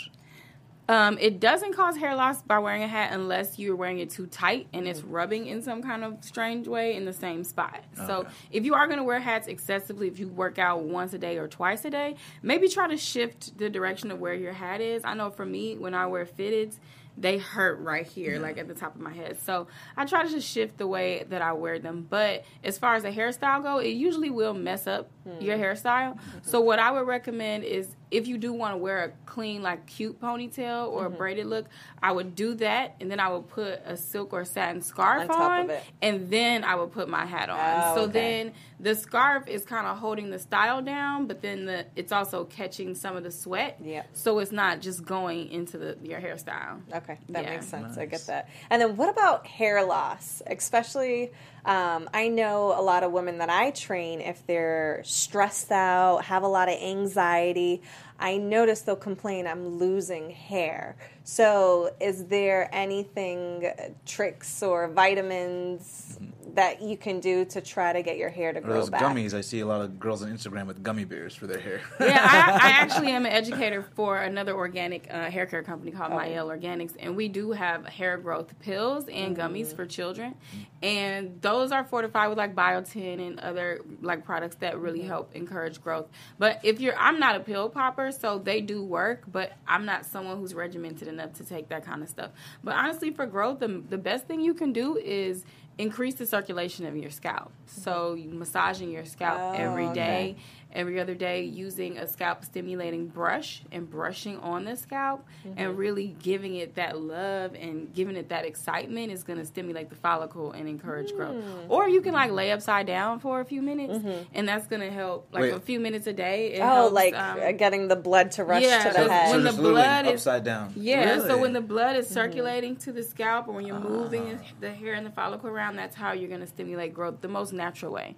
Um, 0.89 1.19
it 1.19 1.39
doesn't 1.39 1.73
cause 1.73 1.97
hair 1.97 2.15
loss 2.15 2.41
by 2.41 2.57
wearing 2.57 2.81
a 2.81 2.87
hat 2.87 3.11
unless 3.13 3.59
you're 3.59 3.75
wearing 3.75 3.99
it 3.99 4.09
too 4.09 4.25
tight 4.25 4.67
and 4.73 4.87
it's 4.87 5.03
rubbing 5.03 5.45
in 5.45 5.61
some 5.61 5.83
kind 5.83 6.03
of 6.03 6.17
strange 6.21 6.67
way 6.67 6.95
in 6.95 7.05
the 7.05 7.13
same 7.13 7.43
spot. 7.43 7.83
So 8.07 8.25
if 8.51 8.65
you 8.65 8.73
are 8.73 8.87
going 8.87 8.97
to 8.97 9.03
wear 9.03 9.19
hats 9.19 9.47
excessively, 9.47 10.07
if 10.07 10.17
you 10.17 10.27
work 10.29 10.57
out 10.57 10.81
once 10.81 11.13
a 11.13 11.19
day 11.19 11.37
or 11.37 11.47
twice 11.47 11.85
a 11.85 11.91
day, 11.91 12.15
maybe 12.41 12.67
try 12.67 12.87
to 12.87 12.97
shift 12.97 13.55
the 13.59 13.69
direction 13.69 14.09
of 14.09 14.19
where 14.19 14.33
your 14.33 14.53
hat 14.53 14.81
is. 14.81 15.03
I 15.05 15.13
know 15.13 15.29
for 15.29 15.45
me, 15.45 15.77
when 15.77 15.93
I 15.93 16.07
wear 16.07 16.25
fitteds, 16.25 16.79
they 17.19 17.37
hurt 17.37 17.79
right 17.79 18.05
here, 18.05 18.39
like 18.39 18.57
at 18.57 18.67
the 18.67 18.73
top 18.73 18.95
of 18.95 19.01
my 19.01 19.13
head. 19.13 19.37
So 19.41 19.67
I 19.97 20.05
try 20.05 20.23
to 20.23 20.29
just 20.29 20.47
shift 20.47 20.77
the 20.77 20.87
way 20.87 21.25
that 21.29 21.41
I 21.41 21.53
wear 21.53 21.79
them. 21.79 22.07
But 22.09 22.45
as 22.63 22.77
far 22.77 22.95
as 22.95 23.03
a 23.03 23.11
hairstyle 23.11 23.61
go, 23.61 23.79
it 23.79 23.89
usually 23.89 24.29
will 24.29 24.53
mess 24.53 24.87
up 24.87 25.09
hmm. 25.23 25.43
your 25.43 25.57
hairstyle. 25.57 26.17
So 26.41 26.61
what 26.61 26.79
I 26.79 26.91
would 26.91 27.07
recommend 27.07 27.63
is 27.65 27.95
if 28.11 28.27
you 28.27 28.37
do 28.37 28.53
want 28.53 28.73
to 28.73 28.77
wear 28.77 29.03
a 29.03 29.09
clean, 29.25 29.61
like 29.61 29.85
cute 29.85 30.19
ponytail 30.19 30.89
or 30.89 31.05
a 31.05 31.09
braided 31.09 31.45
look, 31.45 31.65
I 32.01 32.11
would 32.11 32.35
do 32.35 32.55
that, 32.55 32.95
and 32.99 33.11
then 33.11 33.19
I 33.19 33.29
would 33.29 33.47
put 33.47 33.81
a 33.85 33.97
silk 33.97 34.33
or 34.33 34.45
satin 34.45 34.81
scarf 34.81 35.21
On 35.21 35.27
top 35.27 35.51
on, 35.51 35.59
of 35.65 35.69
it. 35.71 35.83
and 36.01 36.29
then 36.29 36.63
I 36.63 36.75
would 36.75 36.91
put 36.91 37.09
my 37.09 37.25
hat 37.25 37.49
on. 37.49 37.59
Oh, 37.59 37.95
so 37.95 38.01
okay. 38.03 38.11
then 38.13 38.53
the 38.79 38.95
scarf 38.95 39.47
is 39.47 39.65
kind 39.65 39.85
of 39.85 39.97
holding 39.97 40.29
the 40.29 40.39
style 40.39 40.81
down, 40.81 41.27
but 41.27 41.41
then 41.41 41.65
the 41.65 41.85
it's 41.95 42.11
also 42.11 42.45
catching 42.45 42.95
some 42.95 43.17
of 43.17 43.23
the 43.23 43.31
sweat. 43.31 43.77
Yep. 43.83 44.07
So 44.13 44.39
it's 44.39 44.51
not 44.51 44.79
just 44.79 45.03
going 45.03 45.49
into 45.51 45.77
the 45.77 45.97
your 46.01 46.19
hairstyle. 46.21 46.81
Okay, 46.93 47.17
that 47.29 47.43
Yeah. 47.43 47.49
makes 47.51 47.67
sense. 47.67 47.97
I 47.97 48.05
get 48.05 48.25
that. 48.27 48.47
And 48.69 48.81
then 48.81 48.95
what 48.95 49.09
about 49.09 49.45
hair 49.45 49.83
loss? 49.85 50.41
Especially, 50.47 51.31
um, 51.65 52.09
I 52.13 52.29
know 52.29 52.73
a 52.77 52.81
lot 52.81 53.03
of 53.03 53.11
women 53.11 53.39
that 53.39 53.49
I 53.49 53.71
train, 53.71 54.21
if 54.21 54.45
they're 54.47 55.01
stressed 55.03 55.71
out, 55.71 56.25
have 56.25 56.43
a 56.43 56.47
lot 56.47 56.69
of 56.69 56.75
anxiety, 56.81 57.81
I 58.21 58.37
notice 58.37 58.81
they'll 58.81 58.95
complain, 58.95 59.47
I'm 59.47 59.77
losing 59.77 60.29
hair. 60.29 60.95
So, 61.23 61.91
is 62.01 62.25
there 62.25 62.69
anything, 62.73 63.65
uh, 63.65 63.89
tricks 64.05 64.61
or 64.63 64.87
vitamins 64.89 66.17
that 66.59 66.81
you 66.81 66.97
can 66.97 67.21
do 67.21 67.45
to 67.45 67.61
try 67.61 67.93
to 67.93 68.01
get 68.01 68.17
your 68.17 68.27
hair 68.27 68.51
to 68.51 68.59
grow 68.59 68.73
those 68.73 68.89
back? 68.89 69.01
gummies. 69.01 69.33
I 69.33 69.39
see 69.39 69.61
a 69.61 69.65
lot 69.65 69.79
of 69.79 69.97
girls 69.97 70.21
on 70.21 70.29
Instagram 70.29 70.67
with 70.67 70.83
gummy 70.83 71.05
bears 71.05 71.33
for 71.33 71.47
their 71.47 71.57
hair. 71.57 71.79
yeah, 72.01 72.19
I, 72.61 72.67
I 72.67 72.69
actually 72.81 73.11
am 73.11 73.25
an 73.25 73.31
educator 73.31 73.81
for 73.95 74.17
another 74.17 74.53
organic 74.53 75.07
uh, 75.09 75.29
hair 75.29 75.45
care 75.45 75.63
company 75.63 75.91
called 75.91 76.11
Mielle 76.11 76.49
Organics, 76.49 76.95
and 76.99 77.15
we 77.15 77.29
do 77.29 77.53
have 77.53 77.85
hair 77.85 78.17
growth 78.17 78.59
pills 78.59 79.07
and 79.07 79.37
gummies 79.37 79.73
for 79.73 79.85
children, 79.85 80.35
and 80.83 81.41
those 81.41 81.71
are 81.71 81.85
fortified 81.85 82.27
with 82.27 82.37
like 82.37 82.53
biotin 82.55 83.25
and 83.25 83.39
other 83.39 83.79
like 84.01 84.25
products 84.25 84.57
that 84.57 84.77
really 84.79 85.01
help 85.01 85.33
encourage 85.37 85.81
growth. 85.81 86.07
But 86.39 86.59
if 86.63 86.81
you're, 86.81 86.97
I'm 86.97 87.19
not 87.19 87.37
a 87.37 87.39
pill 87.39 87.69
popper, 87.69 88.11
so 88.11 88.37
they 88.37 88.59
do 88.59 88.83
work, 88.83 89.23
but 89.31 89.53
I'm 89.65 89.85
not 89.85 90.05
someone 90.05 90.37
who's 90.37 90.53
regimented 90.53 91.07
enough 91.07 91.31
to 91.35 91.45
take 91.45 91.69
that 91.69 91.85
kind 91.85 92.03
of 92.03 92.09
stuff. 92.09 92.31
But 92.65 92.75
honestly, 92.75 93.11
for 93.11 93.25
growth, 93.25 93.59
the, 93.59 93.81
the 93.87 93.97
best 93.97 94.27
thing 94.27 94.41
you 94.41 94.53
can 94.53 94.73
do 94.73 94.97
is 94.97 95.45
increase 95.79 96.15
the 96.15 96.25
circulation 96.25 96.85
of 96.85 96.95
your 96.95 97.09
scalp. 97.09 97.51
So 97.65 98.17
massaging 98.27 98.91
your 98.91 99.05
scalp 99.05 99.39
Oh, 99.39 99.51
every 99.53 99.85
okay. 99.87 100.35
Day 100.73 100.79
every 100.79 100.99
other 100.99 101.15
day 101.15 101.43
using 101.43 101.97
a 101.97 102.07
scalp 102.07 102.43
stimulating 102.45 103.07
brush 103.07 103.61
and 103.71 103.89
brushing 103.89 104.37
on 104.39 104.65
the 104.65 104.75
scalp 104.75 105.25
Mm-hmm. 105.39 105.53
and 105.59 105.77
really 105.77 106.15
giving 106.21 106.55
it 106.55 106.75
that 106.75 106.99
love 106.99 107.55
and 107.55 107.93
giving 107.93 108.17
it 108.17 108.27
that 108.29 108.43
excitement 108.45 109.09
is 109.11 109.23
going 109.23 109.39
to 109.39 109.45
stimulate 109.45 109.89
the 109.89 109.95
follicle 109.95 110.51
and 110.51 110.67
encourage 110.67 111.13
growth. 111.13 111.35
Mm. 111.35 111.69
Or 111.69 111.87
you 111.87 112.01
can 112.01 112.13
like 112.13 112.31
lay 112.31 112.51
upside 112.51 112.87
down 112.87 113.19
for 113.19 113.39
a 113.39 113.45
few 113.45 113.61
minutes 113.61 114.03
and 114.33 114.47
that's 114.49 114.67
going 114.67 114.81
to 114.81 114.91
help 114.91 115.27
like 115.31 115.43
Wait. 115.43 115.53
a 115.53 115.59
few 115.61 115.79
minutes 115.79 116.07
a 116.07 116.13
day. 116.13 116.53
It 116.53 116.59
Mm-hmm. 116.59 116.63
Oh, 116.69 116.75
helps, 116.81 116.93
like 116.93 117.15
um, 117.15 117.39
uh, 117.39 117.51
getting 117.53 117.87
the 117.87 117.95
blood 117.95 118.31
to 118.31 118.43
rush 118.43 118.63
yeah, 118.63 118.83
to 118.83 118.93
so 118.93 119.03
the 119.05 119.11
head. 119.13 119.31
when 119.31 119.43
the 119.45 119.53
blood 119.53 120.05
is- 120.07 120.11
upside 120.13 120.43
down. 120.43 120.73
yeah, 120.75 121.19
so 121.19 121.37
when 121.37 121.53
the 121.53 121.61
blood 121.61 121.91
Mm-hmm. 121.93 121.99
is 122.01 122.07
circulating 122.09 122.75
to 122.77 122.91
the 122.91 123.03
scalp 123.03 123.47
or 123.47 123.53
when 123.53 123.65
you're 123.65 123.79
moving 123.79 124.39
Ah. 124.41 124.45
the 124.59 124.71
hair 124.71 124.93
and 124.93 125.05
the 125.05 125.09
follicle 125.11 125.49
around, 125.49 125.77
that's 125.77 125.95
how 125.95 126.11
you're 126.11 126.27
going 126.29 126.41
to 126.41 126.47
stimulate 126.47 126.93
growth 126.93 127.21
the 127.21 127.27
most 127.29 127.53
natural 127.53 127.93
way. 127.93 128.15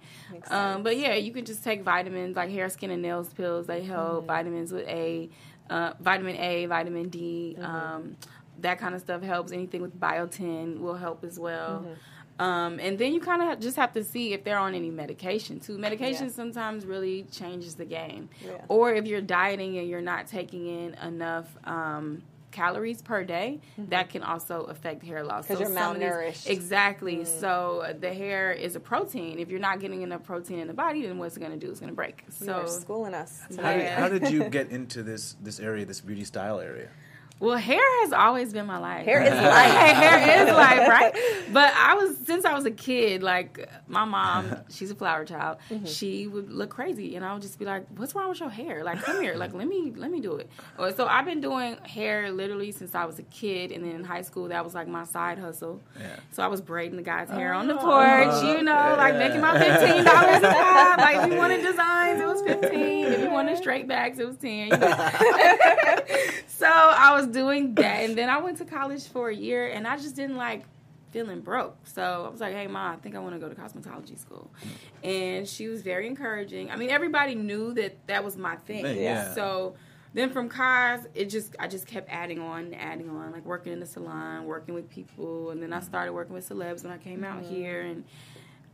Um, 0.50 0.82
but 0.82 0.96
yeah, 0.96 1.14
you 1.14 1.32
can 1.32 1.44
just 1.44 1.62
take 1.62 1.82
vitamins 1.82 2.36
like 2.46 2.50
hair, 2.54 2.68
skin, 2.68 2.90
and 2.90 3.02
nails 3.02 3.32
pills. 3.32 3.66
They 3.66 3.80
Mm-hmm. 3.80 3.90
help. 3.92 4.26
Vitamins 4.26 4.72
with 4.72 4.86
A, 4.88 5.28
uh, 5.70 5.92
vitamin 6.00 6.36
A, 6.36 6.66
vitamin 6.66 7.08
D. 7.08 7.56
Mm-hmm. 7.58 7.64
Um, 7.64 8.16
that 8.60 8.78
kind 8.78 8.94
of 8.94 9.00
stuff 9.00 9.22
helps. 9.22 9.52
Anything 9.52 9.82
with 9.82 9.98
biotin 9.98 10.80
will 10.80 10.94
help 10.96 11.24
as 11.24 11.38
well. 11.38 11.80
Mm-hmm. 11.80 12.42
Um, 12.42 12.80
and 12.80 12.98
then 12.98 13.12
you 13.12 13.20
kind 13.20 13.42
of 13.42 13.60
just 13.60 13.76
have 13.76 13.92
to 13.92 14.02
see 14.02 14.32
if 14.32 14.42
they're 14.42 14.58
on 14.58 14.74
any 14.74 14.90
medication 14.90 15.60
too. 15.60 15.78
Medication 15.78 16.26
Yeah. 16.26 16.32
sometimes 16.32 16.84
really 16.86 17.24
changes 17.30 17.76
the 17.76 17.84
game. 17.84 18.30
Yeah. 18.44 18.52
Or 18.68 18.92
if 18.92 19.06
you're 19.06 19.20
dieting 19.20 19.78
and 19.78 19.88
you're 19.88 20.00
not 20.00 20.26
taking 20.26 20.66
in 20.66 20.94
enough 20.94 21.46
um, 21.64 22.22
calories 22.52 23.02
per 23.02 23.24
day, 23.24 23.60
that 23.78 24.10
can 24.10 24.22
also 24.22 24.64
affect 24.64 25.02
hair 25.02 25.24
loss. 25.24 25.44
Mm-hmm. 25.44 25.54
'Cause 25.54 25.60
you're 25.60 25.74
some 25.78 25.96
of 25.96 26.00
these- 26.00 26.08
malnourished. 26.08 26.46
Mm. 26.46 26.50
exactly. 26.50 27.24
So 27.24 27.80
uh, 27.80 27.92
the 27.98 28.12
hair 28.14 28.52
is 28.52 28.76
a 28.76 28.80
protein. 28.80 29.38
If 29.38 29.48
you're 29.50 29.58
not 29.60 29.80
getting 29.80 30.02
enough 30.02 30.22
protein 30.22 30.58
in 30.60 30.68
the 30.68 30.74
body, 30.74 31.02
then 31.06 31.18
what's 31.18 31.36
it 31.36 31.40
going 31.40 31.52
to 31.58 31.58
do? 31.58 31.70
It's 31.70 31.80
going 31.80 31.90
to 31.90 31.96
break. 31.96 32.24
You 32.40 32.50
are 32.52 32.66
So 32.66 32.80
schooling 32.80 33.14
us. 33.14 33.40
How 33.60 33.72
did, 33.74 33.88
how 33.90 34.08
did 34.08 34.30
you 34.30 34.44
get 34.58 34.70
into 34.70 35.02
this 35.02 35.36
this 35.42 35.58
area, 35.58 35.84
this 35.84 36.00
beauty 36.00 36.24
style 36.24 36.60
area? 36.60 36.88
Well, 37.42 37.56
hair 37.56 37.82
has 38.02 38.12
always 38.12 38.52
been 38.52 38.66
my 38.66 38.78
life. 38.78 39.04
Hair 39.04 39.22
is 39.22 39.30
life. 39.34 39.72
hair 39.72 40.46
is 40.46 40.54
life, 40.54 40.88
right? 40.88 41.12
But 41.52 41.70
I 41.74 41.94
was 41.96 42.16
since 42.24 42.46
I 42.46 42.54
was 42.54 42.64
a 42.64 42.70
kid. 42.70 43.22
Like 43.22 43.68
my 43.88 44.04
mom, 44.04 44.56
she's 44.70 44.90
a 44.90 44.94
flower 44.94 45.24
child. 45.26 45.58
Mm-hmm. 45.68 45.84
She 45.84 46.26
would 46.26 46.50
look 46.50 46.70
crazy, 46.70 47.14
and 47.16 47.24
I 47.24 47.32
would 47.34 47.42
just 47.42 47.58
be 47.58 47.66
like, 47.66 47.84
"What's 47.96 48.14
wrong 48.14 48.30
with 48.30 48.40
your 48.40 48.48
hair? 48.48 48.84
Like, 48.84 49.02
come 49.02 49.20
here. 49.20 49.34
Like, 49.34 49.52
let 49.52 49.66
me 49.66 49.92
let 49.94 50.10
me 50.10 50.20
do 50.20 50.36
it." 50.36 50.48
So 50.96 51.06
I've 51.06 51.26
been 51.26 51.40
doing 51.40 51.76
hair 51.82 52.30
literally 52.30 52.70
since 52.70 52.94
I 52.94 53.04
was 53.04 53.18
a 53.18 53.22
kid, 53.24 53.72
and 53.72 53.84
then 53.84 53.96
in 53.96 54.04
high 54.04 54.22
school 54.22 54.48
that 54.48 54.64
was 54.64 54.72
like 54.72 54.88
my 54.88 55.04
side 55.04 55.38
hustle. 55.38 55.82
Yeah. 56.00 56.16
So 56.30 56.42
I 56.42 56.46
was 56.46 56.62
braiding 56.62 56.96
the 56.96 57.02
guy's 57.02 57.28
hair 57.28 57.52
on 57.52 57.66
the 57.66 57.74
porch, 57.76 58.44
you 58.44 58.62
know, 58.62 58.94
like 58.96 59.16
making 59.16 59.40
my 59.40 59.58
fifteen 59.58 60.04
dollars 60.04 60.42
a 60.42 60.52
pop. 60.52 60.98
Like 60.98 61.16
if 61.26 61.32
you 61.32 61.36
wanted 61.36 61.60
designs, 61.62 62.20
it 62.20 62.26
was 62.26 62.40
fifteen. 62.42 63.06
If 63.12 63.20
you 63.20 63.30
wanted 63.30 63.58
straight 63.58 63.88
backs, 63.88 64.18
it 64.18 64.26
was 64.26 64.36
ten. 64.36 64.68
You 64.68 64.76
know? 64.78 65.10
so 66.46 66.68
I 66.68 67.14
was 67.14 67.31
doing 67.32 67.74
that, 67.74 68.04
and 68.04 68.16
then 68.16 68.28
I 68.28 68.38
went 68.38 68.58
to 68.58 68.64
college 68.64 69.06
for 69.08 69.28
a 69.28 69.34
year, 69.34 69.68
and 69.68 69.86
I 69.86 69.96
just 69.96 70.16
didn't 70.16 70.36
like 70.36 70.64
feeling 71.10 71.40
broke. 71.40 71.76
So 71.86 72.24
I 72.26 72.28
was 72.30 72.40
like, 72.40 72.54
"Hey, 72.54 72.66
mom, 72.66 72.94
I 72.94 72.96
think 72.96 73.14
I 73.14 73.18
want 73.18 73.34
to 73.34 73.38
go 73.38 73.48
to 73.48 73.54
cosmetology 73.54 74.18
school," 74.18 74.50
and 75.02 75.48
she 75.48 75.68
was 75.68 75.82
very 75.82 76.06
encouraging. 76.06 76.70
I 76.70 76.76
mean, 76.76 76.90
everybody 76.90 77.34
knew 77.34 77.74
that 77.74 78.06
that 78.06 78.24
was 78.24 78.36
my 78.36 78.56
thing. 78.56 78.84
Yeah. 78.84 78.92
Yeah. 78.92 79.34
So 79.34 79.74
then 80.14 80.30
from 80.30 80.48
cars, 80.48 81.06
it 81.14 81.26
just 81.26 81.56
I 81.58 81.68
just 81.68 81.86
kept 81.86 82.10
adding 82.10 82.40
on, 82.40 82.74
adding 82.74 83.08
on, 83.08 83.32
like 83.32 83.44
working 83.44 83.72
in 83.72 83.80
the 83.80 83.86
salon, 83.86 84.44
working 84.46 84.74
with 84.74 84.88
people, 84.90 85.50
and 85.50 85.62
then 85.62 85.72
I 85.72 85.80
started 85.80 86.12
working 86.12 86.34
with 86.34 86.48
celebs 86.48 86.82
when 86.84 86.92
I 86.92 86.98
came 86.98 87.24
out 87.24 87.42
mm-hmm. 87.42 87.54
here, 87.54 87.80
and 87.82 88.04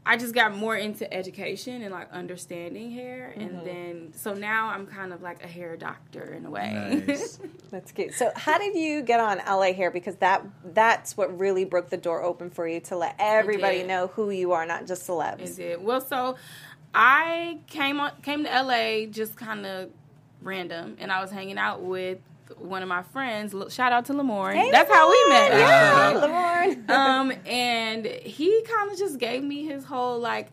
I 0.06 0.16
just 0.16 0.34
got 0.34 0.56
more 0.56 0.74
into 0.74 1.12
education 1.12 1.82
and 1.82 1.92
like 1.92 2.10
understanding 2.12 2.90
hair, 2.90 3.34
and 3.36 3.50
mm-hmm. 3.50 3.64
then 3.64 4.12
so 4.14 4.32
now 4.32 4.68
I'm 4.68 4.86
kind 4.86 5.12
of 5.12 5.20
like 5.20 5.44
a 5.44 5.46
hair 5.46 5.76
doctor 5.76 6.32
in 6.32 6.46
a 6.46 6.50
way. 6.50 7.04
Nice. 7.06 7.38
That's 7.70 7.92
cute. 7.92 8.14
So, 8.14 8.30
how 8.34 8.58
did 8.58 8.74
you 8.74 9.02
get 9.02 9.20
on 9.20 9.38
LA 9.38 9.74
Hair? 9.74 9.90
Because 9.90 10.16
that 10.16 10.46
that's 10.64 11.16
what 11.16 11.38
really 11.38 11.66
broke 11.66 11.90
the 11.90 11.98
door 11.98 12.22
open 12.22 12.48
for 12.48 12.66
you 12.66 12.80
to 12.80 12.96
let 12.96 13.16
everybody 13.18 13.82
know 13.82 14.06
who 14.06 14.30
you 14.30 14.52
are, 14.52 14.64
not 14.64 14.86
just 14.86 15.06
celebs. 15.06 15.42
Is 15.42 15.58
it 15.58 15.82
well? 15.82 16.00
So 16.00 16.36
I 16.94 17.58
came 17.66 18.00
on 18.00 18.12
came 18.22 18.44
to 18.44 18.50
LA 18.50 19.06
just 19.06 19.36
kind 19.36 19.66
of 19.66 19.90
random, 20.40 20.96
and 21.00 21.12
I 21.12 21.20
was 21.20 21.30
hanging 21.30 21.58
out 21.58 21.82
with 21.82 22.18
one 22.56 22.82
of 22.82 22.88
my 22.88 23.02
friends. 23.02 23.54
Shout 23.72 23.92
out 23.92 24.06
to 24.06 24.12
Lamorne. 24.14 24.54
Hey, 24.54 24.70
That's 24.70 24.90
how 24.90 25.10
we 25.10 25.28
met. 25.28 25.52
Lamorne! 25.52 25.62
actually. 25.62 26.22
Yeah, 26.22 26.86
Lamorne. 26.86 26.90
um, 26.90 27.32
and 27.46 28.06
he 28.06 28.62
kind 28.62 28.90
of 28.90 28.98
just 28.98 29.18
gave 29.18 29.42
me 29.42 29.64
his 29.66 29.84
whole 29.84 30.18
like. 30.18 30.48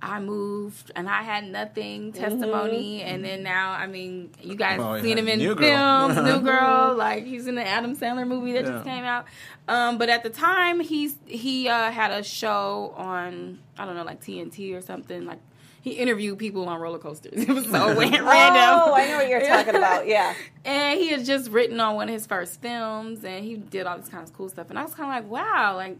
I 0.00 0.20
moved 0.20 0.92
and 0.94 1.08
I 1.08 1.22
had 1.24 1.44
nothing 1.44 2.12
testimony, 2.12 3.02
and 3.02 3.24
then 3.24 3.42
now 3.42 3.72
I 3.72 3.88
mean, 3.88 4.30
you 4.40 4.54
guys 4.54 4.78
Oh, 4.80 4.94
yeah. 4.94 5.02
seen 5.02 5.18
him 5.18 5.26
in 5.26 5.40
New 5.40 5.56
Girl. 5.56 6.08
films, 6.14 6.24
New 6.24 6.40
Girl, 6.48 6.94
like 6.94 7.24
he's 7.26 7.48
in 7.48 7.56
the 7.56 7.66
Adam 7.66 7.96
Sandler 7.96 8.24
movie 8.24 8.52
that 8.52 8.64
just 8.64 8.84
came 8.84 9.02
out. 9.02 9.24
Um, 9.66 9.98
but 9.98 10.08
at 10.08 10.22
the 10.22 10.30
time, 10.30 10.78
he's 10.78 11.16
he 11.26 11.68
uh, 11.68 11.90
had 11.90 12.12
a 12.12 12.22
show 12.22 12.94
on 12.96 13.58
I 13.76 13.86
don't 13.86 13.96
know 13.96 14.04
like 14.04 14.20
TNT 14.22 14.72
or 14.76 14.82
something 14.82 15.26
like. 15.26 15.40
He 15.80 15.92
interviewed 15.92 16.38
people 16.38 16.68
on 16.68 16.80
roller 16.80 16.98
coasters. 16.98 17.32
It 17.48 17.48
was 17.48 17.66
so 17.66 17.90
oh, 17.90 17.94
random. 17.94 18.26
Oh, 18.26 18.94
I 18.94 19.08
know 19.08 19.16
what 19.16 19.28
you're 19.28 19.40
talking 19.40 19.74
about. 19.74 20.06
Yeah. 20.06 20.34
And 20.64 20.98
he 20.98 21.08
had 21.08 21.24
just 21.24 21.50
written 21.50 21.80
on 21.80 21.94
one 21.96 22.08
of 22.08 22.12
his 22.14 22.26
first 22.26 22.60
films, 22.60 23.24
and 23.24 23.44
he 23.44 23.56
did 23.56 23.86
all 23.86 23.98
this 23.98 24.08
kind 24.08 24.22
of 24.22 24.32
cool 24.34 24.48
stuff. 24.48 24.70
And 24.70 24.78
I 24.78 24.82
was 24.82 24.94
kind 24.94 25.08
of 25.10 25.30
like, 25.30 25.30
wow, 25.30 25.76
like 25.76 25.96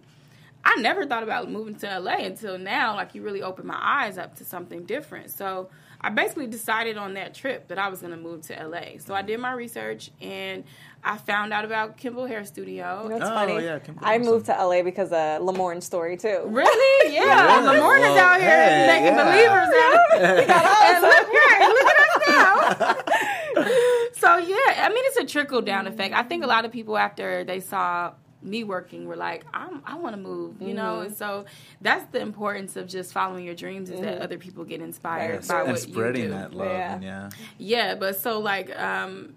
I 0.65 0.77
never 0.77 1.07
thought 1.07 1.23
about 1.23 1.51
moving 1.51 1.77
to 1.77 1.99
LA 1.99 2.17
until 2.19 2.59
now. 2.59 2.95
Like 2.95 3.15
you 3.15 3.23
really 3.23 3.43
opened 3.43 3.69
my 3.69 3.79
eyes 3.81 4.19
up 4.19 4.37
to 4.37 4.45
something 4.45 4.85
different. 4.85 5.31
So 5.31 5.69
I 6.01 6.11
basically 6.11 6.47
decided 6.47 6.97
on 6.97 7.15
that 7.15 7.35
trip 7.35 7.69
that 7.69 7.79
I 7.79 7.89
was 7.89 8.01
going 8.01 8.13
to 8.13 8.17
move 8.19 8.43
to 8.43 8.55
LA. 8.69 8.99
So 8.99 9.15
I 9.15 9.23
did 9.23 9.41
my 9.41 9.53
research 9.53 10.11
and 10.21 10.63
I 11.03 11.17
found 11.17 11.53
out 11.53 11.65
about 11.65 11.97
Kimble 11.97 12.27
Hair 12.27 12.45
Studio. 12.45 13.03
You 13.03 13.09
know 13.09 13.15
what's 13.17 13.29
Oh, 13.31 13.35
funny? 13.35 13.65
yeah, 13.65 13.79
Kim 13.81 13.99
I 14.01 14.15
Thompson. 14.17 14.33
moved 14.33 14.47
to 14.47 14.53
LA 14.53 14.83
because 14.83 15.09
of 15.11 15.43
Lamorne's 15.43 15.85
story 15.85 16.17
too. 16.17 16.43
Really? 16.47 17.13
Yeah. 17.15 17.57
Really? 17.63 17.79
Lamorne 17.79 17.99
is 17.99 18.03
Well, 18.03 18.19
out 18.19 18.41
here 18.41 18.51
hey, 18.51 18.87
making 18.87 19.17
yeah. 19.17 19.25
believers 19.25 19.71
out. 19.87 20.11
and 20.93 21.03
look, 21.03 21.29
right, 21.33 21.69
look 21.69 21.89
at 21.95 21.99
us 22.07 22.15
now. 22.29 24.13
so 24.13 24.29
so 24.29 24.37
yeah, 24.37 24.85
I 24.85 24.89
mean, 24.91 25.03
it's 25.07 25.17
a 25.17 25.25
trickle 25.25 25.63
down 25.63 25.87
effect. 25.87 26.15
I 26.15 26.23
think 26.23 26.45
a 26.45 26.47
lot 26.47 26.65
of 26.65 26.71
people 26.73 26.99
after 26.99 27.45
they 27.45 27.61
saw 27.61 28.13
me 28.49 28.65
working 28.65 29.07
were 29.07 29.17
like, 29.17 29.45
I'm, 29.53 29.83
I 29.85 29.97
want 29.97 30.17
to 30.17 30.21
move, 30.21 30.61
you 30.61 30.75
know, 30.75 30.97
mm-hmm. 30.97 31.07
and 31.07 31.17
so 31.17 31.45
that's 31.81 32.11
the 32.13 32.21
importance 32.21 32.77
of 32.77 32.89
just 32.89 33.13
following 33.13 33.45
your 33.45 33.55
dreams 33.55 33.91
is 33.91 34.01
that 34.01 34.15
mm-hmm. 34.15 34.23
other 34.23 34.39
people 34.39 34.65
get 34.65 34.81
inspired 34.81 35.35
Yes, 35.35 35.49
by 35.49 35.61
and 35.61 35.71
what 35.71 35.81
spreading 35.81 36.23
you 36.23 36.29
do. 36.29 36.35
that 36.35 36.55
love. 36.55 36.69
Yeah. 36.69 36.95
And 36.95 37.05
yeah. 37.05 37.31
Yeah, 37.59 37.95
but 37.95 38.17
so 38.17 38.41
like, 38.41 38.77
um, 38.79 39.35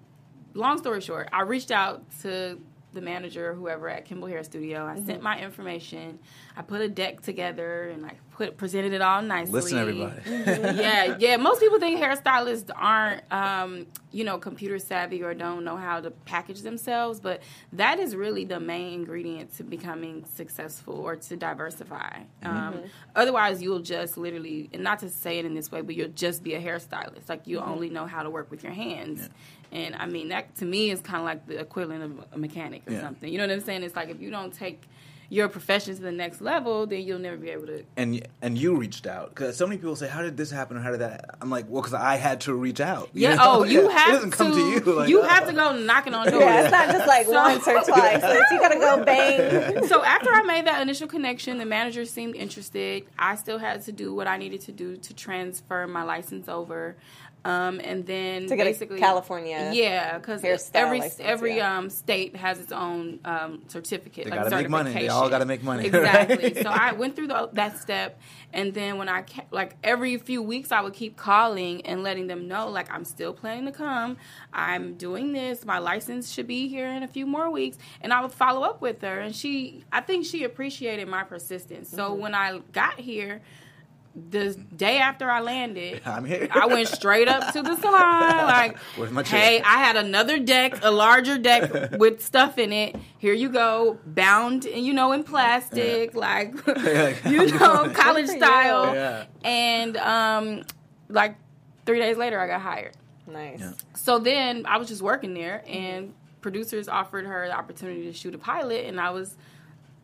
long 0.54 0.78
story 0.78 1.02
short, 1.02 1.30
I 1.32 1.42
reached 1.42 1.72
out 1.72 2.04
to 2.22 2.60
the 2.94 3.02
manager 3.02 3.52
or 3.52 3.54
whoever 3.54 3.90
at 3.90 4.06
Kimble 4.06 4.28
Hair 4.28 4.44
Studio. 4.44 4.86
I 4.86 4.96
sent 4.96 5.08
mm-hmm. 5.08 5.24
my 5.24 5.42
information. 5.42 6.20
I 6.56 6.62
put 6.62 6.82
a 6.82 6.90
deck 6.90 7.22
together 7.22 7.90
and 7.90 8.06
I 8.06 8.14
put 8.42 8.58
presented 8.58 8.94
it 8.94 9.02
all 9.02 9.22
nicely. 9.22 9.54
Listen, 9.54 9.78
everybody. 9.78 10.22
yeah, 10.82 11.16
yeah. 11.20 11.38
Most 11.38 11.60
people 11.62 11.80
think 11.80 12.00
hairstylists 12.00 12.70
aren't, 12.76 13.22
um, 13.32 13.86
you 14.12 14.24
know, 14.24 14.38
computer 14.38 14.80
savvy 14.80 15.22
or 15.24 15.34
don't 15.34 15.64
know 15.64 15.78
how 15.78 16.00
to 16.02 16.12
package 16.12 16.62
themselves, 16.62 17.20
but 17.20 17.42
that 17.74 18.00
is 18.00 18.16
really 18.16 18.46
the 18.46 18.60
main 18.60 18.94
ingredient 18.94 19.56
to 19.58 19.64
becoming 19.64 20.26
successful 20.34 20.96
or 20.96 21.16
to 21.16 21.36
diversify. 21.38 22.20
Um, 22.44 22.82
otherwise, 23.16 23.62
you'll 23.62 23.80
just 23.80 24.18
literally, 24.18 24.70
and 24.74 24.84
not 24.84 25.00
to 25.00 25.10
say 25.10 25.38
it 25.40 25.46
in 25.46 25.54
this 25.54 25.72
way, 25.72 25.82
but 25.82 25.96
you'll 25.96 26.10
just 26.10 26.44
be 26.44 26.56
a 26.56 26.62
hairstylist. 26.62 27.30
Like 27.30 27.46
you 27.48 27.60
only 27.60 27.90
know 27.90 28.06
how 28.08 28.24
to 28.24 28.30
work 28.30 28.50
with 28.50 28.64
your 28.64 28.74
hands. 28.74 29.30
And 29.72 29.96
I 29.96 30.06
mean, 30.08 30.30
that 30.30 30.56
to 30.56 30.66
me 30.66 30.90
is 30.92 31.00
kind 31.00 31.20
of 31.20 31.26
like 31.26 31.46
the 31.48 31.60
equivalent 31.60 32.04
of 32.04 32.26
a 32.34 32.38
mechanic 32.38 32.82
or 32.88 32.94
Yeah. 32.94 33.02
something. 33.02 33.32
You 33.32 33.38
know 33.38 33.46
what 33.48 33.54
I'm 33.54 33.62
saying? 33.62 33.84
It's 33.84 33.96
like 33.96 34.10
if 34.10 34.20
you 34.20 34.30
don't 34.32 34.54
take 34.54 34.84
your 35.32 35.48
profession 35.48 35.96
to 35.96 36.02
the 36.02 36.12
next 36.12 36.42
level, 36.42 36.86
then 36.86 37.02
you'll 37.04 37.18
never 37.18 37.38
be 37.38 37.50
able 37.52 37.66
to 37.66 37.86
and 37.96 38.22
and 38.42 38.58
you 38.58 38.76
reached 38.76 39.08
out 39.08 39.30
because 39.30 39.56
so 39.56 39.66
many 39.66 39.78
people 39.78 39.96
say, 39.96 40.10
"How 40.10 40.22
did 40.22 40.36
this 40.36 40.52
happen?" 40.52 40.76
or 40.76 40.82
"How 40.82 40.92
did 40.92 41.00
that?" 41.00 41.38
I'm 41.42 41.50
like, 41.50 41.68
"Well, 41.70 41.82
because 41.82 41.94
I 41.94 42.18
had 42.18 42.42
to 42.42 42.54
reach 42.54 42.82
out." 42.82 43.10
you 43.14 43.22
Yeah. 43.22 43.36
know? 43.36 43.42
Oh, 43.46 43.64
you 43.64 43.86
It 43.90 43.92
have 43.94 44.10
doesn't 44.12 44.32
to. 44.32 44.38
come 44.38 44.52
to 44.52 44.60
you. 44.60 44.80
Like, 44.82 45.08
you 45.08 45.22
oh. 45.22 45.24
have 45.24 45.48
to 45.48 45.54
go 45.54 45.72
knocking 45.78 46.14
on 46.14 46.28
doors. 46.30 46.44
Yeah, 46.44 46.64
it's 46.64 46.72
not 46.72 46.90
just 46.92 47.08
like 47.08 47.26
So- 47.28 47.32
once 47.32 47.66
or 47.66 47.80
twice. 47.82 48.20
It's, 48.22 48.52
you 48.52 48.60
gotta 48.60 48.76
go 48.80 49.06
bang. 49.06 49.88
so 49.92 50.04
after 50.04 50.30
I 50.34 50.42
made 50.44 50.68
that 50.68 50.82
initial 50.82 51.08
connection, 51.08 51.58
the 51.60 51.66
manager 51.66 52.04
seemed 52.04 52.36
interested. 52.36 53.06
I 53.18 53.36
still 53.36 53.58
had 53.58 53.84
to 53.86 53.94
do 53.94 54.14
what 54.14 54.28
I 54.28 54.36
needed 54.36 54.60
to 54.62 54.74
do 54.74 54.98
to 54.98 55.14
transfer 55.14 55.88
my 55.88 56.04
license 56.04 56.50
over. 56.50 56.98
Um, 57.44 57.82
and 57.84 58.06
then 58.06 58.46
To 58.48 58.56
get 58.56 58.68
a 58.68 58.70
basically 58.70 59.00
California 59.00 59.72
yeah, 59.74 60.20
because 60.20 60.44
every 60.76 61.00
license, 61.00 61.20
every 61.28 61.58
yeah. 61.58 61.78
um, 61.78 61.90
state 61.90 62.36
has 62.36 62.60
its 62.60 62.72
own 62.72 63.20
um, 63.26 63.64
certificate. 63.68 64.26
They 64.26 64.30
like 64.32 64.44
gotta 64.44 64.56
make 64.58 64.70
money. 64.70 64.94
They 64.94 65.08
all 65.08 65.28
gotta 65.28 65.46
make 65.46 65.64
money. 65.64 65.86
Exactly. 65.88 66.62
so 66.62 66.70
I 66.70 66.92
went 66.92 67.16
through 67.16 67.30
the, 67.30 67.50
that 67.54 67.80
step, 67.80 68.20
and 68.54 68.76
then 68.76 69.00
when 69.00 69.10
I 69.10 69.24
ca- 69.24 69.46
like 69.50 69.76
every 69.84 70.18
few 70.20 70.44
weeks, 70.44 70.72
I 70.72 70.82
would 70.82 70.94
keep 70.94 71.18
calling 71.18 71.84
and 71.88 72.04
letting 72.04 72.28
them 72.28 72.48
know 72.48 72.70
like 72.70 72.92
I'm 72.94 73.06
still 73.06 73.34
planning 73.34 73.66
to 73.66 73.72
come. 73.72 74.18
I'm 74.54 74.94
doing 74.94 75.34
this. 75.34 75.66
My 75.66 75.80
license 75.80 76.32
should 76.32 76.46
be 76.48 76.68
here 76.68 76.90
in 76.90 77.02
a 77.02 77.08
few 77.08 77.26
more 77.26 77.50
weeks, 77.50 77.80
and 78.02 78.14
I 78.14 78.22
would 78.22 78.34
follow 78.34 78.62
up 78.62 78.82
with 78.82 79.02
her. 79.02 79.20
And 79.20 79.36
she, 79.36 79.84
I 79.92 80.02
think 80.02 80.28
she 80.28 80.44
appreciated 80.44 81.08
my 81.08 81.24
persistence. 81.24 81.90
So 81.90 82.12
Mm-hmm. 82.12 82.22
when 82.22 82.36
I 82.36 82.60
got 82.72 83.00
here. 83.00 83.42
The 84.14 84.54
day 84.76 84.98
after 84.98 85.30
I 85.30 85.40
landed, 85.40 86.02
I'm 86.06 86.26
here. 86.26 86.48
I 86.52 86.66
went 86.66 86.88
straight 86.90 87.28
up 87.28 87.54
to 87.54 87.62
the 87.62 87.76
salon. 87.78 88.46
Like, 88.52 88.78
Where's 88.98 89.12
my 89.12 89.24
check? 89.24 89.40
hey, 89.40 89.62
I 89.62 89.78
had 89.78 89.96
another 89.96 90.38
deck, 90.40 90.80
a 90.84 90.92
larger 90.92 91.38
deck 91.38 91.92
with 91.98 92.22
stuff 92.22 92.58
in 92.58 92.74
it. 92.74 92.96
Here 93.18 93.34
you 93.34 93.50
go, 93.50 93.98
bound, 94.06 94.66
and 94.66 94.86
you 94.86 94.94
know, 94.94 95.14
in 95.14 95.24
plastic, 95.24 96.14
like 96.16 96.54
you 97.26 97.48
know, 97.58 97.90
college 97.94 98.28
style. 98.28 98.94
Yeah. 98.94 99.26
And 99.44 99.96
um, 99.98 100.64
like 101.08 101.36
three 101.86 102.00
days 102.00 102.18
later, 102.18 102.40
I 102.40 102.48
got 102.48 102.62
hired. 102.62 102.98
Nice. 103.28 103.60
Yeah. 103.62 103.72
So 103.96 104.20
then 104.20 104.66
I 104.66 104.78
was 104.78 104.90
just 104.90 105.02
working 105.02 105.34
there, 105.34 105.64
and 105.68 106.14
producers 106.42 106.88
offered 106.90 107.26
her 107.26 107.48
the 107.48 107.58
opportunity 107.58 108.04
to 108.04 108.14
shoot 108.14 108.36
a 108.36 108.38
pilot, 108.38 108.86
and 108.86 109.00
I 109.00 109.12
was, 109.12 109.38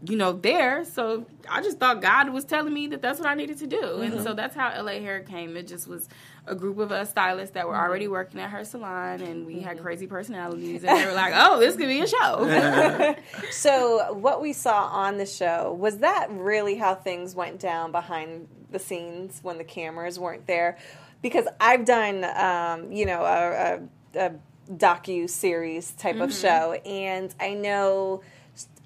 you 0.06 0.16
know, 0.16 0.32
there. 0.32 0.86
So 0.86 1.26
I 1.50 1.62
just 1.62 1.80
thought 1.80 2.02
God 2.02 2.30
was 2.30 2.46
telling 2.46 2.74
me 2.74 2.88
that 2.88 3.02
that's 3.02 3.20
what 3.20 3.28
I 3.28 3.34
needed 3.34 3.58
to 3.60 3.68
do, 3.68 4.02
and 4.02 4.14
mm-hmm. 4.14 4.24
so 4.24 4.34
that's 4.34 4.56
how 4.56 4.70
LA 4.82 4.94
Hair 4.94 5.22
came. 5.22 5.58
It 5.58 5.68
just 5.68 5.88
was 5.88 6.08
a 6.46 6.54
group 6.54 6.78
of 6.78 6.92
us 6.92 7.10
stylists 7.10 7.56
that 7.56 7.68
were 7.68 7.74
mm-hmm. 7.74 7.84
already 7.84 8.08
working 8.08 8.40
at 8.40 8.52
her 8.52 8.64
salon, 8.64 9.22
and 9.22 9.46
we 9.48 9.62
had 9.62 9.78
mm-hmm. 9.78 9.86
crazy 9.86 10.06
personalities, 10.06 10.84
and 10.84 11.00
they 11.00 11.06
were 11.06 11.14
like, 11.14 11.34
"Oh, 11.36 11.60
this 11.60 11.76
could 11.76 11.88
be 11.88 12.02
a 12.02 12.08
show." 12.08 13.16
So, 13.52 14.14
what 14.14 14.42
we 14.42 14.54
saw 14.54 14.86
on 14.86 15.18
the 15.18 15.26
show 15.26 15.74
was 15.74 16.00
that 16.00 16.28
really 16.30 16.76
how 16.76 16.96
things 16.96 17.34
went 17.34 17.60
down 17.60 17.92
behind 17.92 18.48
the 18.72 18.80
scenes 18.80 19.40
when 19.42 19.58
the 19.58 19.64
cameras 19.64 20.20
weren't 20.20 20.46
there? 20.46 20.78
Because 21.22 21.48
I've 21.60 21.86
done, 21.86 22.24
um, 22.24 22.92
you 22.92 23.06
know, 23.06 23.24
a, 23.24 23.80
a, 24.20 24.28
a 24.28 24.32
docu 24.72 25.28
series 25.30 25.92
type 25.92 26.18
of 26.18 26.34
show, 26.34 26.74
and 26.74 27.34
I 27.40 27.56
know 27.56 28.22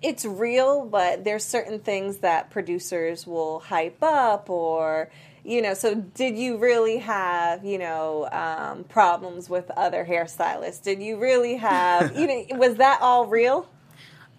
it's 0.02 0.26
real, 0.26 0.86
but 0.86 1.24
there's 1.24 1.44
certain 1.44 1.80
things 1.80 2.18
that 2.18 2.50
producers 2.50 3.26
will 3.28 3.60
hype 3.60 4.02
up 4.02 4.50
or. 4.50 5.10
You 5.44 5.64
know, 5.64 5.74
so 5.74 5.96
did 5.96 6.38
you 6.38 6.58
really 6.58 6.98
have, 7.00 7.66
you 7.66 7.80
know, 7.80 8.30
um, 8.32 8.84
problems 8.84 9.50
with 9.50 9.72
other 9.72 10.06
hairstylists? 10.06 10.84
Did 10.84 11.02
you 11.02 11.18
really 11.18 11.56
have, 11.56 12.16
you 12.16 12.28
know, 12.28 12.46
was 12.60 12.76
that 12.76 13.00
all 13.02 13.26
real? 13.26 13.68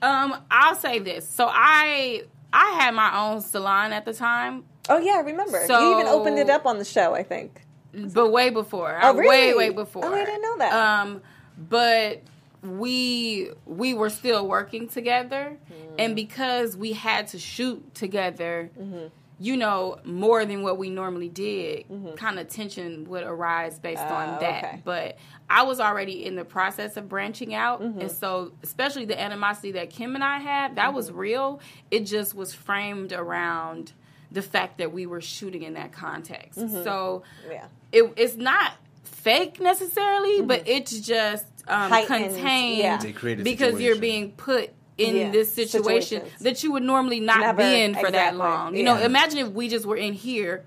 um, 0.01 0.37
I'll 0.49 0.77
say 0.77 1.01
this. 1.01 1.29
So 1.29 1.49
I 1.51 2.23
I 2.53 2.79
had 2.81 2.95
my 2.95 3.19
own 3.19 3.41
salon 3.41 3.93
at 3.93 4.05
the 4.05 4.15
time, 4.15 4.63
Oh 4.89 4.99
yeah, 4.99 5.15
I 5.17 5.21
remember. 5.23 5.59
you 5.67 5.93
even 5.95 6.07
opened 6.07 6.39
it 6.39 6.49
up 6.49 6.67
on 6.67 6.79
the 6.79 6.85
show, 6.85 7.15
I 7.17 7.25
think. 7.25 7.63
but 7.93 8.31
way 8.31 8.51
before. 8.51 8.97
Oh, 9.03 9.09
Uh, 9.11 9.15
Way, 9.15 9.23
really? 9.49 9.71
way 9.71 9.75
before. 9.75 10.05
Oh, 10.05 10.15
I 10.15 10.25
didn't 10.25 10.43
know 10.43 10.59
that. 10.59 10.73
Um, 10.73 11.21
but 11.59 12.23
we 12.63 13.51
we 13.67 13.95
were 13.95 14.11
still 14.11 14.47
working 14.47 14.89
together, 14.89 15.57
Hmm. 15.69 15.95
and 15.99 16.17
because 16.17 16.77
we 16.77 16.93
had 16.93 17.29
to 17.29 17.39
shoot 17.39 17.95
together. 17.95 18.71
Mm-hmm. 18.79 19.07
You 19.41 19.57
know, 19.57 19.99
more 20.05 20.45
than 20.45 20.63
what 20.63 20.79
we 20.79 20.89
normally 20.89 21.29
did, 21.29 21.87
kind 22.15 22.39
of 22.39 22.47
tension 22.47 23.09
would 23.09 23.25
arise 23.25 23.77
based 23.77 24.01
Oh, 24.07 24.15
on 24.15 24.39
that. 24.39 24.65
okay. 24.65 24.83
But 24.85 25.19
I 25.51 25.65
was 25.65 25.81
already 25.81 26.25
in 26.25 26.37
the 26.37 26.45
process 26.45 26.97
of 26.97 27.09
branching 27.09 27.53
out. 27.53 27.83
Mm-hmm. 27.83 28.03
And 28.03 28.11
so, 28.13 28.53
especially 28.63 29.05
the 29.05 29.21
animosity 29.21 29.73
that 29.73 29.91
Kim 29.91 30.15
and 30.15 30.23
I 30.23 30.39
had, 30.39 30.77
that 30.77 30.89
Mm-hmm. 30.89 30.95
was 30.97 31.11
real. 31.11 31.59
It 31.91 32.01
just 32.07 32.37
was 32.37 32.55
framed 32.55 33.13
around 33.13 33.93
the 34.31 34.43
fact 34.43 34.79
that 34.79 34.93
we 34.93 35.07
were 35.07 35.21
shooting 35.21 35.65
in 35.65 35.75
that 35.75 35.91
context. 35.91 36.61
Mm-hmm. 36.61 36.85
So, 36.85 37.25
yeah. 37.51 37.65
it, 37.91 38.13
it's 38.17 38.37
not 38.37 38.75
fake 39.03 39.59
necessarily, 39.61 40.43
but 40.43 40.69
it's 40.69 41.01
just 41.01 41.47
um. 41.69 41.91
Heightened, 41.91 42.35
contained 42.35 42.79
yeah. 42.79 42.97
They 42.99 43.13
create 43.13 43.41
a 43.41 43.45
because 43.45 43.81
you're 43.81 43.97
being 43.97 44.33
put 44.33 44.71
in 44.99 45.17
Yeah, 45.17 45.31
this 45.31 45.53
situation 45.53 46.21
situations. 46.21 46.43
that 46.43 46.63
you 46.63 46.73
would 46.73 46.83
normally 46.83 47.19
not 47.21 47.41
Never- 47.41 47.63
be 47.63 47.81
in 47.83 47.95
for 47.95 48.03
that 48.03 48.35
exactly, 48.35 48.39
long. 48.39 48.77
You 48.77 48.83
know, 48.85 48.97
imagine 48.99 49.39
if 49.39 49.49
we 49.49 49.69
just 49.69 49.87
were 49.87 49.97
in 49.97 50.13
here 50.13 50.65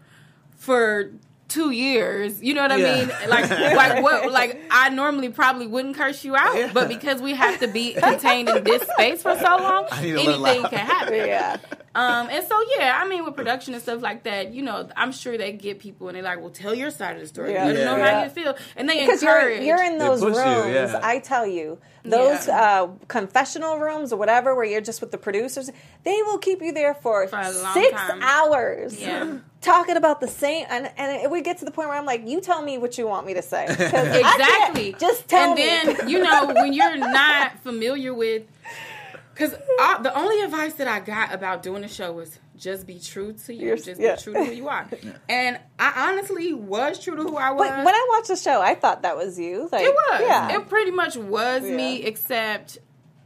for 0.58 1.12
two 1.48 1.70
years. 1.72 2.41
You 2.41 2.54
know 2.56 2.64
what 2.64 2.72
I 2.72 2.78
Yeah. 2.78 2.96
mean? 2.96 3.30
Like, 3.30 3.50
like 3.76 4.04
what? 4.04 4.32
Like 4.32 4.62
I 4.72 4.89
normally 4.89 5.30
probably 5.30 5.68
wouldn't 5.68 5.96
curse 5.96 6.24
you 6.24 6.36
out, 6.36 6.58
Yeah. 6.58 6.72
but 6.74 6.88
because 6.88 7.22
we 7.22 7.34
have 7.36 7.60
to 7.60 7.68
be 7.68 7.93
contained 8.08 8.50
in 8.50 8.64
this 8.64 8.82
space 8.84 9.22
for 9.22 9.38
so 9.38 9.58
long, 9.58 9.86
I 9.91 10.02
need 10.04 10.14
to 10.26 10.36
let 10.38 10.56
it 10.58 10.60
anything 10.60 10.70
can 10.78 10.86
happen. 10.86 11.14
Yeah. 11.16 11.58
Um, 11.93 12.28
and 12.30 12.46
so 12.46 12.60
yeah, 12.78 13.00
I 13.02 13.08
mean 13.08 13.24
with 13.24 13.36
production 13.38 13.74
and 13.74 13.82
stuff 13.82 14.02
like 14.02 14.24
that, 14.24 14.54
you 14.54 14.62
know, 14.64 14.89
I'm 14.98 15.14
sure 15.14 15.38
they 15.38 15.54
get 15.54 15.80
people 15.80 16.08
and 16.10 16.16
they're 16.18 16.24
like, 16.24 16.41
"Well, 16.41 16.50
tell 16.50 16.74
your 16.76 16.91
side 16.91 17.16
of 17.16 17.22
the 17.22 17.28
story. 17.28 17.54
Yeah. 17.54 17.66
Let 17.68 17.76
them 17.78 17.86
know 17.86 17.98
Yeah. 17.98 18.12
how 18.18 18.24
you 18.26 18.30
feel," 18.32 18.56
and 18.76 18.89
they 18.89 19.00
Because 19.06 19.24
you're 19.24 19.38
encourage. 19.38 19.64
you're 19.64 19.82
in 19.84 19.98
those 19.98 20.20
push 20.20 20.36
you, 20.36 20.41
rooms, 20.41 20.91
yeah. 20.91 21.00
I 21.02 21.20
tell 21.20 21.48
you. 21.48 21.78
Those 22.04 22.48
Yeah. 22.48 22.84
uh, 22.84 22.88
confessional 23.08 23.80
rooms 23.80 24.12
or 24.14 24.18
whatever, 24.18 24.54
where 24.56 24.66
you're 24.66 24.82
just 24.82 25.00
with 25.02 25.12
the 25.12 25.18
producers, 25.18 25.72
they 26.04 26.22
will 26.24 26.38
keep 26.38 26.62
you 26.62 26.72
there 26.74 26.93
for, 26.93 27.28
For 27.28 27.43
six 27.74 27.91
time. 28.00 28.22
hours, 28.22 29.00
Yeah. 29.02 29.38
talking 29.66 29.97
about 29.97 30.20
the 30.20 30.28
same. 30.28 30.66
And, 30.70 30.89
and 30.97 31.22
it 31.22 31.30
would 31.30 31.43
get 31.43 31.57
to 31.59 31.66
the 31.66 31.72
point 31.72 31.89
where 31.89 31.97
I'm 31.97 32.05
like, 32.05 32.28
"You 32.28 32.39
tell 32.39 32.61
me 32.61 32.78
what 32.78 32.97
you 32.97 33.07
want 33.07 33.26
me 33.26 33.34
to 33.34 33.41
say. 33.41 33.66
Exactly. 33.66 34.95
Just 34.99 35.28
tell 35.28 35.49
and 35.49 35.55
me. 35.55 35.70
And 35.70 35.97
then 35.97 36.09
you 36.09 36.24
know 36.24 36.45
when 36.45 36.74
you're 36.74 36.97
not 36.97 37.59
familiar 37.59 38.13
with, 38.13 38.43
because 39.34 39.51
the 39.51 40.13
only 40.18 40.41
advice 40.41 40.74
that 40.76 40.88
I 40.88 40.99
got 40.99 41.34
about 41.34 41.63
doing 41.63 41.82
the 41.82 41.88
show 41.88 42.13
was 42.13 42.39
just 42.57 42.88
be 42.88 42.99
true 42.99 43.34
to 43.34 43.53
you. 43.53 43.68
You're- 43.68 43.82
just 43.82 43.99
yeah. 43.99 44.16
be 44.16 44.22
true 44.22 44.34
to 44.34 44.45
who 44.45 44.51
you 44.51 44.70
are. 44.70 44.88
And 45.30 45.59
I 45.78 46.09
honestly 46.09 46.53
was 46.53 47.03
true 47.03 47.16
to 47.16 47.24
who 47.24 47.36
I 47.36 47.51
was. 47.51 47.68
But 47.68 47.84
when 47.84 47.93
I 47.93 48.07
watched 48.11 48.30
the 48.30 48.38
show, 48.38 48.61
I 48.61 48.76
thought 48.76 49.01
that 49.01 49.18
was 49.18 49.38
you. 49.38 49.68
Like, 49.72 49.86
It 49.86 49.93
was. 49.93 50.22
Yeah. 50.22 50.57
It 50.57 50.70
pretty 50.70 50.91
much 50.91 51.18
was 51.18 51.63
me, 51.63 52.03
except 52.03 52.78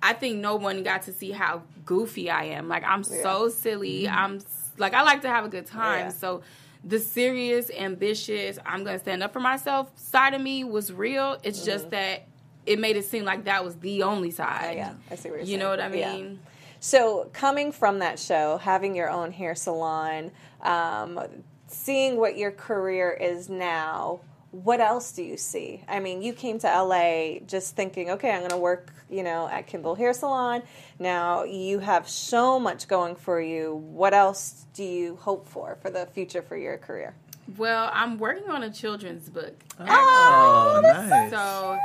I 0.02 0.14
think 0.14 0.38
no 0.38 0.56
one 0.56 0.82
got 0.84 1.04
to 1.04 1.14
see 1.14 1.32
how 1.32 1.64
goofy 1.86 2.30
I 2.30 2.46
am. 2.46 2.68
Like 2.68 2.84
I'm 2.84 3.04
so 3.04 3.50
silly. 3.50 4.08
I'm 4.08 4.40
like 4.80 4.94
I 4.94 5.04
like 5.04 5.22
to 5.22 5.30
have 5.30 5.46
a 5.46 5.50
good 5.50 5.66
time. 5.66 6.08
Yeah. 6.08 6.10
So 6.10 6.42
the 6.84 7.00
serious, 7.00 7.70
ambitious, 7.78 8.58
I'm 8.66 8.84
gonna 8.84 9.00
stand 9.00 9.22
up 9.24 9.34
for 9.34 9.40
myself 9.40 9.92
side 9.98 10.34
of 10.34 10.42
me 10.42 10.64
was 10.64 10.92
real. 10.94 11.38
It's 11.44 11.64
just 11.66 11.90
that 11.92 12.28
it 12.66 12.80
made 12.80 12.96
it 12.98 13.06
seem 13.06 13.26
like 13.26 13.46
that 13.46 13.64
was 13.66 13.76
the 13.78 14.04
only 14.04 14.32
side. 14.32 14.78
Mm-hmm. 14.78 14.78
yeah, 14.78 14.94
I 15.12 15.16
see 15.16 15.30
what 15.30 15.36
you're 15.36 15.40
You 15.42 15.46
saying. 15.48 15.60
know 15.60 15.70
what 15.70 15.82
I 15.82 15.90
mean? 15.90 16.00
Yeah. 16.00 16.14
mean? 16.14 16.40
So, 16.82 17.30
coming 17.34 17.72
from 17.74 18.00
that 18.00 18.18
show, 18.20 18.58
having 18.58 18.96
your 18.96 19.10
own 19.10 19.32
hair 19.34 19.54
salon, 19.54 20.32
um, 20.62 21.20
seeing 21.68 22.16
what 22.18 22.38
your 22.38 22.52
career 22.52 23.12
is 23.12 23.50
now, 23.50 24.22
what 24.52 24.80
else 24.80 25.12
do 25.12 25.24
you 25.24 25.38
see? 25.38 25.84
I 25.88 26.00
mean, 26.00 26.22
you 26.22 26.34
came 26.34 26.60
to 26.60 26.68
LA 26.68 27.40
just 27.46 27.76
thinking, 27.76 28.10
okay, 28.12 28.32
I'm 28.32 28.40
going 28.40 28.50
to 28.50 28.58
work, 28.58 28.92
you 29.10 29.24
know, 29.24 29.48
at 29.48 29.68
Kimble 29.68 29.96
Hair 29.96 30.14
Salon. 30.14 30.64
Now 30.98 31.44
you 31.44 31.80
have 31.80 32.10
so 32.10 32.60
much 32.60 32.88
going 32.88 33.16
for 33.16 33.40
you. 33.40 33.76
What 33.76 34.14
else 34.14 34.66
do 34.74 34.84
you 34.84 35.18
hope 35.18 35.48
for 35.48 35.78
for 35.82 35.92
the 35.92 36.08
future 36.08 36.42
for 36.42 36.58
your 36.58 36.78
career? 36.78 37.16
Well, 37.58 37.90
I'm 37.94 38.18
working 38.18 38.50
on 38.50 38.64
a 38.64 38.70
children's 38.72 39.30
book. 39.30 39.56
Oh, 39.80 40.82
nice. 40.84 41.30
So 41.32 41.78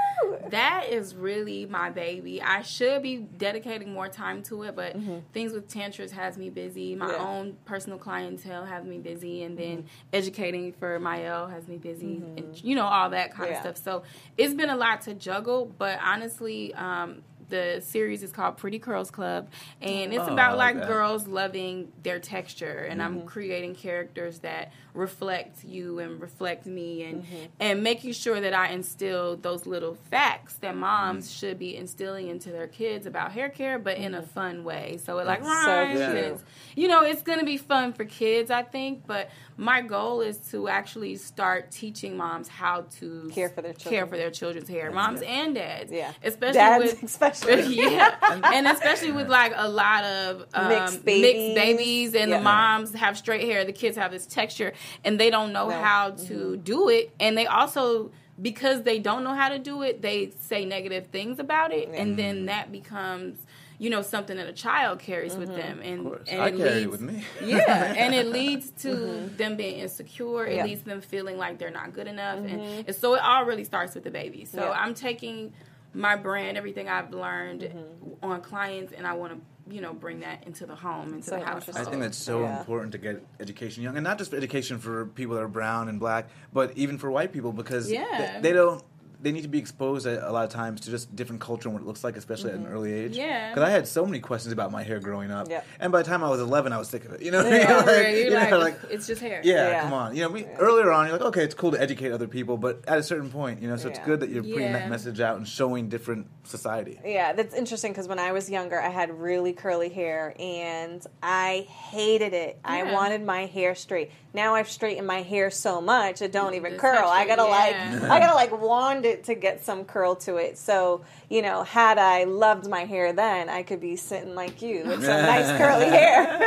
that 0.50 0.86
is 0.90 1.14
really 1.14 1.66
my 1.66 1.90
baby. 1.90 2.42
I 2.42 2.62
should 2.62 3.02
be 3.02 3.16
dedicating 3.18 3.92
more 3.92 4.08
time 4.08 4.42
to 4.44 4.64
it, 4.64 4.76
but 4.76 4.96
things 5.32 5.52
with 5.52 5.68
Tantris 5.68 6.10
has 6.10 6.36
me 6.36 6.50
busy. 6.50 6.94
My 6.94 7.04
Mm-hmm. 7.06 7.14
Yeah. 7.14 7.28
own 7.28 7.56
personal 7.64 7.98
clientele 7.98 8.64
has 8.64 8.84
me 8.84 8.98
busy, 8.98 9.42
and 9.42 9.56
then 9.58 9.86
educating 10.12 10.72
for 10.72 10.98
Mielle 10.98 11.48
has 11.48 11.68
me 11.68 11.76
busy, 11.76 12.16
and 12.36 12.60
you 12.62 12.74
know 12.74 12.86
all 12.86 13.10
that 13.10 13.30
kind 13.32 13.44
Mm-hmm. 13.50 13.64
Yeah. 13.64 13.68
of 13.70 13.76
stuff. 13.76 13.84
So 13.84 14.02
it's 14.38 14.54
been 14.54 14.70
a 14.70 14.76
lot 14.76 15.02
to 15.02 15.14
juggle, 15.14 15.72
but 15.78 15.98
honestly. 16.04 16.74
Um, 16.74 17.22
the 17.50 17.82
series 17.84 18.22
is 18.22 18.32
called 18.32 18.56
Pretty 18.56 18.78
Curls 18.78 19.10
Club, 19.10 19.50
and 19.82 20.14
it's 20.14 20.26
Oh, 20.26 20.32
about 20.32 20.56
like 20.56 20.76
that. 20.76 20.86
girls 20.88 21.28
loving 21.28 21.92
their 22.02 22.18
texture, 22.18 22.86
and 22.88 23.02
Mm-hmm. 23.02 23.18
I'm 23.20 23.26
creating 23.26 23.74
characters 23.74 24.38
that 24.38 24.72
reflect 24.95 25.64
you 25.64 25.99
and 25.99 26.20
reflect 26.20 26.66
me, 26.66 27.03
and 27.03 27.22
Mm-hmm. 27.24 27.36
and 27.61 27.82
making 27.82 28.12
sure 28.12 28.40
that 28.40 28.55
I 28.55 28.68
instill 28.68 29.36
those 29.36 29.66
little 29.66 29.95
facts 30.11 30.55
that 30.59 30.76
moms 30.76 31.26
Mm-hmm. 31.28 31.34
should 31.38 31.59
be 31.59 31.76
instilling 31.76 32.28
into 32.28 32.51
their 32.51 32.66
kids 32.68 33.07
about 33.07 33.32
hair 33.32 33.49
care, 33.49 33.78
but 33.78 33.97
in 33.99 34.14
a 34.14 34.22
fun 34.22 34.64
way. 34.64 34.99
So 35.05 35.18
it 35.18 35.26
like 35.26 35.42
That's 35.42 35.64
so 35.64 35.72
rhymes, 35.72 36.01
it's, 36.01 36.45
you 36.76 36.88
know, 36.88 37.03
it's 37.03 37.22
gonna 37.22 37.45
be 37.45 37.57
fun 37.57 37.92
for 37.92 38.05
kids, 38.05 38.51
I 38.51 38.62
think. 38.62 39.07
But 39.07 39.30
my 39.57 39.80
goal 39.82 40.20
is 40.20 40.38
to 40.51 40.68
actually 40.68 41.16
start 41.16 41.70
teaching 41.70 42.16
moms 42.16 42.49
how 42.49 42.86
to 42.99 43.30
Care 43.32 43.49
for 43.49 43.62
their 43.62 43.72
care 43.72 44.07
for 44.07 44.16
their 44.16 44.30
children's 44.30 44.68
hair, 44.68 44.90
moms 44.92 45.22
and 45.22 45.55
dads, 45.55 45.90
Yeah. 45.92 46.12
especially 46.22 46.55
Dads 46.55 46.84
with 46.84 47.03
especially. 47.11 47.62
yeah, 47.76 48.16
and 48.53 48.66
especially 48.68 49.12
with 49.12 49.28
like 49.28 49.53
a 49.57 49.68
lot 49.68 50.05
of 50.05 50.47
um, 50.55 50.68
Mixed 50.68 51.05
babies. 51.05 51.55
babies, 51.55 52.14
and 52.14 52.30
Yeah. 52.30 52.38
the 52.38 52.45
moms 52.45 52.95
have 52.95 53.16
straight 53.18 53.42
hair, 53.42 53.64
the 53.64 53.72
kids 53.72 53.97
have 53.97 54.11
this 54.12 54.26
texture, 54.26 54.72
and 55.05 55.18
they 55.20 55.30
don't 55.30 55.53
know 55.53 55.68
No. 55.68 55.80
how 55.82 56.11
to 56.11 56.57
do 56.57 56.89
it, 56.89 57.12
and 57.20 57.37
they 57.39 57.47
also 57.47 58.11
because 58.43 58.82
they 58.82 58.99
don't 58.99 59.22
know 59.22 59.35
how 59.35 59.49
to 59.49 59.59
do 59.61 59.82
it, 59.82 60.03
they 60.03 60.32
say 60.41 60.64
negative 60.64 61.07
things 61.09 61.39
about 61.39 61.72
it, 61.72 61.89
and 61.95 62.18
then 62.18 62.47
that 62.47 62.70
becomes. 62.72 63.39
You 63.76 63.91
know 63.91 64.03
something 64.03 64.37
that 64.37 64.47
a 64.47 64.53
child 64.53 65.01
carries 65.01 65.37
with 65.37 65.49
them, 65.49 65.80
and, 65.82 65.99
Of 65.99 66.05
course. 66.07 66.28
and 66.28 66.41
I 66.41 66.47
it 66.49 66.57
carry 66.57 66.68
it 66.70 66.74
leads, 66.76 66.91
with 66.93 67.01
me. 67.01 67.24
yeah, 67.45 67.93
and 67.97 68.14
it 68.14 68.26
leads 68.39 68.70
to 68.82 69.28
them 69.37 69.57
being 69.57 69.80
insecure. 69.80 70.47
It 70.47 70.51
Mm-hmm. 70.51 70.57
Yeah. 70.59 70.64
leads 70.64 70.82
them 70.82 71.01
feeling 71.01 71.39
like 71.39 71.59
they're 71.59 71.72
not 71.72 71.93
good 71.93 72.07
enough, 72.07 72.39
and, 72.39 72.61
and 72.87 72.95
so 72.95 73.14
it 73.14 73.20
all 73.20 73.45
really 73.45 73.64
starts 73.64 73.97
with 73.97 74.05
the 74.05 74.12
baby. 74.12 74.45
So 74.45 74.62
Yeah. 74.62 74.70
I'm 74.80 74.95
taking 74.95 75.53
my 75.93 76.14
brand, 76.14 76.57
everything 76.57 76.89
I've 76.89 77.12
learned 77.12 77.62
Mm-hmm. 77.62 78.24
on 78.24 78.41
clients, 78.43 78.93
and 78.93 79.09
I 79.09 79.14
want 79.14 79.32
to 79.35 79.41
you 79.70 79.80
know 79.80 79.92
bring 79.94 80.20
that 80.20 80.44
into 80.46 80.66
the 80.66 80.74
home, 80.74 81.14
into 81.14 81.22
So 81.22 81.38
the 81.38 81.44
household. 81.44 81.76
I 81.78 81.84
think 81.84 82.02
that's 82.02 82.18
so 82.18 82.42
Yeah. 82.42 82.58
important 82.58 82.92
to 82.92 82.98
get 82.98 83.24
education 83.40 83.82
young, 83.82 83.96
and 83.96 84.04
not 84.04 84.18
just 84.18 84.34
education 84.34 84.78
for 84.78 85.06
people 85.06 85.34
that 85.36 85.42
are 85.42 85.48
brown 85.48 85.88
and 85.88 85.98
black, 85.98 86.28
but 86.52 86.76
even 86.76 86.98
for 86.98 87.10
white 87.10 87.32
people 87.32 87.52
because 87.52 87.90
Yeah. 87.90 88.40
they, 88.40 88.50
they 88.50 88.52
don't. 88.54 88.82
They 89.24 89.32
need 89.32 89.42
to 89.42 89.48
be 89.48 89.58
exposed 89.58 90.06
a, 90.06 90.28
a 90.28 90.30
lot 90.30 90.44
of 90.44 90.50
times 90.50 90.82
to 90.82 90.90
just 90.90 91.16
different 91.16 91.40
culture 91.40 91.68
and 91.68 91.74
what 91.74 91.82
it 91.82 91.86
looks 91.86 92.04
like, 92.04 92.16
especially 92.16 92.50
at 92.50 92.56
an 92.58 92.66
early 92.66 92.92
age. 92.92 93.12
Mm-hmm. 93.12 93.20
Yeah. 93.20 93.50
Because 93.50 93.66
I 93.66 93.70
had 93.70 93.88
so 93.88 94.04
many 94.06 94.20
questions 94.20 94.52
about 94.52 94.70
my 94.70 94.82
hair 94.82 95.00
growing 95.00 95.30
up, 95.30 95.48
Yeah. 95.50 95.62
and 95.80 95.90
by 95.90 96.02
the 96.02 96.08
time 96.08 96.22
I 96.22 96.28
was 96.28 96.40
11, 96.40 96.72
I 96.72 96.78
was 96.78 96.88
sick 96.88 97.04
of 97.06 97.12
it. 97.14 97.22
You 97.22 97.30
know, 97.32 97.42
what 97.42 97.52
I 97.52 97.56
Yeah, 97.56 97.66
mean? 97.66 97.76
Over 97.76 97.90
it, 97.90 97.96
Like, 97.96 98.06
you're 98.14 98.24
you 98.24 98.30
know, 98.50 98.58
like, 98.58 98.82
like, 98.82 98.92
it's 98.92 99.06
just 99.06 99.20
hair. 99.20 99.40
yeah, 99.42 99.68
Yeah. 99.70 99.82
come 99.82 99.92
on. 99.94 100.14
You 100.14 100.22
know, 100.24 100.28
we, 100.28 100.44
earlier 100.44 100.92
on, 100.92 101.06
you're 101.08 101.16
like, 101.16 101.26
okay, 101.28 101.42
it's 101.42 101.54
cool 101.54 101.72
to 101.72 101.80
educate 101.80 102.12
other 102.12 102.28
people, 102.28 102.58
but 102.58 102.84
at 102.86 102.98
a 102.98 103.02
certain 103.02 103.30
point, 103.30 103.62
you 103.62 103.68
know, 103.68 103.76
so 103.76 103.88
it's 103.88 103.98
good 104.00 104.20
that 104.20 104.28
you're 104.30 104.42
putting 104.42 104.60
Yeah. 104.60 104.72
that 104.74 104.90
message 104.90 105.20
out 105.20 105.38
and 105.38 105.48
showing 105.48 105.88
different 105.88 106.26
society. 106.44 107.00
Yeah, 107.04 107.32
that's 107.32 107.54
interesting 107.54 107.92
because 107.92 108.06
when 108.08 108.18
I 108.18 108.32
was 108.32 108.50
younger, 108.50 108.78
I 108.80 108.90
had 108.90 109.10
really 109.18 109.54
curly 109.54 109.88
hair 109.88 110.34
and 110.38 111.04
I 111.22 111.66
hated 111.70 112.34
it. 112.34 112.58
I 112.64 112.92
wanted 112.92 113.24
my 113.24 113.46
hair 113.46 113.74
straight. 113.74 114.10
Now 114.35 114.55
I've 114.57 114.68
straightened 114.68 115.07
my 115.07 115.22
hair 115.22 115.51
so 115.51 115.80
much 115.80 116.20
it 116.20 116.32
don't 116.32 116.55
even 116.55 116.72
The 116.72 116.78
curl. 116.78 117.09
I 117.09 117.24
gotta 117.26 117.43
yeah. 117.43 118.01
like 118.01 118.11
I 118.11 118.18
gotta 118.18 118.35
like 118.35 118.61
wand 118.61 119.05
it 119.07 119.24
to 119.24 119.35
get 119.35 119.64
some 119.64 119.85
curl 119.85 120.16
to 120.16 120.37
it. 120.37 120.59
So 120.59 121.03
you 121.30 121.41
know, 121.41 121.62
had 121.62 121.97
I 121.99 122.24
loved 122.24 122.68
my 122.68 122.85
hair 122.85 123.12
then, 123.12 123.49
I 123.49 123.62
could 123.62 123.80
be 123.80 123.97
sitting 123.97 124.35
like 124.35 124.61
you 124.61 124.85
with 124.85 125.05
some 125.05 125.22
nice 125.35 125.57
curly 125.57 125.87
hair. 125.87 126.39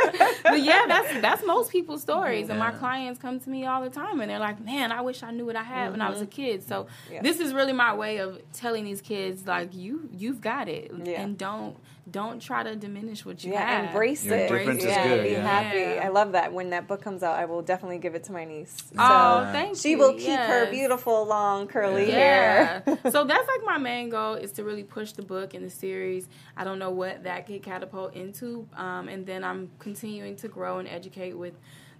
but 0.44 0.60
yeah, 0.62 0.84
that's 0.86 1.20
that's 1.20 1.44
most 1.46 1.72
people's 1.72 2.02
stories, 2.02 2.48
and 2.50 2.58
my 2.58 2.70
clients 2.70 3.20
come 3.20 3.40
to 3.40 3.50
me 3.50 3.66
all 3.66 3.82
the 3.82 3.90
time, 3.90 4.20
and 4.20 4.30
they're 4.30 4.38
like, 4.38 4.62
"Man, 4.64 4.92
I 4.92 5.00
wish 5.00 5.22
I 5.22 5.30
knew 5.30 5.46
what 5.46 5.56
I 5.56 5.62
had 5.64 5.90
when 5.90 6.00
I 6.00 6.10
was 6.10 6.20
a 6.20 6.26
kid." 6.26 6.62
So 6.62 6.78
Mm-hmm. 6.78 7.14
Yeah. 7.14 7.22
this 7.22 7.40
is 7.40 7.52
really 7.54 7.72
my 7.72 7.94
way 7.94 8.18
of 8.18 8.38
telling 8.52 8.84
these 8.84 9.00
kids, 9.00 9.46
like, 9.46 9.74
you 9.74 10.08
you've 10.12 10.40
got 10.40 10.68
it, 10.68 10.92
Yeah. 11.04 11.22
and 11.22 11.36
don't 11.38 11.76
don't 12.10 12.40
try 12.40 12.62
to 12.62 12.76
diminish 12.76 13.24
what 13.24 13.42
you 13.44 13.52
yeah, 13.52 13.66
have. 13.66 13.84
embrace 13.86 14.24
Your 14.24 14.36
it. 14.36 14.48
difference 14.48 14.82
is 14.82 14.90
yeah, 14.90 15.06
good, 15.08 15.24
be 15.24 15.30
yeah. 15.30 15.46
happy. 15.46 15.78
Yeah. 15.78 16.02
I 16.04 16.08
love 16.08 16.32
that. 16.32 16.52
When 16.52 16.70
that 16.70 16.86
book 16.88 17.02
comes 17.02 17.22
out, 17.22 17.38
I 17.38 17.44
will 17.44 17.62
definitely 17.62 17.98
give 17.98 18.14
it 18.14 18.24
to 18.24 18.32
my 18.32 18.44
niece. 18.44 18.76
So 18.78 18.94
Oh, 18.98 19.48
thank 19.52 19.76
she 19.76 19.90
you. 19.90 19.96
She 19.96 19.96
will 19.96 20.14
keep 20.14 20.38
her 20.38 20.70
beautiful 20.70 21.26
long 21.26 21.66
curly 21.68 22.10
hair. 22.10 22.82
Yeah. 22.86 22.94
so 23.10 23.24
that's 23.24 23.48
like 23.48 23.64
my 23.64 23.78
main 23.78 24.08
goal 24.10 24.34
is 24.34 24.52
to 24.52 24.64
really 24.64 24.84
push 24.84 25.12
the 25.12 25.22
book 25.22 25.54
and 25.54 25.64
the 25.64 25.70
series. 25.70 26.28
I 26.56 26.64
don't 26.64 26.78
know 26.78 26.90
what 26.90 27.24
that 27.24 27.46
could 27.46 27.62
catapult 27.62 28.14
into. 28.14 28.66
Um, 28.76 29.08
and 29.08 29.26
then 29.26 29.44
I'm 29.44 29.70
continuing 29.78 30.36
to 30.36 30.48
grow 30.48 30.78
and 30.78 30.88
educate 30.88 31.34
with 31.34 31.54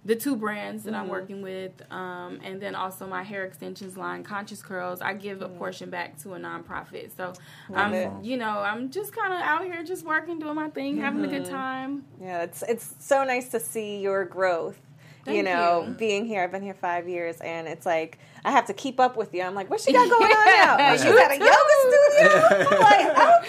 the 0.05 0.15
two 0.15 0.35
brands 0.35 0.83
that 0.83 0.93
I'm 0.93 1.03
Mm-hmm. 1.03 1.11
working 1.11 1.41
with. 1.41 1.71
Um, 1.91 2.39
and 2.43 2.61
then 2.61 2.73
also 2.75 3.05
my 3.05 3.21
hair 3.23 3.43
extensions 3.45 3.97
line, 3.97 4.23
Conscious 4.23 4.61
Curls. 4.61 5.01
I 5.01 5.13
give 5.13 5.41
a 5.41 5.49
portion 5.49 5.89
back 5.89 6.17
to 6.23 6.33
a 6.33 6.39
nonprofit. 6.39 7.15
So 7.15 7.33
I'm, 7.73 8.23
you 8.23 8.37
know, 8.37 8.59
I'm 8.59 8.89
just 8.89 9.13
kind 9.13 9.33
of 9.33 9.39
out 9.41 9.63
here 9.65 9.83
just 9.83 10.05
working, 10.05 10.39
doing 10.39 10.55
my 10.55 10.69
thing, 10.69 10.97
having 10.97 11.23
a 11.25 11.27
good 11.27 11.43
Mm-hmm. 11.43 11.51
time. 11.53 12.05
Yeah, 12.21 12.43
it's 12.43 12.61
it's 12.63 12.95
so 12.99 13.23
nice 13.23 13.49
to 13.49 13.59
see 13.59 13.99
your 13.99 14.25
growth. 14.25 14.79
You 15.27 15.43
know, 15.43 15.85
you. 15.87 15.93
being 15.93 16.25
here, 16.25 16.41
I've 16.43 16.51
been 16.51 16.61
here 16.63 16.73
five 16.73 17.07
years, 17.07 17.39
and 17.41 17.67
it's 17.67 17.85
like 17.85 18.17
I 18.43 18.51
have 18.51 18.65
to 18.67 18.73
keep 18.73 18.99
up 18.99 19.17
with 19.17 19.33
you. 19.33 19.41
I'm 19.41 19.53
like, 19.55 19.69
what's 19.69 19.83
she 19.85 19.93
got 19.93 20.09
going 20.19 20.31
on 20.31 20.45
now? 20.77 20.91
She's 20.93 21.05
You 21.05 21.19
at 21.19 21.31
a 21.31 21.37
yoga 21.37 21.75
studio. 21.81 22.67
I'm 22.77 22.79
like, 22.81 23.43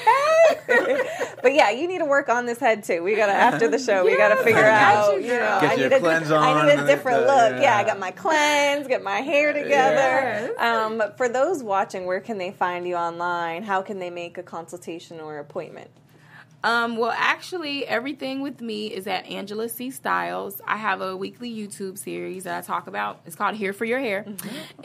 okay. 0.68 1.08
but 1.42 1.54
yeah, 1.54 1.70
you 1.70 1.86
need 1.88 1.98
to 1.98 2.04
work 2.04 2.28
on 2.28 2.46
this 2.46 2.58
head 2.58 2.84
too. 2.84 3.02
We 3.02 3.14
gotta 3.16 3.32
after 3.32 3.68
the 3.68 3.78
show, 3.78 4.04
we 4.04 4.16
gotta 4.16 4.36
figure 4.36 4.60
got 4.62 4.96
out. 4.96 5.14
you, 5.16 5.22
You 5.22 5.28
know. 5.34 5.58
Get 5.60 5.70
I 5.70 5.74
your 5.74 5.88
need 5.90 5.96
a, 5.96 6.00
cleanse 6.00 6.30
I 6.30 6.66
need 6.66 6.78
a 6.80 6.86
different 6.86 7.20
the- 7.20 7.26
look. 7.26 7.52
Yeah. 7.52 7.62
yeah. 7.62 7.76
I 7.78 7.84
got 7.84 7.98
my 7.98 8.10
cleanse, 8.10 8.86
get 8.88 9.02
my 9.02 9.20
hair 9.20 9.52
together. 9.52 9.70
Yes. 9.70 10.58
Um, 10.58 10.98
but 10.98 11.16
for 11.16 11.28
those 11.28 11.62
watching, 11.62 12.04
where 12.06 12.20
can 12.20 12.38
they 12.38 12.50
find 12.50 12.86
you 12.86 12.96
online? 12.96 13.62
How 13.62 13.80
can 13.82 13.98
they 13.98 14.10
make 14.10 14.38
a 14.38 14.42
consultation 14.42 15.20
or 15.20 15.38
appointment? 15.38 15.90
Um, 16.62 16.96
well, 16.98 17.12
actually, 17.16 17.86
everything 17.86 18.42
with 18.42 18.60
me 18.60 18.88
is 18.88 19.06
at 19.06 19.24
Angela 19.26 19.68
C 19.68 19.90
Styles. 19.90 20.60
I 20.66 20.76
have 20.76 21.00
a 21.00 21.16
weekly 21.16 21.50
YouTube 21.50 21.96
series 21.96 22.44
that 22.44 22.58
I 22.58 22.60
talk 22.60 22.86
about. 22.86 23.20
It's 23.24 23.34
called 23.34 23.54
Here 23.54 23.72
for 23.72 23.86
Your 23.86 23.98
Hair, 23.98 24.26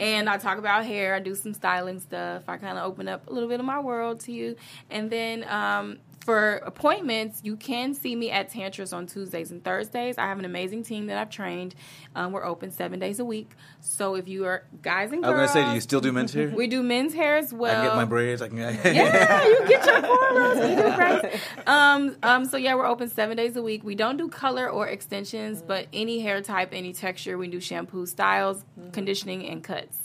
and 0.00 0.28
I 0.28 0.38
talk 0.38 0.56
about 0.56 0.86
hair. 0.86 1.14
I 1.14 1.20
do 1.20 1.34
some 1.34 1.52
styling 1.52 2.00
stuff. 2.00 2.44
I 2.48 2.56
kind 2.56 2.78
of 2.78 2.84
open 2.84 3.08
up 3.08 3.28
a 3.28 3.32
little 3.32 3.48
bit 3.48 3.60
of 3.60 3.66
my 3.66 3.78
world 3.78 4.20
to 4.20 4.32
you, 4.32 4.56
and 4.90 5.10
then 5.10 5.44
um, 5.48 5.98
for 6.26 6.56
appointments, 6.56 7.40
you 7.44 7.54
can 7.54 7.94
see 7.94 8.16
me 8.16 8.32
at 8.32 8.50
Tantris 8.52 8.92
on 8.92 9.06
Tuesdays 9.06 9.52
and 9.52 9.62
Thursdays. 9.62 10.18
I 10.18 10.26
have 10.26 10.40
an 10.40 10.44
amazing 10.44 10.82
team 10.82 11.06
that 11.06 11.16
I've 11.18 11.30
trained. 11.30 11.76
Um, 12.16 12.32
we're 12.32 12.44
open 12.44 12.72
seven 12.72 12.98
days 12.98 13.20
a 13.20 13.24
week. 13.24 13.52
So 13.78 14.16
if 14.16 14.26
you 14.26 14.44
are 14.44 14.64
guys 14.82 15.12
and 15.12 15.22
girls, 15.22 15.32
I 15.32 15.36
girls, 15.36 15.48
was 15.48 15.54
gonna 15.54 15.66
say, 15.66 15.70
do 15.70 15.74
you 15.76 15.80
still 15.80 16.00
do 16.00 16.10
men's 16.10 16.32
hair? 16.32 16.48
we 16.48 16.66
do 16.66 16.82
men's 16.82 17.14
hair 17.14 17.36
as 17.36 17.52
well. 17.52 17.70
I 17.70 17.74
can 17.76 17.84
get 17.84 17.96
my 17.96 18.04
braids. 18.06 18.42
I 18.42 18.48
can. 18.48 18.56
Yeah, 18.58 19.46
you 19.46 19.68
get 19.68 19.86
your 19.86 19.94
cornrows. 20.02 20.68
You 20.68 20.82
do 20.82 20.96
great. 21.30 21.40
Um, 21.68 22.16
um, 22.24 22.44
so 22.44 22.56
yeah, 22.56 22.74
we're 22.74 22.86
open 22.86 23.08
seven 23.08 23.36
days 23.36 23.54
a 23.54 23.62
week. 23.62 23.84
We 23.84 23.94
don't 23.94 24.16
do 24.16 24.28
color 24.28 24.68
or 24.68 24.88
extensions, 24.88 25.62
but 25.62 25.86
any 25.92 26.18
hair 26.18 26.40
type, 26.42 26.70
any 26.72 26.92
texture. 26.92 27.38
We 27.38 27.46
do 27.46 27.60
shampoo, 27.60 28.04
styles, 28.04 28.64
conditioning, 28.90 29.46
and 29.46 29.62
cuts. 29.62 29.96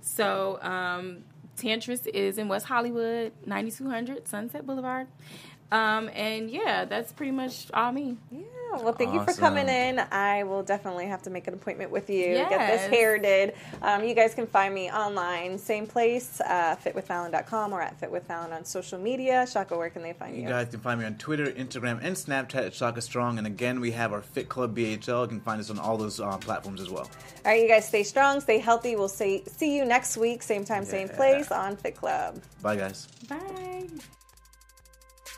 So 0.00 0.58
um, 0.62 1.24
Tantris 1.56 2.06
is 2.06 2.38
in 2.38 2.48
West 2.48 2.66
Hollywood, 2.66 3.32
9200 3.44 4.28
Sunset 4.28 4.66
Boulevard. 4.66 5.08
Um, 5.72 6.08
and 6.14 6.50
yeah, 6.50 6.84
that's 6.84 7.12
pretty 7.12 7.32
much 7.32 7.66
all 7.74 7.90
me. 7.92 8.16
Yeah, 8.30 8.82
well, 8.82 8.92
thank 8.92 9.14
you 9.14 9.24
for 9.24 9.32
coming 9.32 9.68
in. 9.68 9.98
I 9.98 10.44
will 10.44 10.62
definitely 10.62 11.06
have 11.06 11.22
to 11.22 11.30
make 11.30 11.46
an 11.48 11.54
appointment 11.54 11.90
with 11.90 12.08
you. 12.10 12.34
Get 12.34 12.50
this 12.50 12.86
hair 12.86 13.18
did. 13.18 13.54
Um, 13.82 14.04
you 14.04 14.14
guys 14.14 14.34
can 14.34 14.46
find 14.46 14.74
me 14.74 14.90
online, 14.90 15.58
same 15.58 15.86
place, 15.86 16.40
uh, 16.40 16.76
fitwithfallon.com 16.84 17.72
or 17.72 17.80
at 17.80 18.00
fitwithfallon 18.00 18.52
on 18.52 18.64
social 18.64 18.98
media. 18.98 19.46
Shaka, 19.46 19.76
where 19.76 19.90
can 19.90 20.02
they 20.02 20.12
find 20.12 20.36
you? 20.36 20.42
You 20.42 20.48
guys 20.48 20.68
can 20.68 20.80
find 20.80 21.00
me 21.00 21.06
on 21.06 21.16
Twitter, 21.16 21.46
Instagram, 21.46 21.98
and 22.02 22.16
Snapchat 22.16 22.66
at 22.66 22.74
Shaka 22.74 23.00
Strong. 23.00 23.38
And 23.38 23.46
again, 23.46 23.80
we 23.80 23.90
have 23.92 24.12
our 24.12 24.22
Fit 24.22 24.48
Club 24.48 24.76
BHL. 24.76 25.22
You 25.22 25.28
can 25.28 25.40
find 25.40 25.60
us 25.60 25.70
on 25.70 25.78
all 25.78 25.96
those 25.96 26.20
uh, 26.20 26.36
platforms 26.38 26.80
as 26.80 26.90
well. 26.90 27.04
All 27.44 27.52
right, 27.52 27.60
you 27.60 27.68
guys 27.68 27.88
stay 27.88 28.02
strong, 28.02 28.40
stay 28.40 28.58
healthy. 28.58 28.96
We'll 28.96 29.08
see, 29.08 29.42
see 29.46 29.76
you 29.76 29.84
next 29.84 30.16
week, 30.16 30.42
same 30.42 30.64
time, 30.64 30.84
same 30.84 31.08
place 31.08 31.50
on 31.50 31.76
Fit 31.76 31.96
Club. 31.96 32.40
Bye, 32.62 32.76
guys. 32.76 33.06
Bye. 33.28 33.86